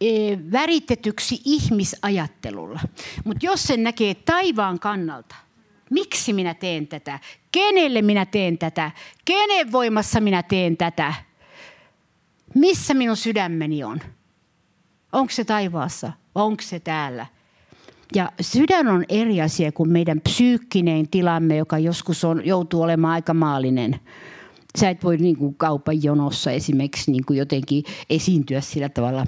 e, 0.00 0.06
väritetyksi 0.52 1.40
ihmisajattelulla. 1.44 2.80
Mutta 3.24 3.46
jos 3.46 3.62
sen 3.62 3.82
näkee 3.82 4.14
taivaan 4.14 4.78
kannalta, 4.78 5.34
miksi 5.90 6.32
minä 6.32 6.54
teen 6.54 6.86
tätä, 6.86 7.18
kenelle 7.52 8.02
minä 8.02 8.26
teen 8.26 8.58
tätä, 8.58 8.90
kenen 9.24 9.72
voimassa 9.72 10.20
minä 10.20 10.42
teen 10.42 10.76
tätä, 10.76 11.14
missä 12.54 12.94
minun 12.94 13.16
sydämeni 13.16 13.84
on, 13.84 14.00
onko 15.12 15.32
se 15.32 15.44
taivaassa, 15.44 16.12
onko 16.34 16.62
se 16.62 16.80
täällä, 16.80 17.26
ja 18.14 18.32
sydän 18.40 18.88
on 18.88 19.04
eri 19.08 19.40
asia 19.40 19.72
kuin 19.72 19.90
meidän 19.90 20.20
psyykkinen 20.20 21.08
tilamme, 21.08 21.56
joka 21.56 21.78
joskus 21.78 22.24
on, 22.24 22.46
joutuu 22.46 22.82
olemaan 22.82 23.14
aika 23.14 23.34
maallinen. 23.34 24.00
sä 24.78 24.90
et 24.90 25.04
voi 25.04 25.16
niin 25.16 25.36
kuin 25.36 25.54
kaupan 25.54 26.02
jonossa 26.02 26.50
esimerkiksi 26.50 27.12
niin 27.12 27.24
kuin 27.24 27.38
jotenkin 27.38 27.84
esiintyä 28.10 28.60
sillä 28.60 28.88
tavalla 28.88 29.26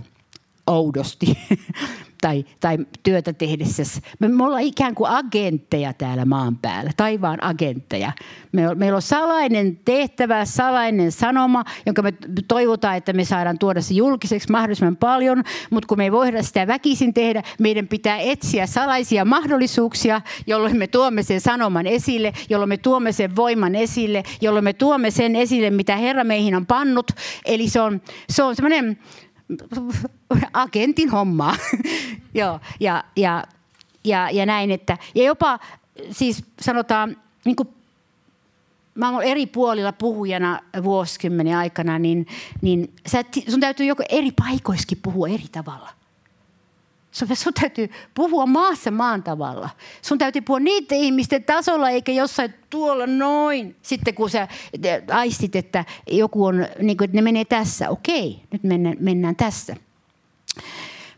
oudosti 0.67 1.27
tai, 2.21 2.45
tai 2.61 2.79
työtä 3.03 3.33
tehdessä. 3.33 3.83
Me, 4.19 4.29
me 4.29 4.45
ollaan 4.45 4.63
ikään 4.63 4.95
kuin 4.95 5.11
agentteja 5.11 5.93
täällä 5.93 6.25
maan 6.25 6.57
päällä, 6.57 6.91
taivaan 6.97 7.45
agentteja. 7.45 8.13
Me, 8.53 8.75
meillä 8.75 8.97
on 8.97 9.03
salainen 9.03 9.81
tehtävä, 9.85 10.45
salainen 10.45 11.13
sanoma, 11.13 11.65
jonka 11.87 12.03
me 12.03 12.13
toivotaan, 12.49 12.97
että 12.97 13.13
me 13.13 13.25
saadaan 13.25 13.59
tuoda 13.59 13.83
se 13.83 13.95
julkiseksi 13.95 14.51
mahdollisimman 14.51 14.97
paljon, 14.97 15.45
mutta 15.71 15.87
kun 15.87 15.99
me 15.99 16.05
ei 16.05 16.13
voida 16.13 16.43
sitä 16.43 16.67
väkisin 16.67 17.15
tehdä, 17.15 17.43
meidän 17.59 17.89
pitää 17.89 18.19
etsiä 18.19 18.67
salaisia 18.67 19.25
mahdollisuuksia, 19.25 20.21
jolloin 20.47 20.77
me 20.77 20.87
tuomme 20.87 21.23
sen 21.23 21.41
sanoman 21.41 21.87
esille, 21.87 22.33
jolloin 22.51 22.69
me 22.69 22.77
tuomme 22.77 23.13
sen 23.13 23.37
voiman 23.37 23.75
esille, 23.75 24.23
jolloin 24.41 24.65
me 24.65 24.73
tuomme 24.73 25.11
sen 25.11 25.37
esille, 25.37 25.71
mitä 25.71 25.97
Herra 25.97 26.25
meihin 26.25 26.55
on 26.55 26.67
pannut. 26.67 27.11
Eli 27.45 27.69
se 27.69 27.81
on, 27.81 28.01
se 28.29 28.43
on 28.43 28.57
semmoinen 28.57 28.99
agentin 30.53 31.11
hommaa. 31.11 31.57
Joo, 32.35 32.61
ja, 32.81 33.05
ja, 33.17 33.45
ja, 34.05 34.31
ja 34.31 34.47
näin, 34.47 34.71
että 34.71 34.99
ja 35.15 35.25
jopa 35.25 35.59
siis 36.11 36.45
sanotaan, 36.61 37.17
niin 37.45 37.57
kuin 37.57 37.69
mä 38.95 39.09
olen 39.09 39.29
eri 39.29 39.47
puolilla 39.47 39.93
puhujana 39.93 40.61
vuosikymmenen 40.83 41.57
aikana, 41.57 41.99
niin, 41.99 42.27
niin 42.63 42.93
sä, 43.07 43.25
sun 43.49 43.61
täytyy 43.61 43.87
joko 43.87 44.03
eri 44.09 44.33
paikoissakin 44.33 44.99
puhua 45.03 45.29
eri 45.29 45.47
tavalla. 45.53 45.96
Sun 47.35 47.55
täytyy 47.55 47.91
puhua 48.15 48.47
maassa 48.47 48.91
maan 48.91 49.23
tavalla. 49.23 49.69
Sun 50.03 50.19
täytyy 50.19 50.43
puhua 50.43 50.61
niiden 50.61 50.99
ihmisten 50.99 51.45
tasolla, 51.45 51.91
eikä 51.91 52.13
jossain 52.13 52.55
tuolla 52.71 53.07
noin. 53.07 53.77
Sitten 53.83 54.15
kun 54.15 54.31
sä 54.31 54.49
aistit, 55.13 55.57
että 55.57 55.85
joku 56.11 56.45
on, 56.45 56.67
niin 56.83 56.97
kuin, 56.97 57.05
että 57.05 57.17
ne 57.17 57.23
menee 57.23 57.45
tässä. 57.45 57.91
Okei, 57.91 58.43
nyt 58.53 58.63
mennään, 58.63 58.97
mennään 59.01 59.37
tässä. 59.37 59.77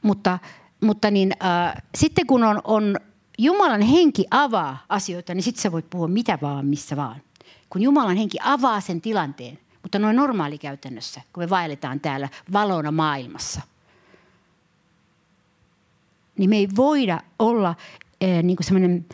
Mutta, 0.03 0.39
mutta 0.81 1.11
niin, 1.11 1.33
äh, 1.45 1.83
sitten 1.95 2.27
kun 2.27 2.45
on, 2.45 2.61
on 2.65 2.97
Jumalan 3.39 3.83
henki 3.83 4.25
avaa 4.31 4.85
asioita, 4.89 5.35
niin 5.35 5.43
sitten 5.43 5.63
sä 5.63 5.73
voit 5.73 5.91
puhua 5.91 6.09
mitä 6.09 6.39
vaan, 6.43 6.67
missä 6.67 6.97
vaan. 6.97 7.23
Kun 7.71 7.83
Jumalan 7.83 8.17
henki 8.17 8.39
avaa 8.43 8.81
sen 8.81 9.01
tilanteen, 9.01 9.59
mutta 9.83 9.99
noin 9.99 10.17
normaali 10.17 10.59
käytännössä, 10.59 11.21
kun 11.33 11.43
me 11.43 11.51
vaelletaan 11.51 12.01
täällä 12.01 12.29
valona 12.53 12.93
maailmassa– 12.93 13.61
niin 16.39 16.51
me 16.51 16.57
ei 16.57 16.69
voida 16.77 17.21
olla 17.39 17.75
äh, 18.25 18.43
niin 18.43 18.57
kuin 18.57 19.05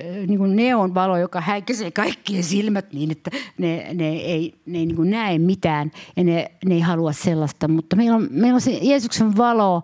äh, 0.00 0.26
niin 0.26 0.38
kuin 0.38 0.56
neonvalo, 0.56 1.18
joka 1.18 1.40
häikäisee 1.40 1.90
kaikkien 1.90 2.44
silmät 2.44 2.92
niin, 2.92 3.10
että 3.10 3.30
ne, 3.58 3.94
ne 3.94 4.08
ei, 4.08 4.54
ne 4.66 4.78
ei 4.78 4.86
niin 4.86 4.96
kuin 4.96 5.10
näe 5.10 5.38
mitään 5.38 5.92
ja 6.16 6.24
ne, 6.24 6.50
ne 6.64 6.74
ei 6.74 6.80
halua 6.80 7.12
sellaista. 7.12 7.68
Mutta 7.68 7.96
meillä 7.96 8.16
on, 8.16 8.28
meillä 8.30 8.54
on 8.54 8.60
se 8.60 8.78
Jeesuksen 8.82 9.36
valo 9.36 9.82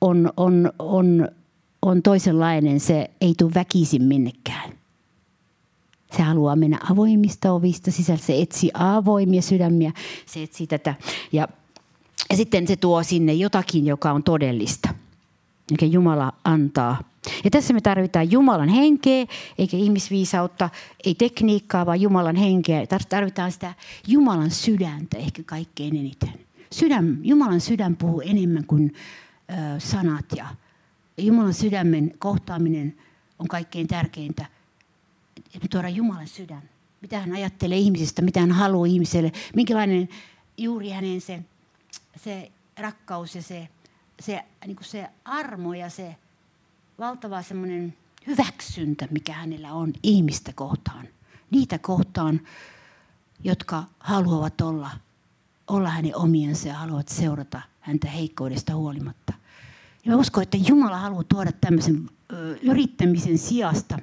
on, 0.00 0.32
on, 0.36 0.72
on, 0.78 1.28
on 1.82 2.02
toisenlainen. 2.02 2.80
Se 2.80 3.10
ei 3.20 3.34
tule 3.38 3.54
väkisin 3.54 4.02
minnekään. 4.02 4.72
Se 6.16 6.22
haluaa 6.22 6.56
mennä 6.56 6.78
avoimista 6.90 7.52
ovista 7.52 7.90
sisällä. 7.90 8.22
Se 8.22 8.42
etsii 8.42 8.70
avoimia 8.74 9.42
sydämiä. 9.42 9.92
Se 10.26 10.42
etsii 10.42 10.66
tätä. 10.66 10.94
Ja, 11.32 11.48
ja 12.30 12.36
sitten 12.36 12.66
se 12.66 12.76
tuo 12.76 13.02
sinne 13.02 13.32
jotakin, 13.32 13.86
joka 13.86 14.12
on 14.12 14.22
todellista– 14.22 14.88
mikä 15.70 15.86
Jumala 15.86 16.32
antaa. 16.44 17.02
Ja 17.44 17.50
tässä 17.50 17.74
me 17.74 17.80
tarvitaan 17.80 18.32
Jumalan 18.32 18.68
henkeä, 18.68 19.26
eikä 19.58 19.76
ihmisviisautta, 19.76 20.70
ei 21.04 21.14
tekniikkaa, 21.14 21.86
vaan 21.86 22.00
Jumalan 22.00 22.36
henkeä. 22.36 22.86
Tarvitaan 23.08 23.52
sitä 23.52 23.74
Jumalan 24.06 24.50
sydäntä 24.50 25.18
ehkä 25.18 25.42
kaikkein 25.42 25.96
eniten. 25.96 26.32
Sydän, 26.72 27.18
Jumalan 27.22 27.60
sydän 27.60 27.96
puhuu 27.96 28.20
enemmän 28.20 28.66
kuin 28.66 28.94
ö, 29.50 29.80
sanat 29.80 30.24
ja 30.36 30.46
Jumalan 31.18 31.54
sydämen 31.54 32.14
kohtaaminen 32.18 32.96
on 33.38 33.48
kaikkein 33.48 33.86
tärkeintä. 33.86 34.46
Me 35.62 35.68
tuodaan 35.70 35.96
Jumalan 35.96 36.28
sydän. 36.28 36.62
Mitä 37.00 37.20
hän 37.20 37.32
ajattelee 37.32 37.78
ihmisistä, 37.78 38.22
mitä 38.22 38.40
hän 38.40 38.52
haluaa 38.52 38.86
ihmiselle, 38.86 39.32
minkälainen 39.54 40.08
juuri 40.58 40.90
hänen 40.90 41.20
se, 41.20 41.42
se 42.24 42.50
rakkaus 42.78 43.34
ja 43.34 43.42
se 43.42 43.68
se, 44.20 44.44
niin 44.66 44.76
kuin 44.76 44.86
se 44.86 45.08
armo 45.24 45.74
ja 45.74 45.90
se 45.90 46.16
valtava 46.98 47.42
semmoinen 47.42 47.96
hyväksyntä, 48.26 49.08
mikä 49.10 49.32
hänellä 49.32 49.72
on 49.72 49.92
ihmistä 50.02 50.52
kohtaan. 50.52 51.08
Niitä 51.50 51.78
kohtaan, 51.78 52.40
jotka 53.44 53.84
haluavat 53.98 54.60
olla, 54.60 54.90
olla 55.66 55.90
hänen 55.90 56.16
omiensa 56.16 56.68
ja 56.68 56.74
haluavat 56.74 57.08
seurata 57.08 57.60
häntä 57.80 58.08
heikkoudesta 58.08 58.74
huolimatta. 58.74 59.32
Ja 60.04 60.12
mä 60.12 60.16
uskon, 60.16 60.42
että 60.42 60.58
Jumala 60.68 60.98
haluaa 60.98 61.24
tuoda 61.24 61.52
tämmöisen 61.52 62.10
yrittämisen 62.62 63.38
sijasta, 63.38 63.98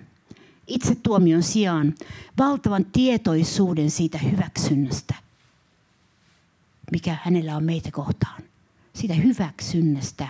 itse 0.68 0.96
tuomion 0.96 1.44
sijaan, 1.44 1.96
valtavan 2.38 2.86
tietoisuuden 2.86 3.92
siitä 3.92 4.18
hyväksynnästä, 4.18 5.16
mikä 6.92 7.18
hänellä 7.24 7.56
on 7.56 7.64
meitä 7.64 7.92
kohtaan 7.92 8.44
siitä 8.94 9.14
hyväksynnästä, 9.14 10.28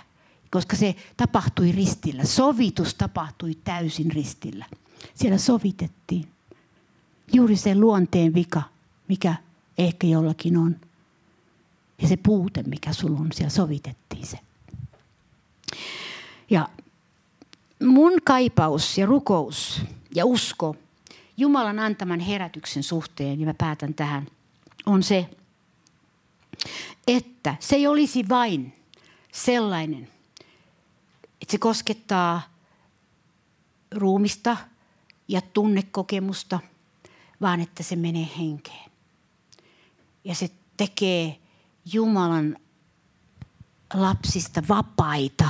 koska 0.52 0.76
se 0.76 0.96
tapahtui 1.18 1.72
ristillä. 1.72 2.26
Sovitus 2.26 2.96
tapahtui 2.96 3.56
täysin 3.64 4.12
ristillä. 4.12 4.66
Siellä 5.16 5.38
sovitettiin. 5.38 6.28
Juuri 7.34 7.56
se 7.56 7.76
luonteen 7.76 8.34
vika, 8.34 8.62
mikä 9.08 9.36
ehkä 9.78 10.08
jollakin 10.08 10.58
on. 10.58 10.76
Ja 12.02 12.08
se 12.08 12.18
puute, 12.18 12.64
mikä 12.64 12.94
sulla 12.94 13.20
on, 13.20 13.28
siellä 13.34 13.50
sovitettiin 13.50 14.26
se. 14.26 14.40
Ja 16.50 16.70
mun 17.84 18.14
kaipaus 18.24 18.98
ja 18.98 19.06
rukous 19.06 19.82
ja 20.16 20.26
usko 20.26 20.76
Jumalan 21.38 21.80
antaman 21.80 22.20
herätyksen 22.20 22.84
suhteen, 22.84 23.40
ja 23.40 23.46
mä 23.46 23.54
päätän 23.54 23.94
tähän, 23.94 24.28
on 24.86 25.04
se, 25.04 25.30
että 27.08 27.56
se 27.60 27.76
ei 27.76 27.88
olisi 27.88 28.30
vain 28.30 28.74
sellainen, 29.32 30.08
että 31.42 31.52
se 31.52 31.58
koskettaa 31.58 32.42
ruumista 33.92 34.58
ja 35.28 35.42
tunnekokemusta, 35.42 36.60
vaan 37.42 37.60
että 37.60 37.84
se 37.84 37.96
menee 37.96 38.28
henkeen. 38.38 38.92
Ja 40.24 40.36
se 40.36 40.50
tekee 40.78 41.40
Jumalan 41.94 42.58
lapsista 43.94 44.64
vapaita. 44.70 45.50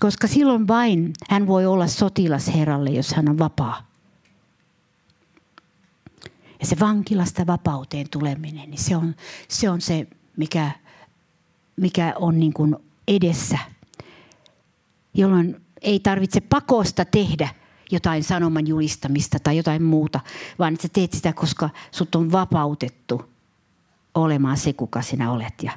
Koska 0.00 0.26
silloin 0.26 0.68
vain 0.68 1.12
hän 1.30 1.46
voi 1.46 1.66
olla 1.66 1.86
sotilas 1.86 2.54
Herralle, 2.54 2.90
jos 2.90 3.14
hän 3.14 3.28
on 3.28 3.38
vapaa. 3.38 3.93
Ja 6.64 6.68
se 6.68 6.76
vankilasta 6.80 7.46
vapauteen 7.46 8.06
tuleminen, 8.10 8.70
niin 8.70 8.80
se 8.80 8.96
on 8.96 9.14
se, 9.48 9.70
on 9.70 9.80
se 9.80 10.06
mikä, 10.36 10.70
mikä 11.76 12.14
on 12.16 12.40
niin 12.40 12.52
kuin 12.52 12.76
edessä. 13.08 13.58
Jolloin 15.14 15.60
ei 15.82 16.00
tarvitse 16.00 16.40
pakosta 16.40 17.04
tehdä 17.04 17.48
jotain 17.90 18.24
sanoman 18.24 18.66
julistamista 18.66 19.38
tai 19.38 19.56
jotain 19.56 19.82
muuta, 19.82 20.20
vaan 20.58 20.74
että 20.74 20.82
sä 20.82 20.88
teet 20.92 21.12
sitä, 21.12 21.32
koska 21.32 21.70
sut 21.90 22.14
on 22.14 22.32
vapautettu 22.32 23.24
olemaan 24.14 24.56
se, 24.56 24.72
kuka 24.72 25.02
sinä 25.02 25.32
olet 25.32 25.62
ja 25.62 25.72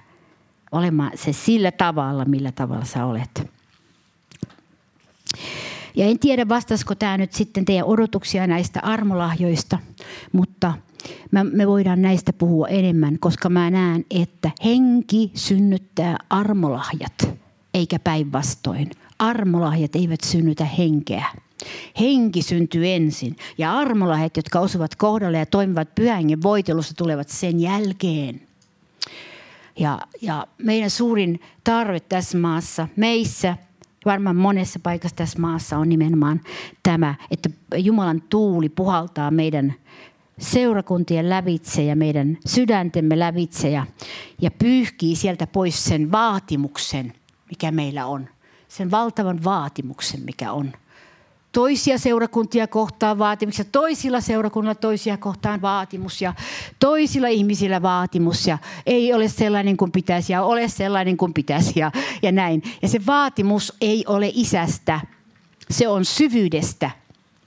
olemaan 0.72 1.12
se 1.16 1.34
sillä 1.34 1.72
tavalla, 1.72 2.26
millä 2.26 2.52
tavalla 2.52 2.86
sä 2.86 3.06
olet. 3.06 3.52
Ja 5.98 6.06
en 6.06 6.20
tiedä, 6.20 6.50
vastaisiko 6.50 6.96
tämä 6.96 7.18
nyt 7.18 7.34
sitten 7.34 7.66
teidän 7.66 7.86
odotuksia 7.86 8.48
näistä 8.48 8.80
armolahjoista, 8.84 9.80
mutta 10.32 10.74
me 11.52 11.68
voidaan 11.68 12.02
näistä 12.02 12.34
puhua 12.34 12.68
enemmän, 12.68 13.20
koska 13.20 13.50
mä 13.50 13.70
näen, 13.70 14.06
että 14.12 14.52
henki 14.66 15.32
synnyttää 15.34 16.18
armolahjat, 16.30 17.30
eikä 17.74 18.00
päinvastoin. 18.00 18.92
Armolahjat 19.20 19.96
eivät 19.96 20.22
synnytä 20.22 20.66
henkeä. 20.66 21.26
Henki 22.00 22.42
syntyy 22.42 22.88
ensin 22.88 23.36
ja 23.58 23.78
armolahjat, 23.78 24.38
jotka 24.38 24.60
osuvat 24.60 24.96
kohdalle 24.96 25.38
ja 25.38 25.46
toimivat 25.46 25.96
pyhän 25.96 26.24
voitelussa, 26.44 26.94
tulevat 26.94 27.30
sen 27.30 27.60
jälkeen. 27.60 28.42
Ja, 29.80 30.00
ja 30.22 30.48
meidän 30.58 30.90
suurin 30.90 31.40
tarve 31.64 32.00
tässä 32.00 32.38
maassa, 32.38 32.88
meissä 32.96 33.58
varmaan 34.08 34.36
monessa 34.36 34.80
paikassa 34.84 35.16
tässä 35.16 35.40
maassa 35.40 35.78
on 35.78 35.90
nimenomaan 35.90 36.42
tämä, 36.84 37.16
että 37.32 37.50
Jumalan 37.78 38.22
tuuli 38.30 38.70
puhaltaa 38.70 39.32
meidän 39.32 39.74
seurakuntien 40.40 41.30
lävitse 41.30 41.84
ja 41.84 41.96
meidän 41.96 42.38
sydäntemme 42.46 43.20
lävitse 43.20 43.70
ja, 43.70 43.86
ja 44.42 44.52
pyyhkii 44.52 45.16
sieltä 45.16 45.48
pois 45.48 45.84
sen 45.84 46.12
vaatimuksen, 46.12 47.14
mikä 47.50 47.72
meillä 47.72 48.06
on. 48.06 48.30
Sen 48.68 48.92
valtavan 48.92 49.44
vaatimuksen, 49.44 50.22
mikä 50.22 50.52
on 50.52 50.72
toisia 51.58 51.98
seurakuntia 51.98 52.68
kohtaan 52.68 53.20
vaatimuksia, 53.20 53.66
toisilla 53.72 54.22
seurakunnilla 54.22 54.76
toisia 54.76 55.18
kohtaan 55.18 55.62
vaatimus 55.62 56.22
ja 56.22 56.34
toisilla 56.80 57.28
ihmisillä 57.28 57.82
vaatimus 57.82 58.48
ja 58.48 58.58
ei 58.86 59.14
ole 59.14 59.28
sellainen 59.28 59.78
kuin 59.78 59.92
pitäisi 59.92 60.34
ja 60.34 60.44
ole 60.44 60.68
sellainen 60.68 61.18
kuin 61.18 61.34
pitäisi 61.34 61.80
ja, 61.80 61.92
ja 62.22 62.32
näin. 62.32 62.64
Ja 62.82 62.88
se 62.88 63.06
vaatimus 63.06 63.74
ei 63.82 64.04
ole 64.08 64.32
isästä, 64.34 65.00
se 65.70 65.88
on 65.88 66.06
syvyydestä, 66.06 66.92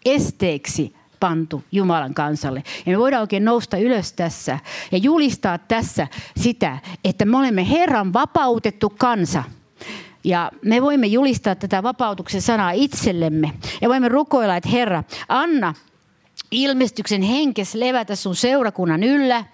esteeksi 0.05 0.95
pantu 1.21 1.65
Jumalan 1.73 2.15
kansalle. 2.15 2.63
Ja 2.87 2.93
me 2.93 2.99
voidaan 2.99 3.21
oikein 3.21 3.45
nousta 3.45 3.77
ylös 3.77 4.13
tässä 4.13 4.59
ja 4.93 4.99
julistaa 4.99 5.59
tässä 5.59 6.07
sitä, 6.37 6.79
että 7.05 7.25
me 7.25 7.37
olemme 7.39 7.71
Herran 7.71 8.13
vapautettu 8.13 8.93
kansa– 8.99 9.45
ja 10.25 10.51
me 10.63 10.83
voimme 10.83 11.07
julistaa 11.07 11.55
tätä 11.55 11.83
vapautuksen 11.83 12.43
sanaa 12.43 12.71
itsellemme. 12.71 13.53
Ja 13.81 13.89
voimme 13.89 14.09
rukoilla, 14.09 14.57
että 14.57 14.69
Herra, 14.69 15.05
anna 15.29 15.75
ilmestyksen 16.51 17.23
henkes 17.23 17.75
levätä 17.75 18.17
sun 18.17 18.37
seurakunnan 18.37 19.03
yllä 19.03 19.45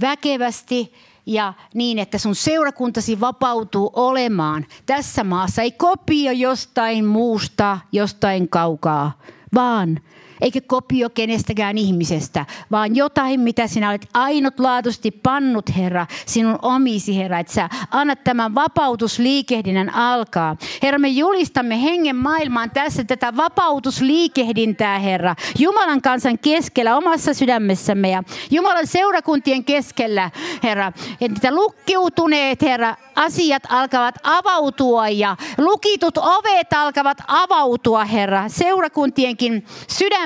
väkevästi 0.00 0.94
ja 1.26 1.54
niin, 1.74 1.98
että 1.98 2.18
sun 2.18 2.34
seurakuntasi 2.34 3.20
vapautuu 3.20 3.90
olemaan 3.92 4.66
tässä 4.86 5.24
maassa. 5.24 5.62
Ei 5.62 5.72
kopio 5.72 6.32
jostain 6.32 7.04
muusta, 7.04 7.78
jostain 7.92 8.48
kaukaa, 8.48 9.20
vaan– 9.54 10.00
eikä 10.42 10.60
kopio 10.66 11.10
kenestäkään 11.10 11.78
ihmisestä, 11.78 12.46
vaan 12.70 12.96
jotain, 12.96 13.40
mitä 13.40 13.66
sinä 13.66 13.90
olet 13.90 14.08
ainutlaatuisesti 14.14 15.10
pannut, 15.10 15.76
Herra, 15.76 16.06
sinun 16.26 16.58
omisi, 16.62 17.16
Herra, 17.16 17.38
että 17.38 17.52
sä 17.52 17.68
annat 17.90 18.24
tämän 18.24 18.54
vapautusliikehdinnän 18.54 19.94
alkaa. 19.94 20.56
Herra, 20.82 20.98
me 20.98 21.08
julistamme 21.08 21.82
hengen 21.82 22.16
maailmaan 22.16 22.70
tässä 22.70 23.04
tätä 23.04 23.36
vapautusliikehdintää, 23.36 24.98
Herra, 24.98 25.34
Jumalan 25.58 26.02
kansan 26.02 26.38
keskellä, 26.38 26.96
omassa 26.96 27.34
sydämessämme 27.34 28.10
ja 28.10 28.22
Jumalan 28.50 28.86
seurakuntien 28.86 29.64
keskellä, 29.64 30.30
Herra, 30.62 30.92
että 31.20 31.54
lukkiutuneet, 31.54 32.62
Herra, 32.62 32.96
asiat 33.16 33.62
alkavat 33.68 34.14
avautua 34.22 35.08
ja 35.08 35.36
lukitut 35.58 36.18
ovet 36.18 36.72
alkavat 36.72 37.18
avautua, 37.28 38.04
Herra, 38.04 38.48
seurakuntienkin 38.48 39.66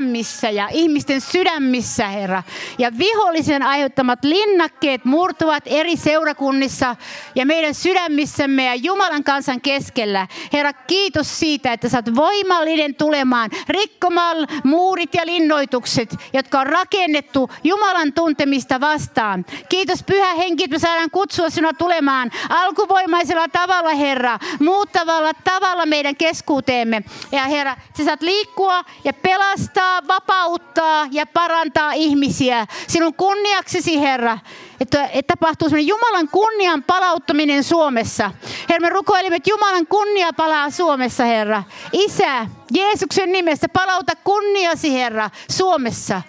sydämissä 0.06 0.50
ja 0.50 0.68
ihmisten 0.72 1.20
sydämissä, 1.20 2.08
Herra. 2.08 2.42
Ja 2.78 2.90
vihollisen 2.98 3.62
aiheuttamat 3.62 4.24
linnakkeet 4.24 5.04
murtuvat 5.04 5.62
eri 5.66 5.96
seurakunnissa 5.96 6.96
ja 7.34 7.46
meidän 7.46 7.74
sydämissämme 7.74 8.64
ja 8.64 8.74
Jumalan 8.74 9.24
kansan 9.24 9.60
keskellä. 9.60 10.26
Herra, 10.52 10.72
kiitos 10.72 11.38
siitä, 11.38 11.72
että 11.72 11.88
oot 11.94 12.14
voimallinen 12.14 12.94
tulemaan 12.94 13.50
rikkomaan 13.68 14.36
muurit 14.64 15.14
ja 15.14 15.26
linnoitukset, 15.26 16.14
jotka 16.32 16.60
on 16.60 16.66
rakennettu 16.66 17.50
Jumalan 17.64 18.12
tuntemista 18.12 18.80
vastaan. 18.80 19.44
Kiitos 19.68 20.02
Pyhä 20.02 20.34
Henki, 20.34 20.64
että 20.64 20.74
me 20.74 20.78
saadaan 20.78 21.10
kutsua 21.10 21.50
sinua 21.50 21.72
tulemaan 21.72 22.30
alkuvoimaisella 22.48 23.48
tavalla, 23.48 23.94
Herra, 23.94 24.38
muuttavalla 24.60 25.32
tavalla 25.44 25.86
meidän 25.86 26.16
keskuuteemme. 26.16 27.02
Ja 27.32 27.44
Herra, 27.44 27.76
sä 27.98 28.04
saat 28.04 28.22
liikkua 28.22 28.84
ja 29.04 29.12
pelastaa, 29.12 29.85
vapauttaa 30.08 31.06
ja 31.10 31.26
parantaa 31.26 31.92
ihmisiä. 31.92 32.66
Sinun 32.86 33.14
kunniaksesi, 33.14 34.00
Herra, 34.00 34.38
että, 34.80 35.06
että 35.06 35.34
tapahtuu 35.36 35.68
sellainen 35.68 35.88
Jumalan 35.88 36.28
kunnian 36.28 36.82
palauttaminen 36.82 37.64
Suomessa. 37.64 38.30
Herra, 38.68 38.80
me 38.80 38.88
rukoilimme, 38.88 39.36
että 39.36 39.50
Jumalan 39.50 39.86
kunnia 39.86 40.32
palaa 40.32 40.70
Suomessa, 40.70 41.24
Herra. 41.24 41.62
Isä, 41.92 42.46
Jeesuksen 42.74 43.32
nimessä, 43.32 43.68
palauta 43.68 44.12
kunniasi, 44.24 44.92
Herra, 44.92 45.30
Suomessa. 45.50 46.22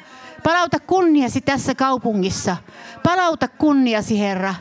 Palauta 0.44 0.80
kunniasi 0.80 1.42
tässä 1.42 1.76
kaupungissa. 1.76 2.58
Palauta 3.04 3.48
kunniasi, 3.48 4.20
Herra 4.20 4.56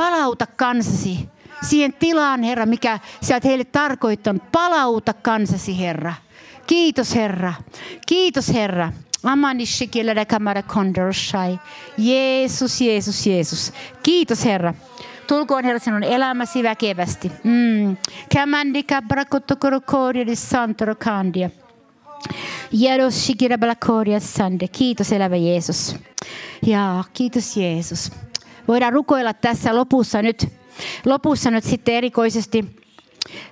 palauta 0.00 0.46
kansasi 0.46 1.28
siihen 1.62 1.92
tilaan, 1.92 2.42
Herra, 2.42 2.66
mikä 2.66 2.98
sä 3.22 3.34
oot 3.34 3.44
heille 3.44 3.64
tarkoittanut. 3.64 4.52
Palauta 4.52 5.12
kansasi, 5.12 5.80
Herra. 5.80 6.14
Kiitos, 6.70 7.14
Herra. 7.14 7.52
Kiitos, 8.06 8.48
Herra. 8.48 8.92
Jeesus, 11.98 12.80
Jeesus, 12.80 13.26
Jeesus. 13.26 13.72
Kiitos, 14.02 14.44
Herra. 14.44 14.74
Tulkoon, 15.26 15.64
Herra, 15.64 15.78
sinun 15.78 16.02
elämäsi 16.02 16.62
väkevästi. 16.62 17.32
Mm. 17.44 17.96
Kiitos, 24.68 25.12
elävä 25.12 25.36
Jeesus. 25.36 25.96
Ja 26.66 27.04
kiitos 27.14 27.56
Jeesus 27.56 28.12
voidaan 28.68 28.92
rukoilla 28.92 29.34
tässä 29.34 29.76
lopussa 29.76 30.22
nyt, 30.22 30.48
lopussa 31.04 31.50
nyt 31.50 31.64
sitten 31.64 31.94
erikoisesti 31.94 32.76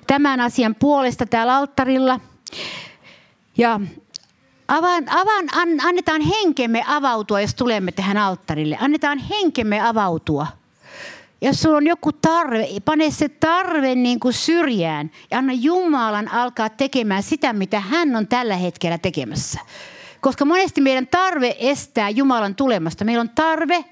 tämän 0.06 0.40
asian 0.40 0.74
puolesta 0.74 1.26
täällä 1.26 1.56
alttarilla. 1.56 2.20
Ja 3.58 3.80
avan, 4.68 5.04
avan, 5.08 5.48
an, 5.52 5.68
annetaan 5.86 6.20
henkemme 6.20 6.84
avautua, 6.86 7.40
jos 7.40 7.54
tulemme 7.54 7.92
tähän 7.92 8.16
alttarille. 8.16 8.78
Annetaan 8.80 9.18
henkemme 9.18 9.80
avautua. 9.80 10.46
Jos 11.40 11.62
sulla 11.62 11.76
on 11.76 11.86
joku 11.86 12.12
tarve, 12.12 12.66
pane 12.84 13.10
se 13.10 13.28
tarve 13.28 13.94
niin 13.94 14.20
kuin 14.20 14.34
syrjään 14.34 15.10
ja 15.30 15.38
anna 15.38 15.52
Jumalan 15.52 16.28
alkaa 16.28 16.68
tekemään 16.68 17.22
sitä, 17.22 17.52
mitä 17.52 17.80
hän 17.80 18.16
on 18.16 18.28
tällä 18.28 18.56
hetkellä 18.56 18.98
tekemässä. 18.98 19.60
Koska 20.20 20.44
monesti 20.44 20.80
meidän 20.80 21.06
tarve 21.06 21.56
estää 21.58 22.10
Jumalan 22.10 22.54
tulemasta. 22.54 23.04
Meillä 23.04 23.20
on 23.20 23.30
tarve 23.30 23.84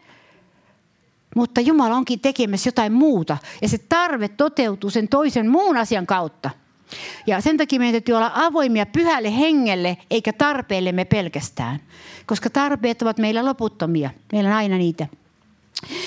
mutta 1.37 1.61
Jumala 1.61 1.95
onkin 1.95 2.21
tekemässä 2.21 2.69
jotain 2.69 2.93
muuta. 2.93 3.37
Ja 3.63 3.69
se 3.69 3.79
tarve 3.79 4.29
toteutuu 4.29 4.91
sen 4.91 5.09
toisen 5.09 5.51
muun 5.51 5.77
asian 5.77 6.07
kautta. 6.07 6.51
Ja 7.27 7.41
sen 7.41 7.57
takia 7.57 7.79
meidän 7.79 7.93
täytyy 7.93 8.15
olla 8.15 8.31
avoimia 8.35 8.87
pyhälle 8.87 9.39
hengelle, 9.39 9.97
eikä 10.11 10.33
tarpeillemme 10.33 11.05
pelkästään. 11.05 11.81
Koska 12.27 12.51
tarpeet 12.51 13.03
ovat 13.03 13.19
meillä 13.19 13.45
loputtomia. 13.45 14.11
Meillä 14.33 14.51
on 14.51 14.57
aina 14.57 14.77
niitä. 14.77 15.07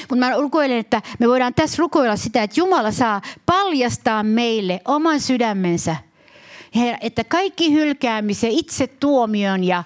Mutta 0.10 0.26
mä 0.26 0.36
rukoilen, 0.36 0.78
että 0.78 1.02
me 1.20 1.28
voidaan 1.28 1.54
tässä 1.54 1.78
rukoilla 1.80 2.16
sitä, 2.16 2.44
että 2.44 2.60
Jumala 2.60 2.92
saa 2.92 3.22
paljastaa 3.46 4.24
meille 4.24 4.82
oman 4.86 5.20
sydämensä. 5.20 5.96
Että 7.02 7.24
kaikki 7.24 7.74
hylkäämisen, 7.74 8.52
itse 8.52 8.88
tuomion 8.88 9.64
ja 9.64 9.84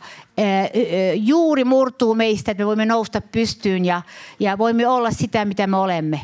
juuri 1.16 1.64
murtuu 1.64 2.16
meistä, 2.16 2.52
että 2.52 2.62
me 2.64 2.68
voimme 2.68 2.86
nousta 2.86 3.22
pystyyn 3.22 3.86
ja, 3.86 4.02
ja 4.39 4.58
voimme 4.58 4.88
olla 4.88 5.12
sitä, 5.12 5.46
mitä 5.46 5.68
me 5.68 5.78
olemme. 5.78 6.22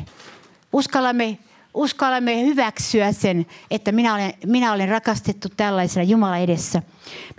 Uskallamme, 0.72 1.38
uskallamme 1.74 2.46
hyväksyä 2.46 3.12
sen, 3.12 3.46
että 3.70 3.92
minä 3.92 4.14
olen, 4.14 4.32
minä 4.46 4.72
olen 4.72 4.88
rakastettu 4.88 5.48
tällaisena 5.56 6.04
Jumala 6.04 6.36
edessä. 6.36 6.82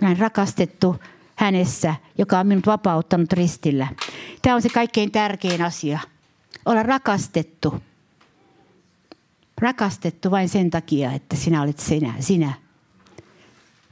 Minä 0.00 0.08
olen 0.08 0.18
rakastettu 0.18 0.96
hänessä, 1.36 1.94
joka 2.18 2.38
on 2.38 2.46
minut 2.46 2.66
vapauttanut 2.66 3.32
ristillä. 3.32 3.86
Tämä 4.42 4.56
on 4.56 4.62
se 4.62 4.68
kaikkein 4.68 5.10
tärkein 5.10 5.62
asia. 5.62 5.98
Olla 6.66 6.82
rakastettu. 6.82 7.82
Rakastettu 9.60 10.30
vain 10.30 10.48
sen 10.48 10.70
takia, 10.70 11.12
että 11.12 11.36
sinä 11.36 11.62
olet 11.62 11.78
sinä. 11.78 12.14
sinä. 12.20 12.52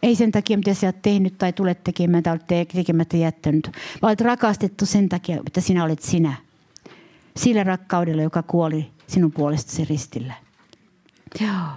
Ei 0.03 0.15
sen 0.15 0.33
takia, 0.33 0.57
mitä 0.57 0.75
sä 0.75 0.87
oot 0.87 1.03
tehnyt 1.03 1.39
tai 1.39 1.53
tulet 1.53 1.85
tekemään 1.85 2.23
tai 2.23 2.33
olet 2.33 2.69
tekemättä 2.73 3.17
jättänyt, 3.17 3.71
vaan 4.03 4.11
olet 4.11 4.21
rakastettu 4.21 4.87
sen 4.87 5.09
takia, 5.09 5.41
että 5.47 5.61
sinä 5.61 5.85
olet 5.85 6.03
sinä. 6.03 6.35
Sillä 7.37 7.65
rakkaudella, 7.65 8.23
joka 8.23 8.43
kuoli 8.43 8.91
sinun 9.11 9.33
puolestasi 9.33 9.85
ristillä. 9.85 10.35
Joo. 11.41 11.77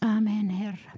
Amen, 0.00 0.50
Herra. 0.50 0.89